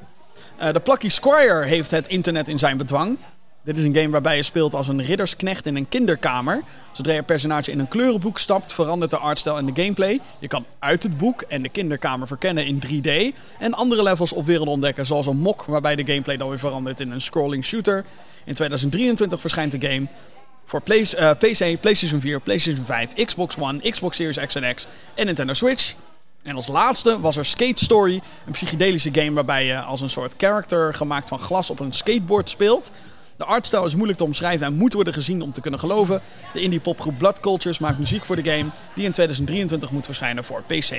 [0.61, 3.17] Uh, de Plucky Squire heeft het internet in zijn bedwang.
[3.63, 6.63] Dit is een game waarbij je speelt als een riddersknecht in een kinderkamer.
[6.91, 10.19] Zodra je personage in een kleurenboek stapt, verandert de artstijl en de gameplay.
[10.39, 13.37] Je kan uit het boek en de kinderkamer verkennen in 3D.
[13.59, 16.99] En andere levels of werelden ontdekken, zoals een mok, waarbij de gameplay dan weer verandert
[16.99, 18.05] in een scrolling shooter.
[18.45, 20.07] In 2023 verschijnt de game
[20.65, 24.87] voor Play- eh, PC, PlayStation 4, PlayStation 5, Xbox One, Xbox Series X en X
[25.13, 25.93] en Nintendo Switch.
[26.41, 30.33] En als laatste was er Skate Story, een psychedelische game waarbij je als een soort
[30.37, 32.91] character gemaakt van glas op een skateboard speelt.
[33.43, 36.21] De artstijl is moeilijk te omschrijven en moet worden gezien om te kunnen geloven.
[36.53, 40.43] De indie popgroep Blood Cultures maakt muziek voor de game die in 2023 moet verschijnen
[40.43, 40.95] voor PC.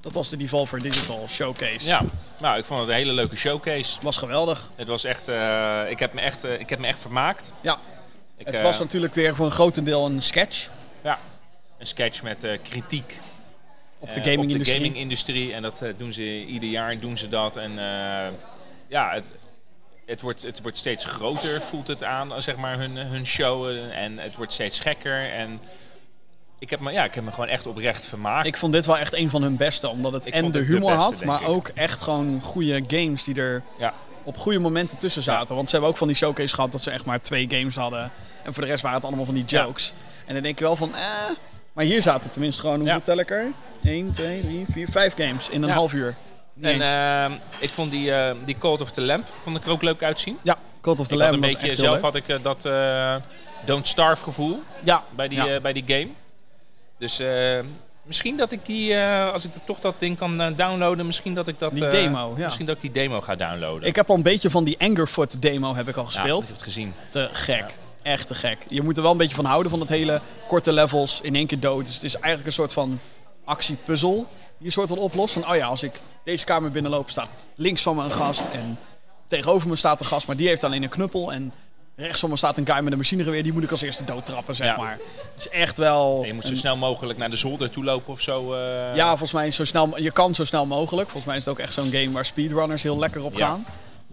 [0.00, 1.86] Dat was de Devolver Digital Showcase.
[1.86, 2.02] Ja,
[2.40, 3.98] nou, ik vond het een hele leuke showcase.
[4.02, 4.70] Was geweldig.
[4.76, 7.52] Het was echt, eh, ik, heb me echt eh, ik heb me echt vermaakt.
[7.60, 7.78] Ja,
[8.36, 10.68] Ik, het eh, was natuurlijk weer voor een grotendeel een sketch
[11.02, 11.18] ja,
[11.78, 13.20] een sketch met kritiek
[13.98, 14.64] op de gaming-industrie.
[14.64, 15.52] De gaming-industrie.
[15.52, 17.56] En dat doen ze ieder jaar doen ze dat.
[17.56, 17.72] En
[18.88, 19.32] ja, het,
[20.10, 23.68] het, wordt, het wordt steeds groter, voelt het aan, zeg maar, hun, hun show.
[23.68, 25.30] eh, En het wordt steeds gekker.
[25.32, 25.60] En
[26.58, 28.46] ik heb me, ja, ik heb me gewoon echt oprecht vermaakt.
[28.46, 30.80] Ik vond dit wel echt een van hun beste, omdat het Ik en de humor
[30.96, 31.48] beste, had, maar ik.
[31.48, 35.54] ook echt gewoon goede games die er ja, op goede momenten tussen zaten.
[35.54, 38.10] Want ze hebben ook van die showcase gehad dat ze echt maar twee games hadden.
[38.42, 39.62] En voor de rest waren het allemaal van die Ja.
[39.64, 39.92] jokes.
[40.26, 41.00] En dan denk je wel van, eh...
[41.72, 43.00] Maar hier zaten tenminste gewoon, hoeveel Ja.
[43.00, 43.46] tel ik er?
[43.84, 46.14] 1, 2, 3, 4, 5 games in een half uur.
[46.60, 49.70] Niet en ehm, ik vond die, eh, die Cult of the Lamp vond ik er
[49.70, 50.38] ook leuk uitzien.
[50.42, 53.14] ja, Cult of the ik had Lamb een beetje, zelf had ik eh, dat eh,
[53.64, 55.60] Don't Starve gevoel Ja, bij die, Ja.
[55.60, 56.08] bij die game.
[56.98, 57.20] Dus
[58.02, 58.98] misschien dat ik die,
[59.32, 61.72] als ik toch dat ding kan downloaden, misschien dat ik dat...
[61.72, 62.44] Die demo, ja.
[62.44, 63.88] Misschien dat ik die demo ga downloaden.
[63.88, 66.40] ik heb al een beetje van die Angerfoot demo heb ik al Ja, gespeeld.
[66.42, 66.94] ik heb het gezien.
[67.08, 67.64] Te gek.
[68.02, 68.58] Echt te gek.
[68.68, 71.46] Je moet er wel een beetje van houden, van dat hele korte levels in één
[71.46, 71.84] keer dood.
[71.86, 72.98] Dus het is eigenlijk een soort van
[73.44, 74.26] actiepuzzel
[74.60, 75.32] je soort van oplost.
[75.32, 78.42] Van, oh ja, als ik deze kamer binnenloop, staat links van me een gast.
[78.52, 78.78] En
[79.26, 81.32] tegenover me staat een gast, maar die heeft alleen een knuppel.
[81.32, 81.52] En
[81.96, 83.42] rechts van me staat een guy met een machinegeweer.
[83.42, 84.76] Die moet ik als eerste doodtrappen, zeg Ja.
[84.76, 84.98] maar.
[85.30, 86.20] Het is echt wel...
[86.20, 88.52] En je moet zo een- snel mogelijk naar de zolder toe lopen of zo.
[88.54, 88.96] eh.
[88.96, 91.04] ja, volgens mij is zo snel, je kan zo snel mogelijk.
[91.08, 93.46] Volgens mij is het ook echt zo'n game waar speedrunners heel lekker op Ja.
[93.46, 93.64] gaan.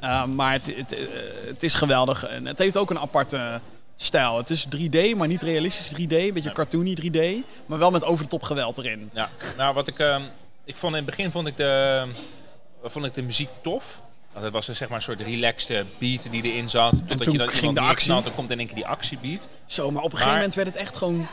[0.04, 1.00] Uh, maar het, het, eh,
[1.46, 2.24] het is geweldig.
[2.24, 3.60] En het heeft ook een aparte
[4.00, 4.38] stijl.
[4.38, 6.12] Het is 3D, maar niet realistisch 3D.
[6.14, 7.20] Een beetje cartoony 3D.
[7.66, 9.10] Maar wel met over de top geweld erin.
[9.14, 10.22] Ja, nou wat ik, ehm,
[10.64, 12.04] ik vond in het begin vond ik de,
[12.84, 14.02] vond ik de muziek tof.
[14.32, 16.92] Want het was een, zeg maar, een soort relaxed beat die erin zat.
[16.92, 18.08] Totdat toen je dan ging de actie.
[18.08, 19.48] dan komt in één keer die actiebeat.
[19.66, 21.28] Zo, maar op een gegeven moment werd het echt gewoon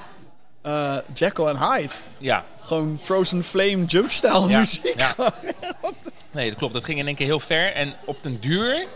[0.63, 1.95] eh Jekyll en Hyde.
[2.19, 4.95] Ja, Gewoon Frozen Flame jumpstyle Ja, muziek.
[4.97, 5.15] ja.
[6.31, 6.73] nee, dat klopt.
[6.73, 7.73] Dat ging in één keer heel ver.
[7.73, 8.87] En op den duur,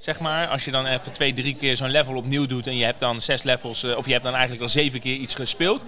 [0.00, 2.84] zeg maar, als je dan even twee, drie keer zo'n level opnieuw doet en je
[2.84, 5.82] hebt dan zes levels, eh, of je hebt dan eigenlijk al zeven keer iets gespeeld.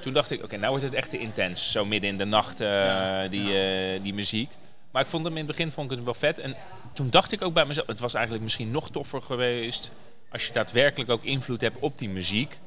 [0.00, 1.70] Toen dacht ik, oké, nou wordt het echt te intens.
[1.72, 4.50] Zo midden in de nacht, eh, die, eh, die muziek.
[4.92, 6.38] Maar ik vond hem in het begin vond ik het wel vet.
[6.38, 6.56] En
[6.92, 9.90] toen dacht ik ook bij mezelf, het was eigenlijk misschien nog toffer geweest
[10.30, 12.58] als je daadwerkelijk ook invloed hebt op die muziek.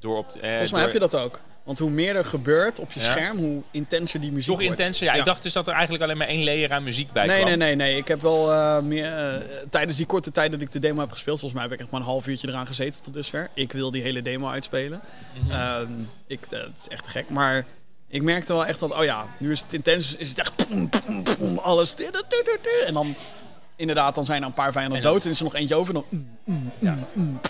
[0.00, 1.40] Door op, eh, Volgens mij door- heb je dat ook.
[1.68, 3.10] Want hoe meer er gebeurt op je Ja.
[3.10, 4.78] scherm, hoe intenser die muziek Nog wordt.
[4.78, 5.06] intenser.
[5.06, 5.18] Ja, Ja.
[5.18, 7.48] ik dacht dus dat er eigenlijk alleen maar één layer aan muziek bij Nee, kwam.
[7.48, 7.96] nee, nee, nee.
[7.96, 9.16] Ik heb wel eh, meer.
[9.16, 9.34] eh,
[9.70, 11.90] tijdens die korte tijd dat ik de demo heb gespeeld, volgens mij heb ik echt
[11.90, 13.48] maar een half uurtje eraan gezeten tot dusver.
[13.54, 15.00] Ik wil die hele demo uitspelen.
[15.42, 15.50] Mhm.
[15.50, 15.92] Ehm,
[16.26, 17.28] ik, eh, het is echt gek.
[17.30, 17.64] Maar
[18.08, 20.52] ik merkte wel echt dat, oh ja, nu is het intens, is het echt
[21.62, 21.94] alles.
[22.86, 23.14] En dan,
[23.76, 25.74] inderdaad, dan zijn er een paar vijanden En dan- dood en is er nog eentje
[25.74, 25.94] over.
[25.94, 26.98] En dan, mm, Ja.
[27.12, 27.40] mm,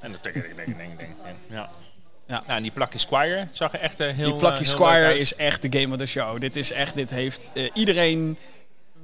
[0.00, 1.36] En dat denk ik, denk, denk, denk, denk.
[1.48, 1.70] Ja.
[2.30, 2.42] Ja.
[2.46, 5.34] Nou, en die Plucky Squire zag er echt eh, heel Die Plucky eh, Squire is
[5.34, 6.40] echt de game of the show.
[6.40, 8.36] Dit is echt, dit heeft eh, iedereen.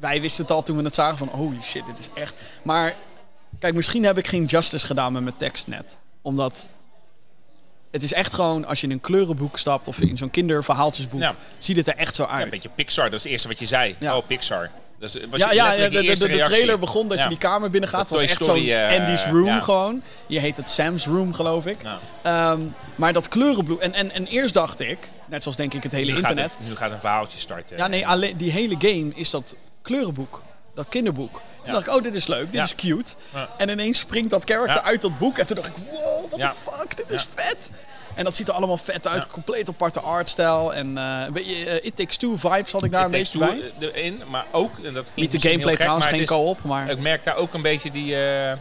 [0.01, 2.35] Wij wisten het al toen we het zagen van holy shit, dit is echt.
[2.63, 2.95] Maar
[3.59, 5.99] kijk, misschien heb ik geen justice gedaan met mijn tekst net.
[6.23, 6.69] Omdat
[7.91, 11.35] het is echt gewoon, als je in een kleurenboek stapt of in zo'n kinderverhaaltjesboek, Ja.
[11.59, 12.45] ziet het er echt zo Ja, uit.
[12.45, 13.97] een beetje Pixar, dat is het eerste wat je zei.
[13.99, 14.17] Ja.
[14.17, 14.71] Oh, Pixar.
[14.99, 17.23] Was ja, ja, ja, de, de, de, trailer begon dat Ja.
[17.23, 18.01] je die kamer binnen gaat.
[18.01, 19.61] Het was echt zo'n eh, Andy's room ja.
[19.61, 20.03] gewoon.
[20.27, 21.77] Je heet het Sam's room, geloof ik.
[22.23, 22.61] Ehm,
[22.95, 23.81] maar dat kleurenbloem.
[23.81, 26.57] En, en, en eerst dacht ik, net zoals denk ik het hele nu, gaat internet.
[26.59, 27.77] het, nu gaat een verhaaltje starten.
[27.77, 30.43] Ja, nee, alleen, die hele game is dat kleurenboek.
[30.75, 31.41] Dat kinderboek.
[31.65, 33.15] Toen dacht ik, oh, dit is leuk, dit is cute.
[33.57, 35.39] En ineens springt dat character uit dat boek.
[35.39, 37.71] En toen dacht ik, wow, what the fuck, dit is vet.
[38.17, 39.23] En dat ziet er allemaal vet uit.
[39.23, 39.29] Ja.
[39.31, 40.75] Compleet aparte artstijl.
[40.75, 43.39] En eh, een beetje eh, It Takes Two vibes had ik daar Het een beetje
[43.79, 43.89] bij.
[43.89, 46.63] erin, maar ook, en dat Niet de gameplay gek, trouwens, maar geen co-op.
[46.63, 48.53] Maar Ik merk daar ook een beetje die, eh,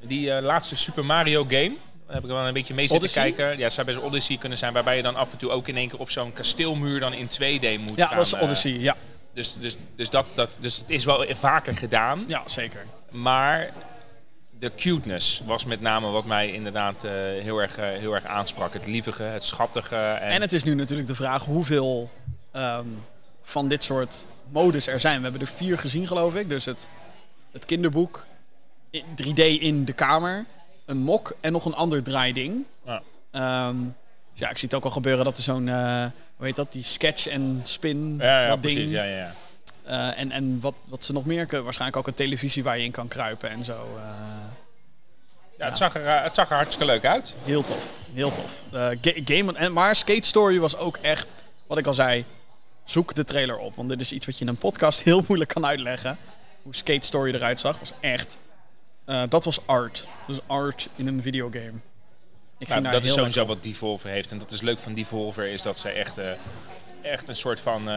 [0.00, 1.72] die eh, laatste Super Mario game.
[2.06, 3.32] Daar heb ik wel een beetje mee zitten Odyssey?
[3.32, 3.58] kijken.
[3.58, 5.76] Ja, het zou best Odyssey kunnen zijn, waarbij je dan af en toe ook in
[5.76, 8.16] één keer op zo'n kasteelmuur dan in 2D moet ja, gaan.
[8.16, 8.70] dat is eh, Odyssey.
[8.70, 8.96] Ja.
[9.34, 12.24] dus, dus, dus, dat, dat, dus het is wel vaker gedaan.
[12.26, 12.86] ja, zeker.
[13.10, 13.70] Maar
[14.62, 18.72] de cuteness was met name wat mij inderdaad eh, heel, erg, eh, heel erg aansprak.
[18.72, 19.96] Het lievige, het schattige.
[19.96, 22.10] En, En het is nu natuurlijk de vraag hoeveel
[22.52, 22.86] ehm,
[23.42, 25.16] van dit soort modes er zijn.
[25.16, 26.48] We hebben er vier gezien, geloof ik.
[26.48, 26.88] Dus het,
[27.52, 28.26] het kinderboek,
[28.90, 30.44] in 3D in de kamer,
[30.86, 32.64] een mok en nog een ander draaiding.
[32.86, 33.02] Ja.
[33.30, 33.76] Ehm,
[34.32, 36.06] dus ja, ik zie het ook al gebeuren dat er zo'n, eh,
[36.36, 38.78] hoe heet dat, die sketch en spin, Ja, ja, dat precies.
[38.78, 38.90] ding.
[38.90, 39.32] Ja, ja, ja.
[39.84, 42.84] Eh, en en wat, wat ze nog meer kunnen, waarschijnlijk ook een televisie waar je
[42.84, 43.96] in kan kruipen en zo.
[43.96, 44.02] eh,
[45.58, 47.34] Ja, het, zag er, eh, het zag er hartstikke leuk uit.
[47.44, 48.60] heel tof, heel tof.
[48.70, 48.94] Ga-
[49.24, 51.34] game, en, maar Skate Story was ook echt,
[51.66, 52.24] wat ik al zei,
[52.84, 53.76] zoek de trailer op.
[53.76, 56.18] Want dit is iets wat je in een podcast heel moeilijk kan uitleggen.
[56.62, 58.38] Hoe Skate Story eruit zag, was echt,
[59.28, 60.08] dat was art.
[60.26, 61.72] Dus art in een videogame.
[62.58, 64.30] Ik Nou, dat is sowieso wat Devolver heeft.
[64.30, 66.14] En dat is leuk van Devolver, is dat ze echt,
[67.02, 67.88] echt een soort van...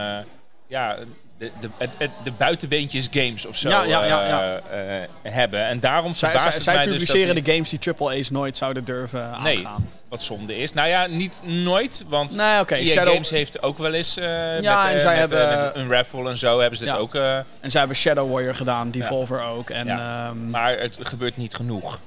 [0.66, 0.96] ja,
[1.38, 4.60] de, de, de buitenbeentjes games of zo Ja, ja, ja, ja.
[4.70, 5.66] eh, eh, hebben.
[5.66, 9.56] En daarom Zij, zij, zij dus publiceren de games die AAA's nooit zouden durven Nee,
[9.56, 9.88] aangaan.
[10.08, 10.72] wat zonde is.
[10.72, 14.92] Nou ja, niet nooit, want Nee, Shadow- Games heeft ook wel eens eh Ja, met,
[14.94, 17.14] en zij met, hebben- met een raffle en zo hebben ze dit ook.
[17.14, 19.70] En zij hebben Shadow Warrior gedaan, Devolver ook.
[19.70, 22.00] En, ehm, maar het gebeurt niet genoeg.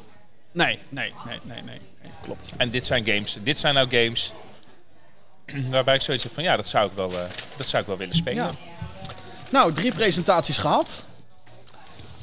[0.52, 2.54] nee, nee, nee, nee, nee, nee, klopt.
[2.58, 3.38] En dit zijn games.
[3.44, 4.34] Dit zijn nou games
[5.72, 7.24] waarbij ik zoiets heb van ja, dat zou ik wel, eh,
[7.56, 8.44] dat zou ik wel willen spelen.
[8.44, 8.52] Ja.
[9.50, 11.06] Nou, drie presentaties gehad.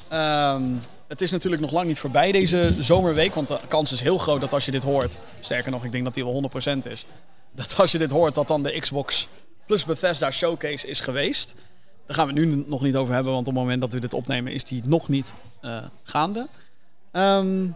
[0.08, 0.62] Ehm,
[1.08, 3.34] het is natuurlijk nog lang niet voorbij deze zomerweek.
[3.34, 5.18] Want de kans is heel groot dat als je dit hoort...
[5.40, 7.06] Sterker nog, ik denk dat die wel 100% is.
[7.52, 9.28] Dat als je dit hoort, dat dan de Xbox
[9.66, 11.54] plus Bethesda Showcase is geweest.
[12.06, 13.32] Daar gaan we het nu nog niet over hebben.
[13.32, 16.48] Want op het moment dat we dit opnemen is die nog niet eh, gaande.
[17.12, 17.66] Ehm,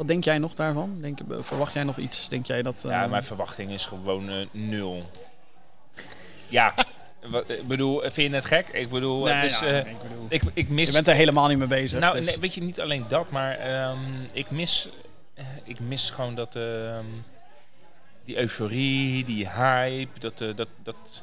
[0.00, 0.98] wat denk jij nog daarvan?
[1.00, 2.28] Denk, verwacht jij nog iets?
[2.28, 2.82] Denk jij dat...
[2.82, 5.10] Ja, eh, mijn verwachting is gewoon eh, nul.
[6.48, 6.74] ja,
[7.46, 8.68] ik bedoel, vind je het gek?
[8.68, 10.86] Ik bedoel, nee, het is, ja, eh, ik bedoel, ik, ik mis...
[10.88, 12.00] je bent er helemaal niet mee bezig.
[12.00, 13.98] nou, dus- nee, weet je, niet alleen dat, maar ehm,
[14.32, 14.88] ik mis...
[15.34, 16.56] eh, ik mis gewoon dat...
[16.56, 17.04] ehm,
[18.24, 20.40] die euforie, die hype, dat...
[20.40, 21.22] eh, dat, dat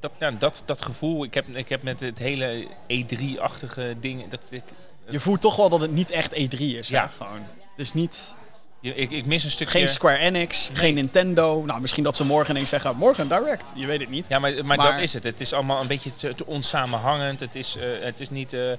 [0.00, 4.48] dat, nou, dat, dat gevoel, ik heb, ik heb met het hele E3-achtige ding, dat
[4.50, 4.62] ik,
[5.08, 6.88] Je voelt toch wel dat het niet echt E3 is.
[6.88, 7.02] Ja.
[7.02, 7.06] Ja.
[7.06, 7.46] Gewoon.
[7.76, 8.34] Het is niet...
[8.80, 9.78] je- ik, ik mis een stukje...
[9.78, 11.62] Geen Square Enix, geen Nintendo.
[11.64, 13.72] Nou, misschien dat ze morgen ineens zeggen, morgen Direct.
[13.74, 14.28] Je weet het niet.
[14.28, 15.24] Ja, maar, maar, Maar- dat is het.
[15.24, 17.40] Het is allemaal een beetje te, te onsamenhangend.
[17.40, 18.52] Het is, eh, het is niet...
[18.52, 18.70] eh,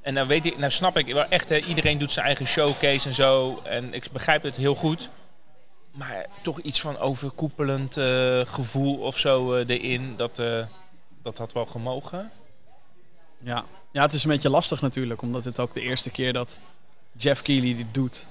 [0.00, 3.08] en dan weet ik, nou snap ik wel echt, hè, iedereen doet zijn eigen showcase
[3.08, 3.60] en zo.
[3.64, 5.08] En ik begrijp het heel goed.
[5.94, 10.42] Maar toch iets van overkoepelend eh, gevoel of zo erin, dat,
[11.22, 12.30] dat had wel gemogen.
[13.42, 13.64] Ja.
[13.92, 15.22] ja, het is een beetje lastig natuurlijk.
[15.22, 16.58] Omdat het ook de eerste keer dat
[17.16, 18.26] Jeff Keighley dit doet.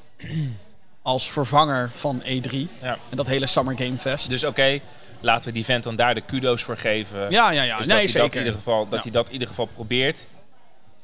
[1.01, 2.51] Als vervanger van E3.
[2.81, 2.97] Ja.
[3.09, 4.29] En dat hele Summer Game Fest.
[4.29, 4.79] Dus oké,
[5.19, 7.31] laten we die vent dan daar de kudo's voor geven.
[7.31, 7.77] ja, ja, ja.
[7.77, 8.37] Dus nee, dat, hij dat, in zeker.
[8.37, 9.01] ieder geval, dat Ja.
[9.01, 10.27] hij dat in ieder geval probeert.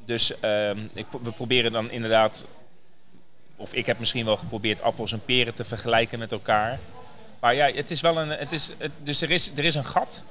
[0.05, 2.45] Dus ehm, ik, we proberen dan inderdaad,
[3.55, 6.79] of ik heb misschien wel geprobeerd appels en peren te vergelijken met elkaar.
[7.39, 9.85] Maar ja, het is wel een, het is, het, dus er is, er is een
[9.85, 10.23] gat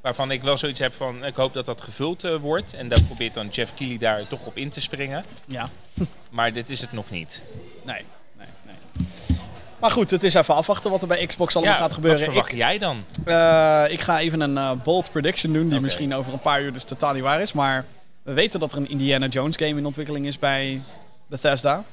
[0.00, 2.74] waarvan ik wel zoiets heb van, ik hoop dat dat gevuld eh, wordt.
[2.74, 5.24] En daar probeert dan Jeff Keighley daar toch op in te springen.
[5.46, 5.68] Ja,
[6.30, 7.42] Maar dit is het nog niet.
[7.82, 8.04] nee,
[8.36, 9.38] nee, nee.
[9.78, 12.20] Maar goed, het is even afwachten wat er bij Xbox allemaal gaat gebeuren.
[12.20, 13.04] Wat verwacht jij dan?
[13.24, 16.72] Eh, ik ga even een eh, bold prediction doen, die misschien over een paar uur
[16.72, 17.52] dus totaal niet waar is.
[17.52, 17.84] Maar
[18.22, 20.82] we weten dat er een Indiana Jones game in ontwikkeling is bij
[21.26, 21.84] Bethesda.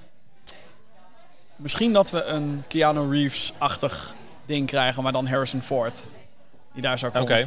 [1.56, 4.16] Misschien dat we een Keanu Reeves-achtig
[4.46, 6.08] ding krijgen, maar dan Harrison Ford.
[6.74, 7.44] Die daar zo komt Oké.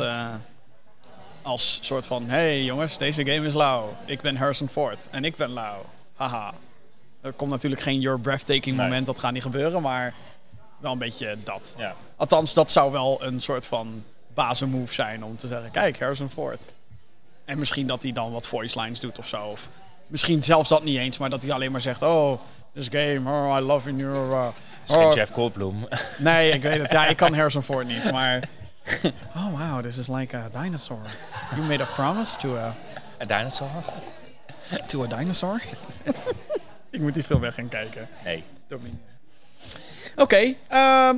[1.42, 2.28] Als soort van...
[2.28, 3.96] hey jongens, deze game is lauw.
[4.06, 5.84] Ik ben Harrison Ford en ik ben lauw.
[6.16, 6.54] Haha.
[7.20, 8.86] Er komt natuurlijk geen Your Breathtaking Nee.
[8.86, 10.14] moment, dat gaat niet gebeuren, maar
[10.78, 11.74] wel een beetje dat.
[11.78, 11.94] Ja.
[12.16, 14.04] Althans, dat zou wel een soort van
[14.34, 16.72] bazenmove zijn om te zeggen: kijk, Harrison Ford.
[17.44, 19.44] En misschien dat hij dan wat voice lines doet of zo.
[19.44, 19.68] Of
[20.06, 22.40] misschien zelfs dat niet eens, maar dat hij alleen maar zegt: Oh,
[22.74, 24.30] this game, oh, I love you.
[24.30, 24.44] Uh,
[24.80, 25.14] Het is geen oh.
[25.14, 25.88] Jeff Goldblum.
[26.18, 26.90] Nee, ik weet het.
[26.90, 28.48] Ja, ik kan Harrison Ford niet, maar.
[29.36, 31.02] Oh wow, this is like a dinosaur.
[31.56, 32.74] You made a promise to a,
[33.18, 33.70] Een dinosaur?
[34.88, 35.62] to a dinosaur?
[36.90, 38.08] ik moet die film weg gaan kijken.
[38.24, 38.44] Nee.
[38.66, 38.78] Doe
[40.20, 40.54] Oké, eh,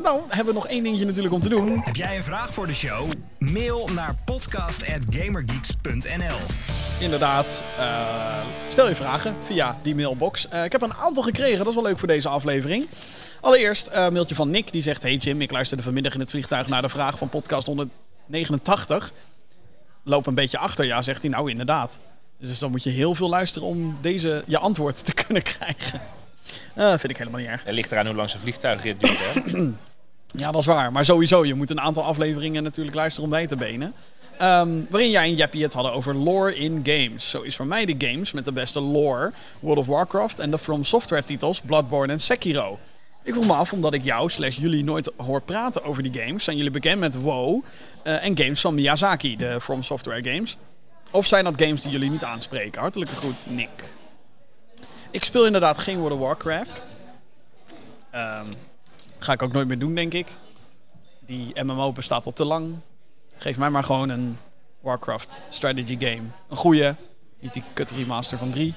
[0.03, 1.81] nou hebben we nog één dingetje natuurlijk om te doen.
[1.85, 3.11] Heb jij een vraag voor de show?
[3.39, 6.39] Mail naar podcast.gamergeeks.nl
[7.01, 10.49] Inderdaad, eh, stel je vragen via die mailbox.
[10.49, 12.87] Eh, ik heb een aantal gekregen, dat is wel leuk voor deze aflevering.
[13.41, 15.03] Allereerst een mailtje van Nick, die zegt...
[15.03, 19.13] Hey Jim, ik luisterde vanmiddag in het vliegtuig naar de vraag van podcast 189.
[20.05, 21.31] Loop een beetje achter, ja, zegt hij.
[21.31, 22.01] Nou, inderdaad.
[22.39, 26.01] Dus dan moet je heel veel luisteren om deze je antwoord te kunnen krijgen.
[26.75, 27.65] Eh, vind ik helemaal niet erg.
[27.65, 29.61] Het ligt eraan hoe lang zijn vliegtuigrit duurt, hè?
[30.37, 30.93] Ja, dat is waar.
[30.93, 33.95] Maar sowieso, je moet een aantal afleveringen natuurlijk luisteren om bij te benen.
[34.39, 37.31] Ehm, waarin jij en Jappie het hadden over lore in games.
[37.31, 40.59] Zo is voor mij de games met de beste lore World of Warcraft en de
[40.59, 42.79] From Software titels Bloodborne en Sekiro.
[43.25, 46.45] Ik vroeg me af, omdat ik jou slash jullie nooit hoor praten over die games,
[46.45, 47.61] zijn jullie bekend met WoW
[48.03, 50.57] eh, en games van Miyazaki, de From Software games?
[51.11, 52.81] Of zijn dat games die jullie niet aanspreken?
[52.81, 53.93] Hartelijke groet, Nick.
[55.13, 56.81] Ik speel inderdaad geen World of Warcraft.
[58.11, 58.47] Ehm,
[59.19, 60.27] ga ik ook nooit meer doen, denk ik.
[61.21, 62.81] Die MMO bestaat al te lang.
[63.37, 64.39] Geef mij maar gewoon een
[64.81, 66.23] Warcraft strategy game.
[66.49, 66.95] Een goede,
[67.41, 68.75] niet die kut remaster van 3.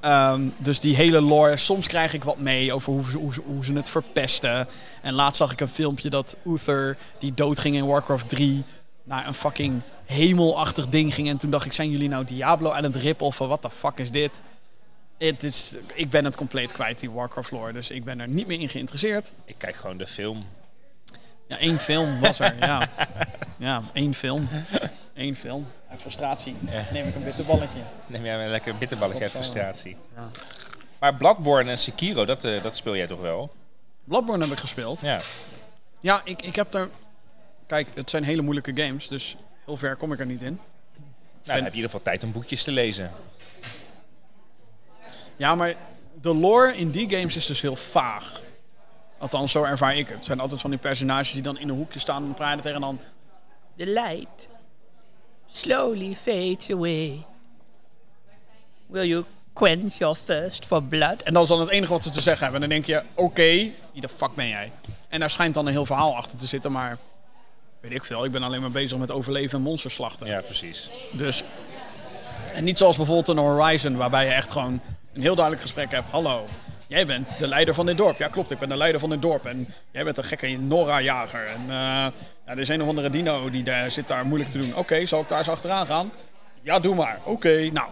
[0.00, 3.64] Ehm, dus die hele lore, soms krijg ik wat mee over hoe ze, hoe, hoe
[3.64, 4.68] ze het verpesten.
[5.02, 8.64] En laatst zag ik een filmpje dat Uther, die doodging in Warcraft 3,
[9.02, 11.28] naar een fucking hemelachtig ding ging.
[11.28, 13.98] En toen dacht ik, zijn jullie nou Diablo aan het rippen of wat de fuck
[13.98, 14.40] is dit?
[15.18, 17.72] Het is, ik ben het compleet kwijt, die Warcraft lore.
[17.72, 19.32] Dus ik ben er niet meer in geïnteresseerd.
[19.44, 20.46] Ik kijk gewoon de film.
[21.48, 22.88] Ja, één film was er, ja.
[23.58, 24.48] Ja, één film.
[25.14, 25.66] Eén film.
[25.90, 26.84] Uit frustratie Ja.
[26.92, 27.78] neem ik een bitterballetje.
[28.06, 29.96] Neem jij een lekker bitterballetje uit frustratie.
[30.14, 30.28] Ja.
[30.98, 33.54] Maar Bloodborne en Sekiro, dat, eh, dat speel jij toch wel?
[34.04, 35.00] Bloodborne heb ik gespeeld.
[35.00, 35.20] Ja.
[36.00, 36.90] Ja, ik, ik heb er...
[37.66, 40.54] Kijk, het zijn hele moeilijke games, dus heel ver kom ik er niet in.
[40.54, 40.60] Nou,
[41.42, 43.10] dan heb je in ieder geval tijd om boekjes te lezen.
[45.36, 45.74] Ja, maar
[46.20, 48.42] de lore in die games is dus heel vaag.
[49.18, 50.16] Althans, zo ervaar ik het.
[50.16, 52.74] Het zijn altijd van die personages die dan in een hoekje staan en praten tegen
[52.74, 53.00] en dan...
[53.76, 54.48] The light
[55.52, 57.26] slowly fades away.
[58.86, 61.22] Will you quench your thirst for blood?
[61.22, 62.62] En dat is dan het enige wat ze te zeggen hebben.
[62.62, 64.72] En dan denk je, oké, wie de fuck ben jij?
[65.08, 66.98] En daar schijnt dan een heel verhaal achter te zitten, maar...
[67.80, 70.26] Weet ik veel, ik ben alleen maar bezig met overleven en monsters slachten.
[70.26, 70.90] Ja, precies.
[71.12, 71.44] Dus,
[72.52, 74.80] en niet zoals bijvoorbeeld een Horizon, waarbij je echt gewoon
[75.14, 76.08] een heel duidelijk gesprek hebt.
[76.08, 76.46] Hallo,
[76.86, 78.18] jij bent de leider van dit dorp.
[78.18, 79.46] Ja, klopt, ik ben de leider van dit dorp.
[79.46, 81.46] En jij bent een gekke Nora-jager.
[81.46, 82.12] En eh, ja,
[82.44, 84.76] er is een of andere dino die daar, zit daar moeilijk te doen.
[84.76, 86.12] Oké, zal ik daar eens achteraan gaan?
[86.62, 87.18] Ja, doe maar.
[87.24, 87.88] Oké, nou.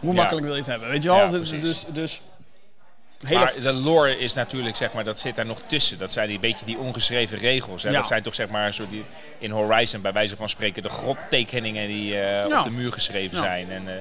[0.00, 0.16] Hoe Ja.
[0.16, 0.88] makkelijk wil je het hebben?
[0.88, 1.16] Weet je wel?
[1.18, 2.20] Ja, dus, dus, dus
[3.26, 5.98] hele Maar de lore is natuurlijk, zeg maar, dat zit daar nog tussen.
[5.98, 7.82] Dat zijn die beetje die ongeschreven regels.
[7.82, 7.88] Hè?
[7.90, 7.96] Ja.
[7.96, 9.04] Dat zijn toch, zeg maar, zo die,
[9.38, 12.58] in Horizon, bij wijze van spreken, de grottekeningen die eh, Ja.
[12.58, 13.44] op de muur geschreven Ja.
[13.44, 13.70] zijn.
[13.70, 13.94] En eh,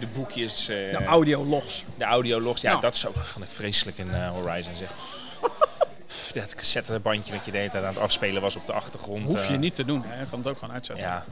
[0.00, 1.84] de boekjes, eh, de audiologs.
[1.98, 2.60] de audiologs.
[2.60, 2.80] Ja, Ja.
[2.80, 4.90] dat is ook van een vreselijk in eh, Horizon, zeg.
[6.32, 9.24] Dat cassettebandje wat je de hele tijd aan het afspelen was op de achtergrond.
[9.32, 10.02] Hoef je eh, niet te doen.
[10.04, 10.20] Hè?
[10.20, 11.06] Je kan het ook gewoon uitzetten.
[11.06, 11.24] Ja,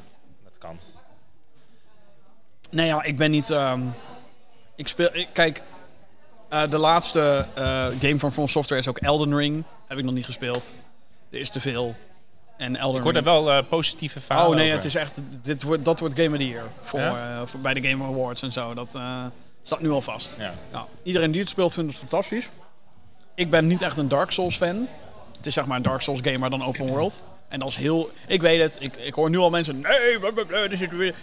[0.44, 0.78] dat kan.
[2.70, 3.50] Nee, ja, ik ben niet.
[3.50, 3.82] ehm,
[4.76, 5.08] ik speel.
[5.12, 5.62] ik- kijk,
[6.48, 7.46] de laatste
[8.00, 9.64] game van From Software is ook Elden Ring.
[9.86, 10.72] Heb ik nog niet gespeeld.
[11.30, 11.94] Er is te veel.
[12.62, 14.76] En Elden Ik hoor daar wel eh, positieve verhalen Oh nee, over.
[14.76, 15.20] het is echt.
[15.42, 16.64] Dit wordt, dat wordt Game of the Year.
[16.82, 17.40] Voor, Ja?
[17.40, 18.74] eh, voor, bij de Game Awards en zo.
[18.74, 19.24] Dat eh,
[19.62, 20.36] staat nu al vast.
[20.38, 20.54] Ja.
[20.72, 22.48] Nou, iedereen die het speelt vindt het fantastisch.
[23.34, 24.88] Ik ben niet echt een Dark Souls fan.
[25.36, 27.20] Het is zeg maar een Dark Souls game, maar dan open world.
[27.48, 28.10] En dat is heel...
[28.26, 29.80] Ik weet het, ik, ik hoor nu al mensen...
[29.80, 31.14] Nee, blablabla, er zit weer...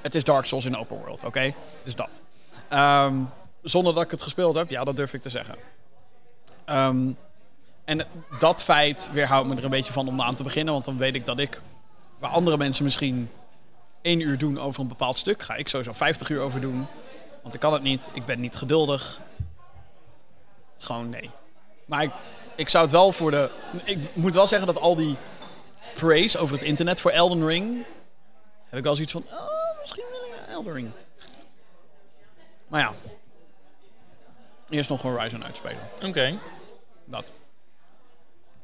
[0.00, 1.40] Het is Dark Souls in open world, oké?
[1.40, 1.54] Het
[1.84, 2.20] is dat.
[2.68, 3.14] Ehm,
[3.62, 5.54] zonder dat ik het gespeeld heb, ja, dat durf ik te zeggen.
[6.64, 7.10] Ehm,
[7.84, 8.06] en
[8.38, 10.72] dat feit weerhoudt me er een beetje van om aan te beginnen.
[10.72, 11.60] Want dan weet ik dat ik,
[12.18, 13.30] waar andere mensen misschien
[14.02, 16.86] één uur doen over een bepaald stuk, ga ik sowieso 50 uur over doen.
[17.42, 19.20] Want ik kan het niet, ik ben niet geduldig.
[20.72, 21.30] Het is gewoon nee.
[21.84, 22.10] Maar ik,
[22.54, 23.50] ik zou het wel voor de.
[23.84, 25.16] Ik moet wel zeggen dat al die
[25.94, 27.84] praise over het internet voor Elden Ring.
[28.68, 29.24] heb ik wel zoiets van.
[29.26, 30.90] Oh, misschien wil ik Elden Ring.
[32.68, 32.92] Maar ja.
[34.68, 35.88] Eerst nog Horizon uitspelen.
[36.02, 36.38] Oké.
[37.04, 37.32] Dat.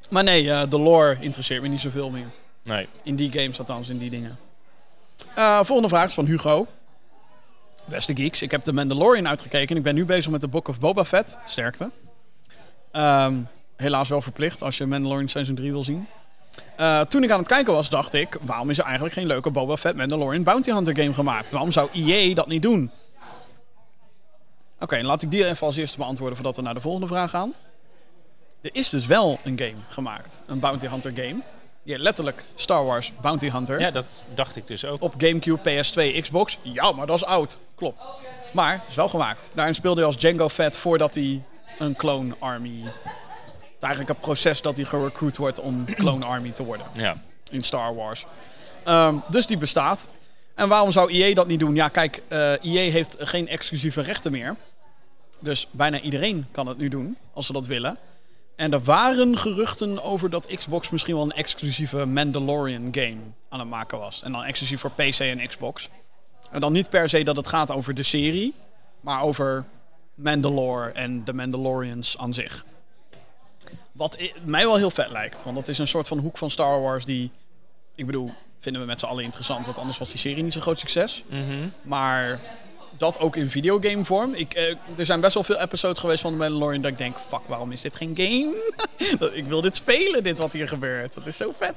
[0.09, 2.27] Maar nee, eh, de lore interesseert me niet zoveel meer.
[2.63, 2.89] Nee.
[3.03, 4.39] In die games, althans, in die dingen.
[5.35, 6.67] Eh, volgende vraag is van Hugo.
[7.85, 10.69] Beste geeks, ik heb de Mandalorian uitgekeken en ik ben nu bezig met de Book
[10.69, 11.39] of Boba Fett.
[11.45, 11.91] Sterkte.
[12.93, 13.35] Ehm,
[13.77, 16.07] helaas wel verplicht als je Mandalorian Season 3 wil zien.
[16.77, 18.39] Eh, toen ik aan het kijken was, dacht ik...
[18.43, 21.51] waarom is er eigenlijk geen leuke Boba Fett Mandalorian Bounty Hunter game gemaakt?
[21.51, 22.91] Waarom zou EA dat niet doen?
[24.81, 27.55] Oké, laat ik die even als eerste beantwoorden voordat we naar de volgende vraag gaan.
[28.61, 30.41] Er is dus wel een game gemaakt.
[30.47, 31.41] Een Bounty Hunter game.
[31.85, 33.81] Heet letterlijk Star Wars Bounty Hunter.
[33.81, 35.03] Ja, dat dacht ik dus ook.
[35.03, 36.59] Op Gamecube, PS2, Xbox.
[36.63, 37.59] Ja, maar dat is oud.
[37.75, 38.07] Klopt.
[38.53, 39.51] Maar is wel gemaakt.
[39.55, 41.43] Daarin speelde hij als Django Fett voordat hij
[41.79, 42.83] een clone army...
[43.75, 47.17] Het eigenlijk een proces dat hij gerecruit wordt om clone army te worden Ja.
[47.51, 48.27] in Star Wars.
[48.85, 50.07] Ehm, dus die bestaat.
[50.55, 51.75] En waarom zou EA dat niet doen?
[51.75, 54.57] Ja, kijk, EA heeft geen exclusieve rechten meer.
[55.39, 57.99] Dus bijna iedereen kan het nu doen, als ze dat willen.
[58.59, 63.69] En er waren geruchten over dat Xbox misschien wel een exclusieve Mandalorian game aan het
[63.69, 64.23] maken was.
[64.23, 65.89] En dan exclusief voor PC en Xbox.
[66.51, 68.55] En dan niet per se dat het gaat over de serie,
[69.01, 69.65] maar over
[70.15, 72.65] Mandalore en de Mandalorians aan zich.
[73.93, 76.81] Wat mij wel heel vet lijkt, want dat is een soort van hoek van Star
[76.81, 77.31] Wars die,
[77.95, 80.63] ik bedoel, vinden we met z'n allen interessant, want anders was die serie niet zo'n
[80.63, 81.25] groot succes.
[81.83, 82.41] Maar
[82.99, 84.35] dat ook in videogame vorm.
[84.35, 87.19] Ik, eh, er zijn best wel veel episodes geweest van The Mandalorian dat ik denk,
[87.19, 88.73] fuck, waarom is dit geen game?
[89.39, 91.15] Ik wil dit spelen, dit wat hier gebeurt.
[91.15, 91.75] Dat is zo vet.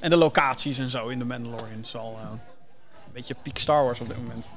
[0.00, 3.84] En de locaties en zo in The Mandalorian is wel eh, een beetje peak Star
[3.84, 4.48] Wars op dit moment.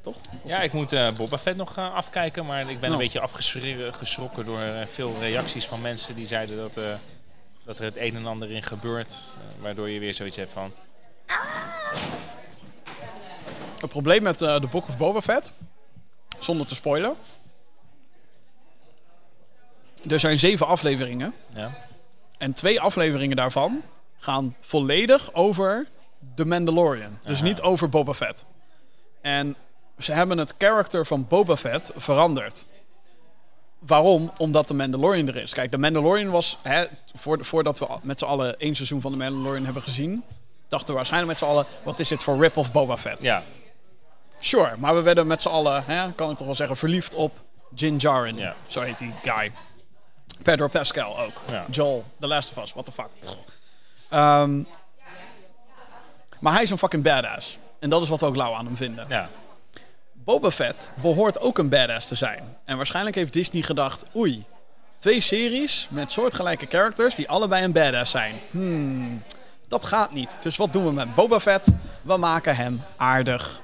[0.00, 0.16] toch?
[0.44, 2.92] Ja, ik moet eh Boba Fett nog afkijken, maar ik ben Nou.
[2.92, 6.74] een beetje afgeschrokken door veel reacties van mensen die zeiden dat,
[7.64, 9.36] dat er het een en ander in gebeurt.
[9.60, 10.72] waardoor je weer zoiets hebt van,
[13.80, 15.52] Het probleem met eh The Book of Boba Fett,
[16.38, 17.14] zonder te spoilen.
[20.08, 21.34] Er zijn zeven afleveringen.
[21.54, 21.76] ja,
[22.38, 23.82] En twee afleveringen daarvan
[24.18, 25.86] gaan volledig over
[26.34, 27.18] The Mandalorian.
[27.24, 27.44] Dus Aha.
[27.44, 28.44] niet over Boba Fett.
[29.20, 29.56] En
[29.98, 32.66] ze hebben het karakter van Boba Fett veranderd.
[33.78, 34.32] Waarom?
[34.38, 35.52] Omdat de Mandalorian er is.
[35.52, 36.84] Kijk, de Mandalorian was, hè,
[37.14, 40.24] voor, voordat we met z'n allen één seizoen van de Mandalorian hebben gezien,
[40.68, 43.22] dachten we waarschijnlijk met z'n allen, wat is dit voor rip-off Boba Fett?
[43.22, 43.42] ja,
[44.38, 47.32] Sure, maar we werden met z'n allen, hè, kan ik toch wel zeggen, verliefd op
[47.74, 48.36] Jin Djarin.
[48.36, 48.54] Ja.
[48.66, 49.52] Zo heet die guy.
[50.42, 51.40] Pedro Pascal ook.
[51.50, 51.64] Ja.
[51.70, 53.08] Joel, The Last of Us, what the fuck.
[54.08, 54.62] Ehm,
[56.40, 57.58] maar hij is een fucking badass.
[57.78, 59.06] En dat is wat we ook lauw aan hem vinden.
[59.08, 59.28] ja.
[60.12, 62.56] Boba Fett behoort ook een badass te zijn.
[62.64, 64.44] En waarschijnlijk heeft Disney gedacht, oei,
[64.98, 68.34] twee series met soortgelijke characters die allebei een badass zijn.
[68.50, 69.22] Hmm,
[69.68, 70.36] dat gaat niet.
[70.40, 71.68] Dus wat doen we met Boba Fett?
[72.02, 73.62] We maken hem aardig.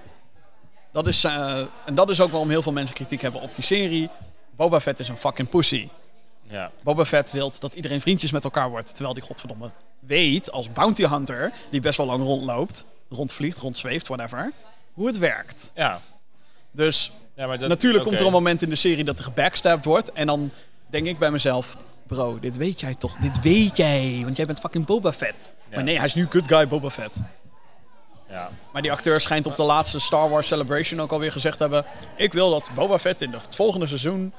[0.93, 3.65] Dat is, eh, en dat is ook waarom heel veel mensen kritiek hebben op die
[3.65, 4.09] serie.
[4.57, 5.89] Boba Fett is een fucking pussy.
[6.49, 6.71] ja.
[6.83, 8.95] Boba Fett wil dat iedereen vriendjes met elkaar wordt.
[8.95, 9.71] Terwijl die godverdomme
[10.01, 14.53] weet, als bounty hunter, die best wel lang rondloopt, rondvliegt, rondzweeft, whatever,
[14.93, 15.71] hoe het werkt.
[15.75, 16.01] ja.
[16.75, 19.85] Dus ja maar dat, natuurlijk komt er een moment in de serie dat er gebackstabbed
[19.85, 20.13] wordt.
[20.13, 20.51] En dan
[20.87, 23.17] denk ik bij mezelf, bro, dit weet jij toch?
[23.17, 25.53] Dit weet jij, want jij bent fucking Boba Fett.
[25.69, 25.75] Ja.
[25.75, 27.17] Maar nee, hij is nu good guy Boba Fett.
[28.33, 28.51] Ja.
[28.73, 31.85] Maar die acteur schijnt op de laatste Star Wars Celebration ook alweer gezegd te hebben...
[32.17, 34.33] Ik wil dat Boba Fett in het volgende seizoen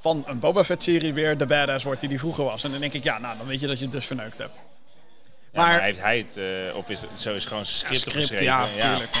[0.00, 2.64] van een Boba Fett-serie weer de badass wordt die die vroeger was.
[2.64, 4.56] En dan denk ik, ja, nou, dan weet je dat je het dus verneukt hebt.
[5.52, 8.16] Ja, maar, Maar- heeft hij het, eh, of is het, zo is gewoon script, Script,
[8.16, 8.44] opgeschreven?
[8.44, 9.14] ja, tuurlijk.
[9.14, 9.20] Ja.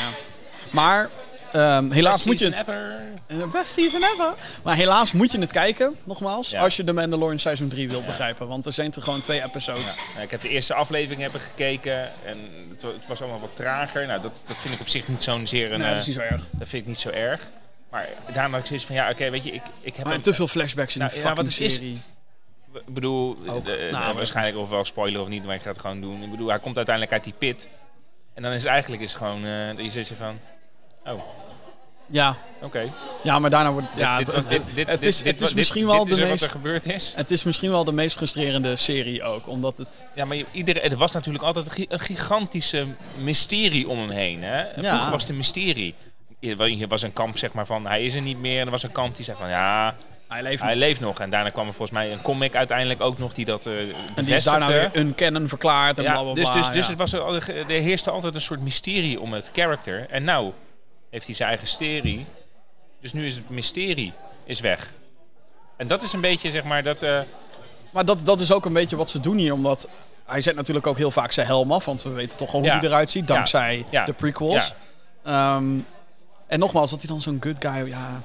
[0.70, 1.08] Maar
[1.52, 2.58] ehm, helaas Best moet je het...
[2.58, 3.00] ever.
[3.26, 4.34] Eh, Best season ever.
[4.62, 6.62] Maar helaas moet je het kijken, nogmaals, Ja.
[6.62, 8.48] als je de Mandalorian seizoen 3 wil begrijpen.
[8.48, 9.84] Want er zijn er gewoon twee episodes.
[9.94, 10.00] Ja.
[10.12, 12.38] Nou, ik heb de eerste aflevering hebben gekeken en
[12.70, 14.06] het, het was allemaal wat trager.
[14.06, 16.06] Nou, dat, dat vind ik op zich niet zo'n zeer een, Nee, dat is eh,
[16.06, 16.46] niet zo erg.
[16.50, 17.48] dat vind ik niet zo erg.
[17.90, 20.34] Maar daarna ik zoiets van, ja, oké, weet je, ik, ik heb Maar een- te
[20.34, 22.00] veel flashbacks in Nou, die ja, fucking wat het is- serie.
[22.86, 23.68] Ik bedoel, Ook.
[23.68, 26.22] eh, eh, Nou, waarschijnlijk of wel spoiler of niet, maar ik ga het gewoon doen.
[26.22, 27.68] Ik bedoel, hij komt uiteindelijk uit die pit.
[28.34, 29.42] En dan is het eigenlijk is gewoon,
[29.76, 30.38] dat je hebt van,
[31.06, 31.20] oh,
[32.06, 32.36] Ja.
[32.62, 32.82] oké.
[33.22, 33.98] ja, maar daarna wordt het...
[33.98, 36.10] Ja, dit, dit, dit, dit, het is, dit- het is dit- misschien dit wel de
[36.10, 36.50] er wat er meest...
[36.50, 37.12] gebeurd is.
[37.16, 40.06] Het is misschien wel de meest frustrerende serie ook, omdat het...
[40.14, 42.86] Ja, maar iedereen, er was natuurlijk altijd een gi- een gigantische
[43.22, 44.42] mysterie om hem heen.
[44.42, 44.64] Hè?
[44.82, 45.94] Vroeger was het een mysterie.
[46.40, 48.58] Er was een kamp zeg maar van, hij is er niet meer.
[48.60, 49.94] En er was een kamp die zei van, ja,
[50.28, 50.78] Hij leeft hij nog.
[50.80, 51.20] leeft nog.
[51.20, 53.72] En daarna kwam er volgens mij een comic uiteindelijk ook nog die dat eh
[54.14, 56.42] En die is daarna weer een canon verklaard en Ja, bla bla bla.
[56.42, 56.90] dus dus, dus ja.
[56.90, 57.12] het was,
[57.48, 60.06] er, er heerste altijd een soort mysterie om het character.
[60.10, 60.52] En nou
[61.12, 62.26] heeft hij zijn eigen serie.
[63.00, 64.12] Dus nu is het mysterie
[64.44, 64.92] is weg.
[65.76, 67.02] En dat is een beetje zeg maar dat...
[67.02, 67.20] eh,
[67.92, 69.88] Maar dat, dat is ook een beetje wat ze doen hier, omdat...
[70.24, 72.68] Hij zet natuurlijk ook heel vaak zijn helm af, want we weten toch al hoe
[72.70, 74.04] hij eruit ziet, dankzij Ja.
[74.04, 74.74] de prequels.
[75.24, 75.78] Ehm,
[76.46, 77.88] en nogmaals, dat hij dan zo'n good guy...
[77.88, 78.22] Ja,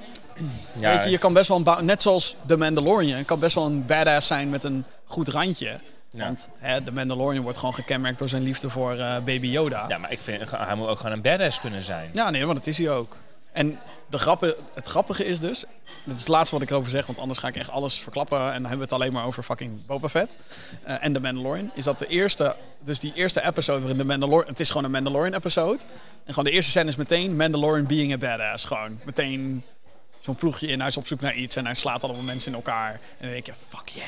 [0.74, 1.84] Weet je, je kan best wel een...
[1.84, 5.80] Net zoals The Mandalorian, kan best wel een badass zijn met een goed randje.
[6.10, 6.24] Ja.
[6.24, 9.84] Want hè, de Mandalorian wordt gewoon gekenmerkt door zijn liefde voor eh, Baby Yoda.
[9.88, 12.10] ja, maar ik vind hij moet ook gewoon een badass kunnen zijn.
[12.12, 13.16] Ja, nee, maar dat is hij ook.
[13.52, 13.78] En
[14.10, 15.64] de grappen, het grappige is dus,
[16.04, 18.38] dat is het laatste wat ik erover zeg, want anders ga ik echt alles verklappen
[18.38, 20.30] en dan hebben we het alleen maar over fucking Boba Fett
[20.82, 21.70] eh, en de Mandalorian.
[21.74, 24.90] Is dat de eerste, dus die eerste episode waarin de Mandalorian, het is gewoon een
[24.90, 25.82] Mandalorian episode.
[26.24, 28.64] En gewoon de eerste scène is meteen Mandalorian being a badass.
[28.64, 29.64] Gewoon meteen
[30.20, 32.56] zo'n ploegje in, hij is op zoek naar iets en hij slaat allemaal mensen in
[32.56, 32.92] elkaar.
[32.92, 34.06] En dan denk je, fuck yeah.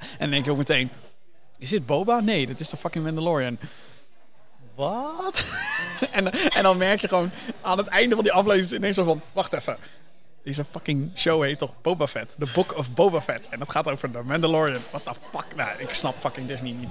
[0.00, 0.90] En dan denk je ook meteen,
[1.58, 2.20] is dit Boba?
[2.20, 3.58] Nee, dit is de fucking Mandalorian.
[4.74, 5.44] Wat?
[6.12, 7.30] en, en dan merk je gewoon
[7.62, 9.20] aan het einde van die aflevering ineens zo van...
[9.32, 9.76] Wacht even.
[10.42, 12.34] Deze fucking show heet toch Boba Fett?
[12.38, 13.48] The Book of Boba Fett.
[13.48, 14.82] En dat gaat over de Mandalorian.
[14.90, 15.46] What the fuck?
[15.56, 16.90] Nou, ik snap fucking Disney niet.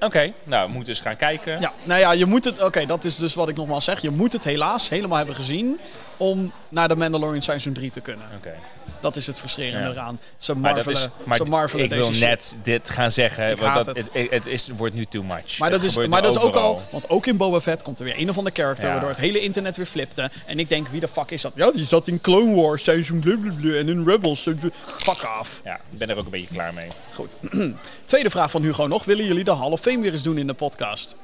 [0.00, 1.60] Oké, nou, we moeten dus gaan kijken.
[1.60, 2.62] Ja, nou ja, je moet het...
[2.62, 4.00] Oké, dat is dus wat ik nogmaals zeg.
[4.00, 5.80] Je moet het helaas helemaal hebben gezien...
[6.16, 8.26] om naar de Mandalorian seizoen 3 te kunnen.
[8.36, 8.54] Oké.
[9.00, 9.92] Dat is het frustrerende Ja.
[9.92, 10.20] eraan.
[10.36, 12.28] Ze Maar, dat marvelen, is, maar ze marvelen ik deze wil shit.
[12.28, 14.08] net dit gaan zeggen, Ik want dat, het.
[14.12, 15.58] het, het, is, het wordt nu too much.
[15.58, 18.04] Maar dat is, maar dat is ook al, want ook in Boba Fett komt er
[18.04, 18.90] weer een of andere character Ja.
[18.90, 20.30] waardoor het hele internet weer flipte.
[20.46, 21.52] En ik denk, wie de fuck is dat?
[21.54, 24.46] Ja, die zat in Clone Wars seizoen blablabla en in Rebels.
[24.86, 25.60] Fuck af.
[25.64, 26.88] Ja, ik ben er ook een beetje klaar mee.
[27.14, 27.36] Goed.
[28.04, 29.04] Tweede vraag van Hugo nog.
[29.04, 31.14] Willen jullie de Hall of Fame weer eens doen in de podcast?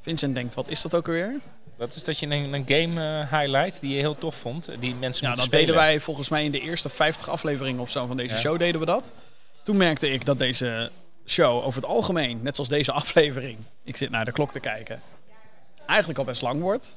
[0.00, 1.40] Vincent denkt, wat is dat ook alweer?
[1.78, 4.94] Dat is dat je een, een game eh, highlight die je heel tof vond, die
[4.94, 5.66] mensen Ja, dat spelen.
[5.66, 8.40] deden wij volgens mij in de eerste 50 afleveringen of zo van deze Ja.
[8.40, 9.12] show deden we dat.
[9.62, 10.90] Toen merkte ik dat deze
[11.26, 15.00] show over het algemeen, net zoals deze aflevering, ik zit naar de klok te kijken,
[15.86, 16.96] eigenlijk al best lang wordt.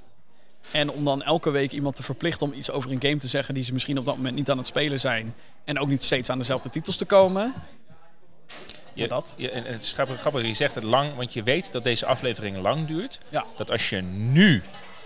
[0.72, 3.54] En om dan elke week iemand te verplichten om iets over een game te zeggen
[3.54, 5.36] die ze misschien op dat moment niet aan het spelen zijn.
[5.64, 7.54] En ook niet steeds aan dezelfde titels te komen.
[9.02, 9.34] Ja, dat.
[9.38, 12.06] Je, en het is grappig, grappig, je zegt het lang, want je weet dat deze
[12.06, 13.20] aflevering lang duurt.
[13.30, 13.46] Ja.
[13.58, 14.64] Dat als je nu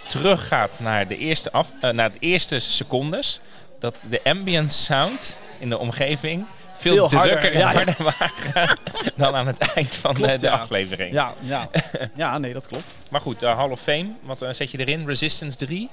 [0.07, 3.39] teruggaat naar de eerste, af, eh, naar het eerste secondes,
[3.80, 6.45] dat de ambient sound in de omgeving
[6.81, 7.76] veel, Veel harder, drukker en ja, ja.
[7.76, 8.77] harder waren
[9.15, 10.53] dan aan het eind van Klopt, de, de ja.
[10.53, 11.13] aflevering.
[11.13, 11.69] Ja, ja.
[12.15, 12.97] ja, nee, dat klopt.
[13.11, 15.05] Maar goed, de Hall of Fame, wat eh, zet je erin?
[15.05, 15.89] Resistance 3?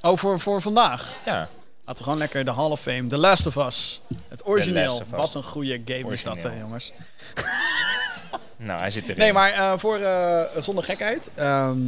[0.00, 1.16] Oh, voor, voor vandaag.
[1.24, 1.48] Ja,
[1.86, 3.06] Laten we gewoon lekker de Hall of Fame.
[3.06, 4.00] The Last of Us.
[4.28, 5.02] Het origineel.
[5.08, 6.92] Wat een goede game is dat, hè, jongens.
[8.56, 9.18] nou hij zit erin.
[9.18, 11.30] Nee, maar eh, voor, eh, zonder gekheid.
[11.34, 11.78] ehm,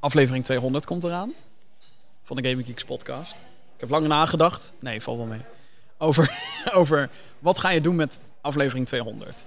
[0.00, 1.32] aflevering 200 komt eraan.
[2.24, 3.32] Van de Gaming Geeks podcast.
[3.74, 4.72] Ik heb lang nagedacht.
[4.80, 5.40] Nee, valt wel mee.
[5.98, 6.38] Over,
[6.72, 9.44] over wat ga je doen met aflevering 200.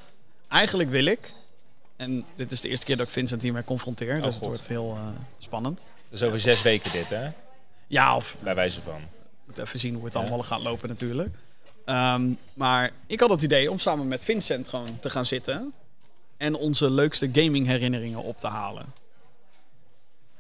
[0.48, 1.34] Eigenlijk wil ik...
[1.96, 4.22] En dit is de eerste keer dat ik Vincent hiermee confronteer.
[4.22, 5.08] dus het Oh, wordt heel eh,
[5.38, 5.86] spannend.
[6.10, 7.28] Is over zes weken dit, hè?
[7.88, 9.02] Ja, of Bij wijze van.
[9.58, 11.36] Moet even zien hoe het allemaal gaat lopen natuurlijk.
[11.86, 15.74] Ehm, maar ik had het idee om samen met Vincent gewoon te gaan zitten
[16.38, 18.86] en onze leukste gaming herinneringen op te halen.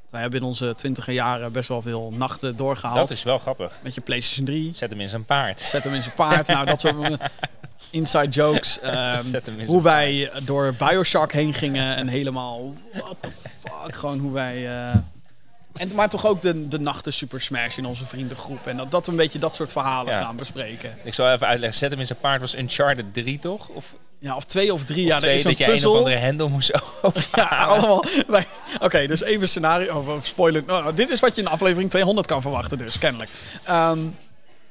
[0.10, 2.98] Wij hebben in onze twintiger jaren best wel veel nachten doorgehaald.
[2.98, 3.80] Dat is wel grappig.
[3.84, 4.74] Met je PlayStation 3.
[4.74, 5.60] Zet hem in zijn paard.
[5.62, 6.48] Zet hem in zijn paard.
[6.48, 6.96] nou, dat soort
[7.92, 8.80] inside jokes.
[8.80, 12.74] ehm, hoe wij door Bioshock heen gingen en helemaal...
[12.94, 13.96] What the fuck?
[13.96, 14.88] Gewoon hoe wij...
[14.88, 14.96] eh,
[15.77, 18.68] en, maar toch ook de, de nachten Super Smash in onze vriendengroep.
[18.68, 20.19] En dat, dat we een beetje dat soort verhalen Ja.
[20.22, 20.97] gaan bespreken.
[21.03, 21.77] Ik zal even uitleggen.
[21.80, 23.68] Zet hem in zijn paard was Uncharted 3, toch?
[23.69, 25.02] Of, Ja, of twee of drie.
[25.03, 27.68] of ja, er twee, is dat je een of andere hendel moest Ja, overhalen.
[27.68, 28.03] allemaal.
[28.81, 29.95] Oké, dus even scenario.
[29.99, 30.64] Oh, spoiler.
[30.65, 33.30] Nou, nou, dit is wat je in aflevering 200 kan verwachten, dus kennelijk.
[33.65, 33.99] Ehm,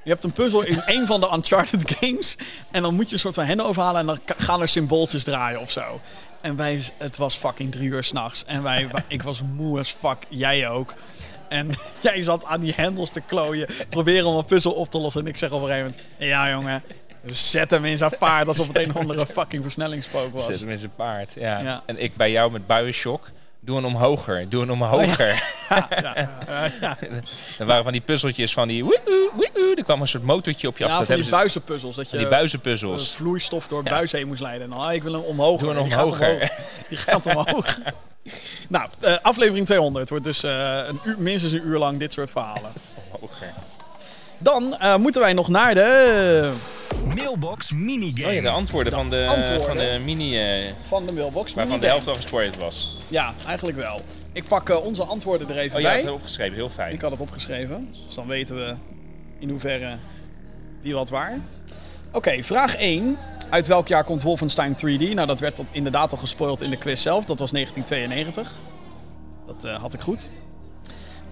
[0.03, 2.37] je hebt een puzzel in een van de Uncharted games.
[2.71, 4.01] En dan moet je een soort van hen overhalen.
[4.01, 6.01] En dan gaan er symbooltjes draaien of zo.
[6.45, 8.45] En wij, het was fucking drie uur s'nachts.
[8.47, 10.17] En wij, ik was moe as fuck.
[10.29, 10.95] Jij ook.
[11.49, 11.71] En
[12.03, 13.69] jij zat aan die hendels te klooien.
[13.89, 15.21] Proberen om een puzzel op te lossen.
[15.23, 16.83] En ik zeg op een gegeven moment: Ja, jongen.
[17.25, 20.45] Zet hem in zijn paard alsof het een of andere fucking versnellingspook was.
[20.45, 21.61] Zet hem in zijn paard, ja.
[21.61, 21.83] Ja.
[21.87, 23.31] En ik bij jou met buienshock.
[23.65, 25.43] Doe een omhoger, doe een omhoger.
[25.69, 26.97] Ja, ja, ja, ja.
[27.59, 28.85] Er waren van die puzzeltjes van die...
[29.77, 30.91] Er kwam een soort motortje op je af.
[30.91, 31.97] Ja, Dat van die buizenpuzzels.
[31.97, 33.15] Dat je die buizenpuzzels.
[33.17, 34.73] vloeistof door buizen heen moest leiden.
[34.73, 35.61] Ah, ik wil hem omhoog.
[35.61, 36.33] Doe een Die gaat omhoger.
[36.33, 36.51] omhoog.
[36.89, 37.79] Die gaat omhoog.
[38.69, 42.31] nou, eh, aflevering 200 wordt dus eh, een uur, minstens een uur lang dit soort
[42.31, 42.73] verhalen.
[43.13, 43.53] Omhoger.
[44.45, 46.53] Dan eh, moeten wij nog naar de...
[47.15, 48.29] Mailbox minigame.
[48.29, 49.67] Oh ja, de antwoorden, van, de, antwoorden.
[49.67, 50.39] van de mini...
[50.39, 51.55] eh, Van de mailbox.
[51.55, 52.97] waarvan de helft al gespoord was.
[53.09, 54.01] Ja, eigenlijk wel.
[54.33, 55.93] Ik pak eh, onze antwoorden er even Oh bij.
[55.93, 56.55] dat heb ik opgeschreven.
[56.55, 56.93] Heel fijn.
[56.93, 57.89] Ik had het opgeschreven.
[58.07, 58.75] Dus dan weten we
[59.39, 59.97] in hoeverre
[60.83, 61.39] wie wat waar.
[62.13, 63.17] Oké, vraag 1.
[63.51, 65.15] Uit welk jaar komt Wolfenstein 3D?
[65.15, 67.25] Nou, dat werd tot inderdaad al gespoild in de quiz zelf.
[67.25, 68.53] Dat was 1992.
[69.47, 70.29] Dat eh, had ik goed.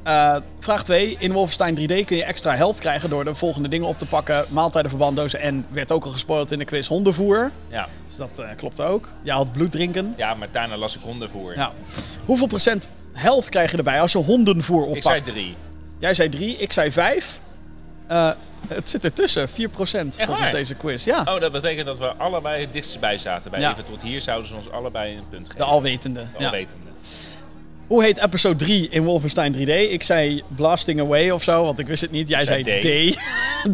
[0.02, 1.16] Eh, vraag 2.
[1.18, 4.44] In Wolfenstein 3D kun je extra health krijgen door de volgende dingen op te pakken.
[4.48, 7.50] Maaltijden, verbanddozen en werd ook al gespoild in de quiz hondenvoer.
[7.68, 7.88] Ja.
[8.06, 9.08] Dus dat eh, klopt ook.
[9.22, 10.14] Ja, had bloed drinken.
[10.16, 11.56] ja, maar daarna las ik hondenvoer.
[11.56, 11.72] Ja.
[12.24, 14.96] Hoeveel procent health krijg je erbij als je hondenvoer oppakt?
[14.96, 15.54] ik zei drie.
[15.98, 17.40] Jij zei 3, ik zei 5.
[18.68, 20.50] het zit ertussen, 4% volgens waar?
[20.50, 21.04] deze quiz.
[21.04, 23.50] Ja, Oh, dat betekent dat we allebei het dichtst bij zaten.
[23.50, 23.70] Bij Ja.
[23.70, 25.66] even tot hier zouden ze ons allebei een punt de geven.
[25.66, 26.20] alwetende.
[26.20, 26.50] De Ja.
[27.92, 29.90] Hoe heet episode 3 in Wolfenstein 3D?
[29.90, 32.28] Ik zei Blasting Away of zo, want ik wist het niet.
[32.28, 33.16] Jij zei D.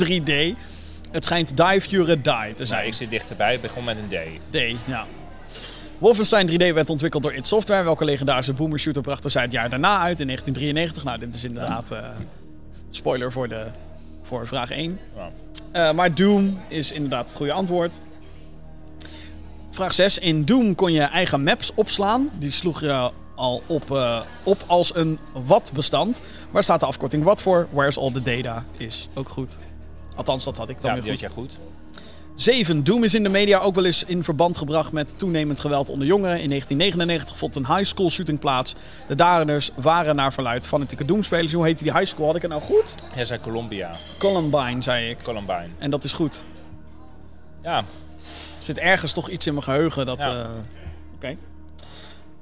[0.04, 0.58] 3D.
[1.16, 2.86] Het schijnt Die Fure Die te Nou, zijn.
[2.86, 3.52] ik zit dichterbij.
[3.52, 4.40] Het begon met een D.
[4.50, 5.06] D, ja.
[5.98, 7.82] Wolfenstein 3D werd ontwikkeld door id Software.
[7.82, 11.04] Welke legendarische boomer shooter brachten zij het jaar daarna uit in 1993?
[11.04, 11.98] Nou, dit is inderdaad eh,
[12.90, 13.64] spoiler voor, de,
[14.22, 14.98] voor vraag 1.
[15.16, 15.30] Ja.
[15.72, 18.00] Eh, maar Doom is inderdaad het goede antwoord.
[19.70, 20.18] Vraag 6.
[20.18, 22.30] In Doom kon je eigen maps opslaan.
[22.38, 26.20] Die sloeg je al op, eh, op als een WAT-bestand.
[26.50, 27.68] Waar staat de afkorting WAT voor?
[27.70, 29.58] Where's all the data is ook goed.
[30.16, 31.20] Althans, dat had ik dan Ja, weer goed.
[31.20, 31.58] jij goed.
[32.34, 32.84] 7.
[32.84, 36.06] Doom is in de media ook wel eens in verband gebracht met toenemend geweld onder
[36.06, 36.40] jongeren.
[36.40, 38.74] In 1999 vond een high school shooting plaats.
[39.08, 41.52] De daders waren naar verluid fanatieke Doom-spelers.
[41.52, 42.26] Hoe heette die high school?
[42.26, 42.94] Had ik het nou goed?
[43.14, 43.90] Jij zei Columbia.
[44.18, 45.18] Columbine, zei ik.
[45.22, 45.68] Columbine.
[45.78, 46.44] En dat is goed.
[47.62, 50.18] Ja, Er zit ergens toch iets in mijn geheugen dat...
[50.18, 50.42] Ja.
[50.42, 50.50] eh,
[51.14, 51.36] Oké.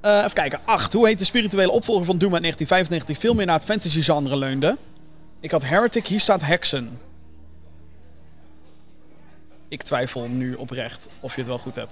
[0.07, 0.61] Eh, even kijken.
[0.65, 0.93] 8.
[0.93, 4.37] Hoe heet de spirituele opvolger van Doom uit 1995 die veel meer naar het fantasy-genre
[4.37, 4.77] leunde?
[5.41, 7.01] Ik had Heretic, hier staat Hexen.
[9.69, 11.91] Ik twijfel nu oprecht of je het wel goed hebt.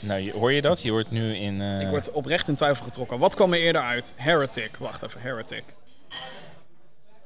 [0.00, 0.82] nou hoor je dat?
[0.82, 1.60] Je hoort nu in...
[1.60, 3.18] eh, Ik word oprecht in twijfel getrokken.
[3.18, 4.12] Wat kwam er eerder uit?
[4.16, 4.76] Heretic.
[4.76, 5.64] Wacht even, Heretic.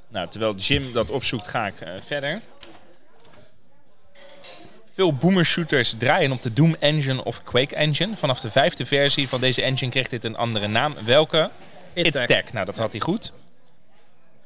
[0.08, 2.40] Nou, terwijl Jim dat opzoekt, ga ik eh, verder.
[4.96, 8.16] Veel boomer shooters draaien op de Doom Engine of Quake Engine.
[8.16, 10.94] Vanaf de vijfde versie van deze engine kreeg dit een andere naam.
[11.04, 11.50] Welke?
[11.92, 12.26] It Tech.
[12.26, 12.52] Tech.
[12.52, 13.32] Nou, dat had hij goed.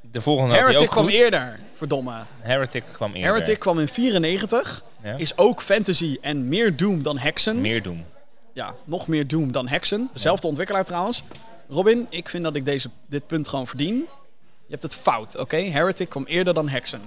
[0.01, 1.15] De volgende had hij Heretic ook kwam goed.
[1.15, 2.23] eerder, verdomme.
[2.41, 3.33] Heretic kwam eerder.
[3.33, 4.83] Heretic kwam in 94.
[5.03, 5.17] Ja.
[5.17, 7.61] Is ook fantasy en meer Doom dan Hexen.
[7.61, 8.05] Meer doen.
[8.53, 10.11] Ja, nog meer Doom dan Hexen.
[10.13, 11.23] Dezelfde ontwikkelaar trouwens.
[11.69, 13.95] Robin, ik vind dat ik deze, dit punt gewoon verdien.
[14.67, 15.57] Je hebt het fout, oké?
[15.57, 17.03] Heretic kwam eerder dan Hexen.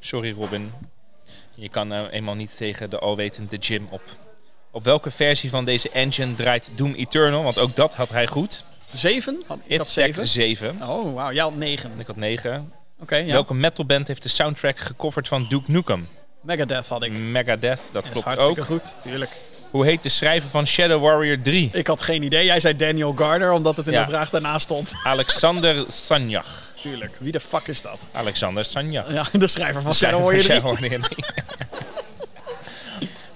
[0.00, 0.72] Sorry Robin.
[1.56, 4.02] Je kan nou eenmaal niet tegen de alwetende Jim op.
[4.70, 7.42] Op welke versie van deze engine draait Doom Eternal?
[7.42, 8.64] Want ook dat had hij goed.
[8.94, 9.42] Zeven?
[9.46, 10.26] Had- Ik had zeven.
[10.26, 10.82] 7.
[10.82, 11.32] Oh, wauw.
[11.32, 11.92] Jij had negen.
[11.98, 12.72] Ik had 9.
[13.00, 13.32] Oké, ja.
[13.32, 16.08] Welke metalband heeft de soundtrack gecoverd van Duke Nukem?
[16.42, 17.18] Megadeth had ik.
[17.18, 18.66] Megadeth, dat klopt hartstikke ook.
[18.66, 19.30] goed, tuurlijk.
[19.70, 21.70] Hoe heet de schrijver van Shadow Warrior 3?
[21.72, 22.44] Ik had geen idee.
[22.44, 24.04] Jij zei Daniel Gardner, omdat het in Ja.
[24.04, 24.92] de vraag daarna stond.
[25.04, 26.72] Alexander Sanjach.
[26.80, 27.16] Tuurlijk.
[27.20, 27.98] Wie de fuck is dat?
[28.12, 29.12] Alexander Sanjach.
[29.12, 30.56] Ja, de schrijver van Shadow van Warrior 3.
[30.56, 31.24] Shadow Warrior 3.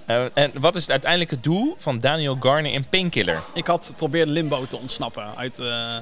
[0.05, 3.41] Eh, en wat is het uiteindelijke doel van Daniel Garner in Painkiller?
[3.53, 5.59] Ik had geprobeerd Limbo te ontsnappen uit...
[5.59, 5.97] eh,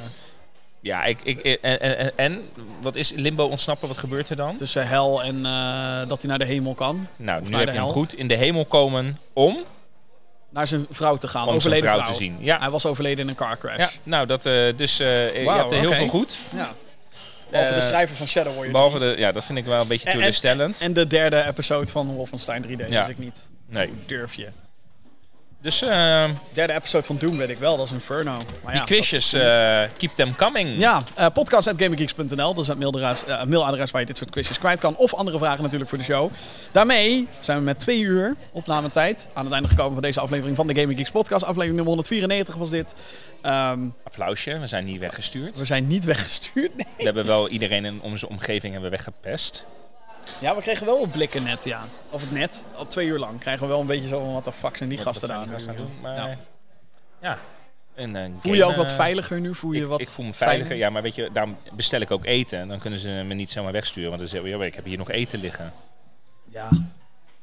[0.79, 2.41] Ja, ik, ik, en, en, en- en
[2.81, 3.87] wat is Limbo ontsnappen?
[3.87, 4.55] Wat gebeurt er dan?
[4.57, 7.07] tussen hel en eh, dat hij naar de hemel kan.
[7.15, 8.13] Nou, nu heb je hem goed.
[8.13, 9.57] In de hemel komen om,
[10.49, 11.41] Naar zijn vrouw te gaan.
[11.41, 12.11] om zijn overleden vrouw vrouw.
[12.11, 12.37] te zien.
[12.39, 13.77] Ja, Hij was overleden in een car crash.
[13.77, 16.39] ja nou, dat, eh, dus eh, je Wauw, hebt er heel veel goed.
[16.55, 16.73] Ja.
[17.51, 18.89] Behalve de Eh, schrijver van Shadow Warrior 3.
[18.91, 20.81] Behalve de, ja, dat vind ik wel een beetje En- en- teleurstellend.
[20.81, 22.97] En de derde episode van Wolfenstein 3D Ja.
[22.97, 23.47] wist ik niet.
[23.69, 23.93] Nee.
[24.05, 24.47] Durf je.
[25.61, 28.31] Dus eh, Derde episode van Doom weet ik wel, dat is Inferno.
[28.31, 29.41] Maar die ja, quizjes, eh,
[29.97, 30.79] keep them coming.
[30.79, 32.53] Ja, uh, podcast.gamergeeks.nl.
[32.53, 34.95] Dat is het mailadres, eh, mailadres waar je dit soort quizjes kwijt kan.
[34.95, 36.31] Of andere vragen natuurlijk voor de show.
[36.71, 40.67] Daarmee zijn we met twee uur opnametijd aan het einde gekomen van deze aflevering van
[40.67, 41.43] de Gaming Geeks podcast.
[41.43, 42.95] Aflevering nummer 194 was dit.
[43.41, 45.59] Ehm, Applausje, we zijn niet weggestuurd.
[45.59, 46.75] we zijn niet weggestuurd.
[46.75, 46.85] Nee.
[46.97, 49.65] We hebben wel iedereen in onze omgeving hebben weggepest.
[50.39, 51.85] Ja, we kregen wel wat blikken net, ja.
[52.09, 54.45] Of het net, al twee uur lang krijgen we wel een beetje zo van wat
[54.45, 55.91] de fuck zijn die Wat- gasten daar aan doen.
[56.01, 56.37] Maar Ja.
[57.21, 57.37] ja.
[57.95, 59.55] En, eh, Voel je game, ook wat veiliger nu?
[59.55, 62.11] Voel je ik, wat ik voel me veiliger, ja, maar weet je, daarom bestel ik
[62.11, 62.59] ook eten.
[62.59, 64.09] En dan kunnen ze me niet zomaar wegsturen.
[64.09, 65.73] Want dan zeggen we, ja, ik heb hier nog eten liggen.
[66.51, 66.69] Ja.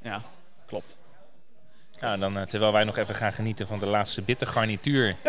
[0.02, 0.22] Ja,
[0.66, 0.96] klopt.
[2.00, 5.16] Ja, dan, eh, terwijl wij nog even gaan genieten van de laatste bitter garnituur.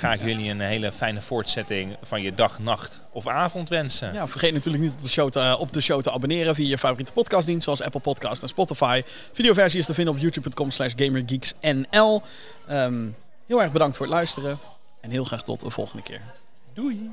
[0.00, 4.12] ga ik jullie een hele fijne voortzetting van je dag, nacht of avond wensen.
[4.12, 6.78] Ja, vergeet natuurlijk niet op de, show te, op de show te abonneren via je
[6.78, 9.02] favoriete podcastdienst, zoals Apple Podcast en Spotify.
[9.32, 12.22] Videoversie is te vinden op youtube.com slash gamergeeksnl.
[12.66, 13.06] Ehm,
[13.46, 14.58] heel erg bedankt voor het luisteren
[15.00, 16.20] en heel graag tot de volgende keer.
[16.72, 17.10] Doei!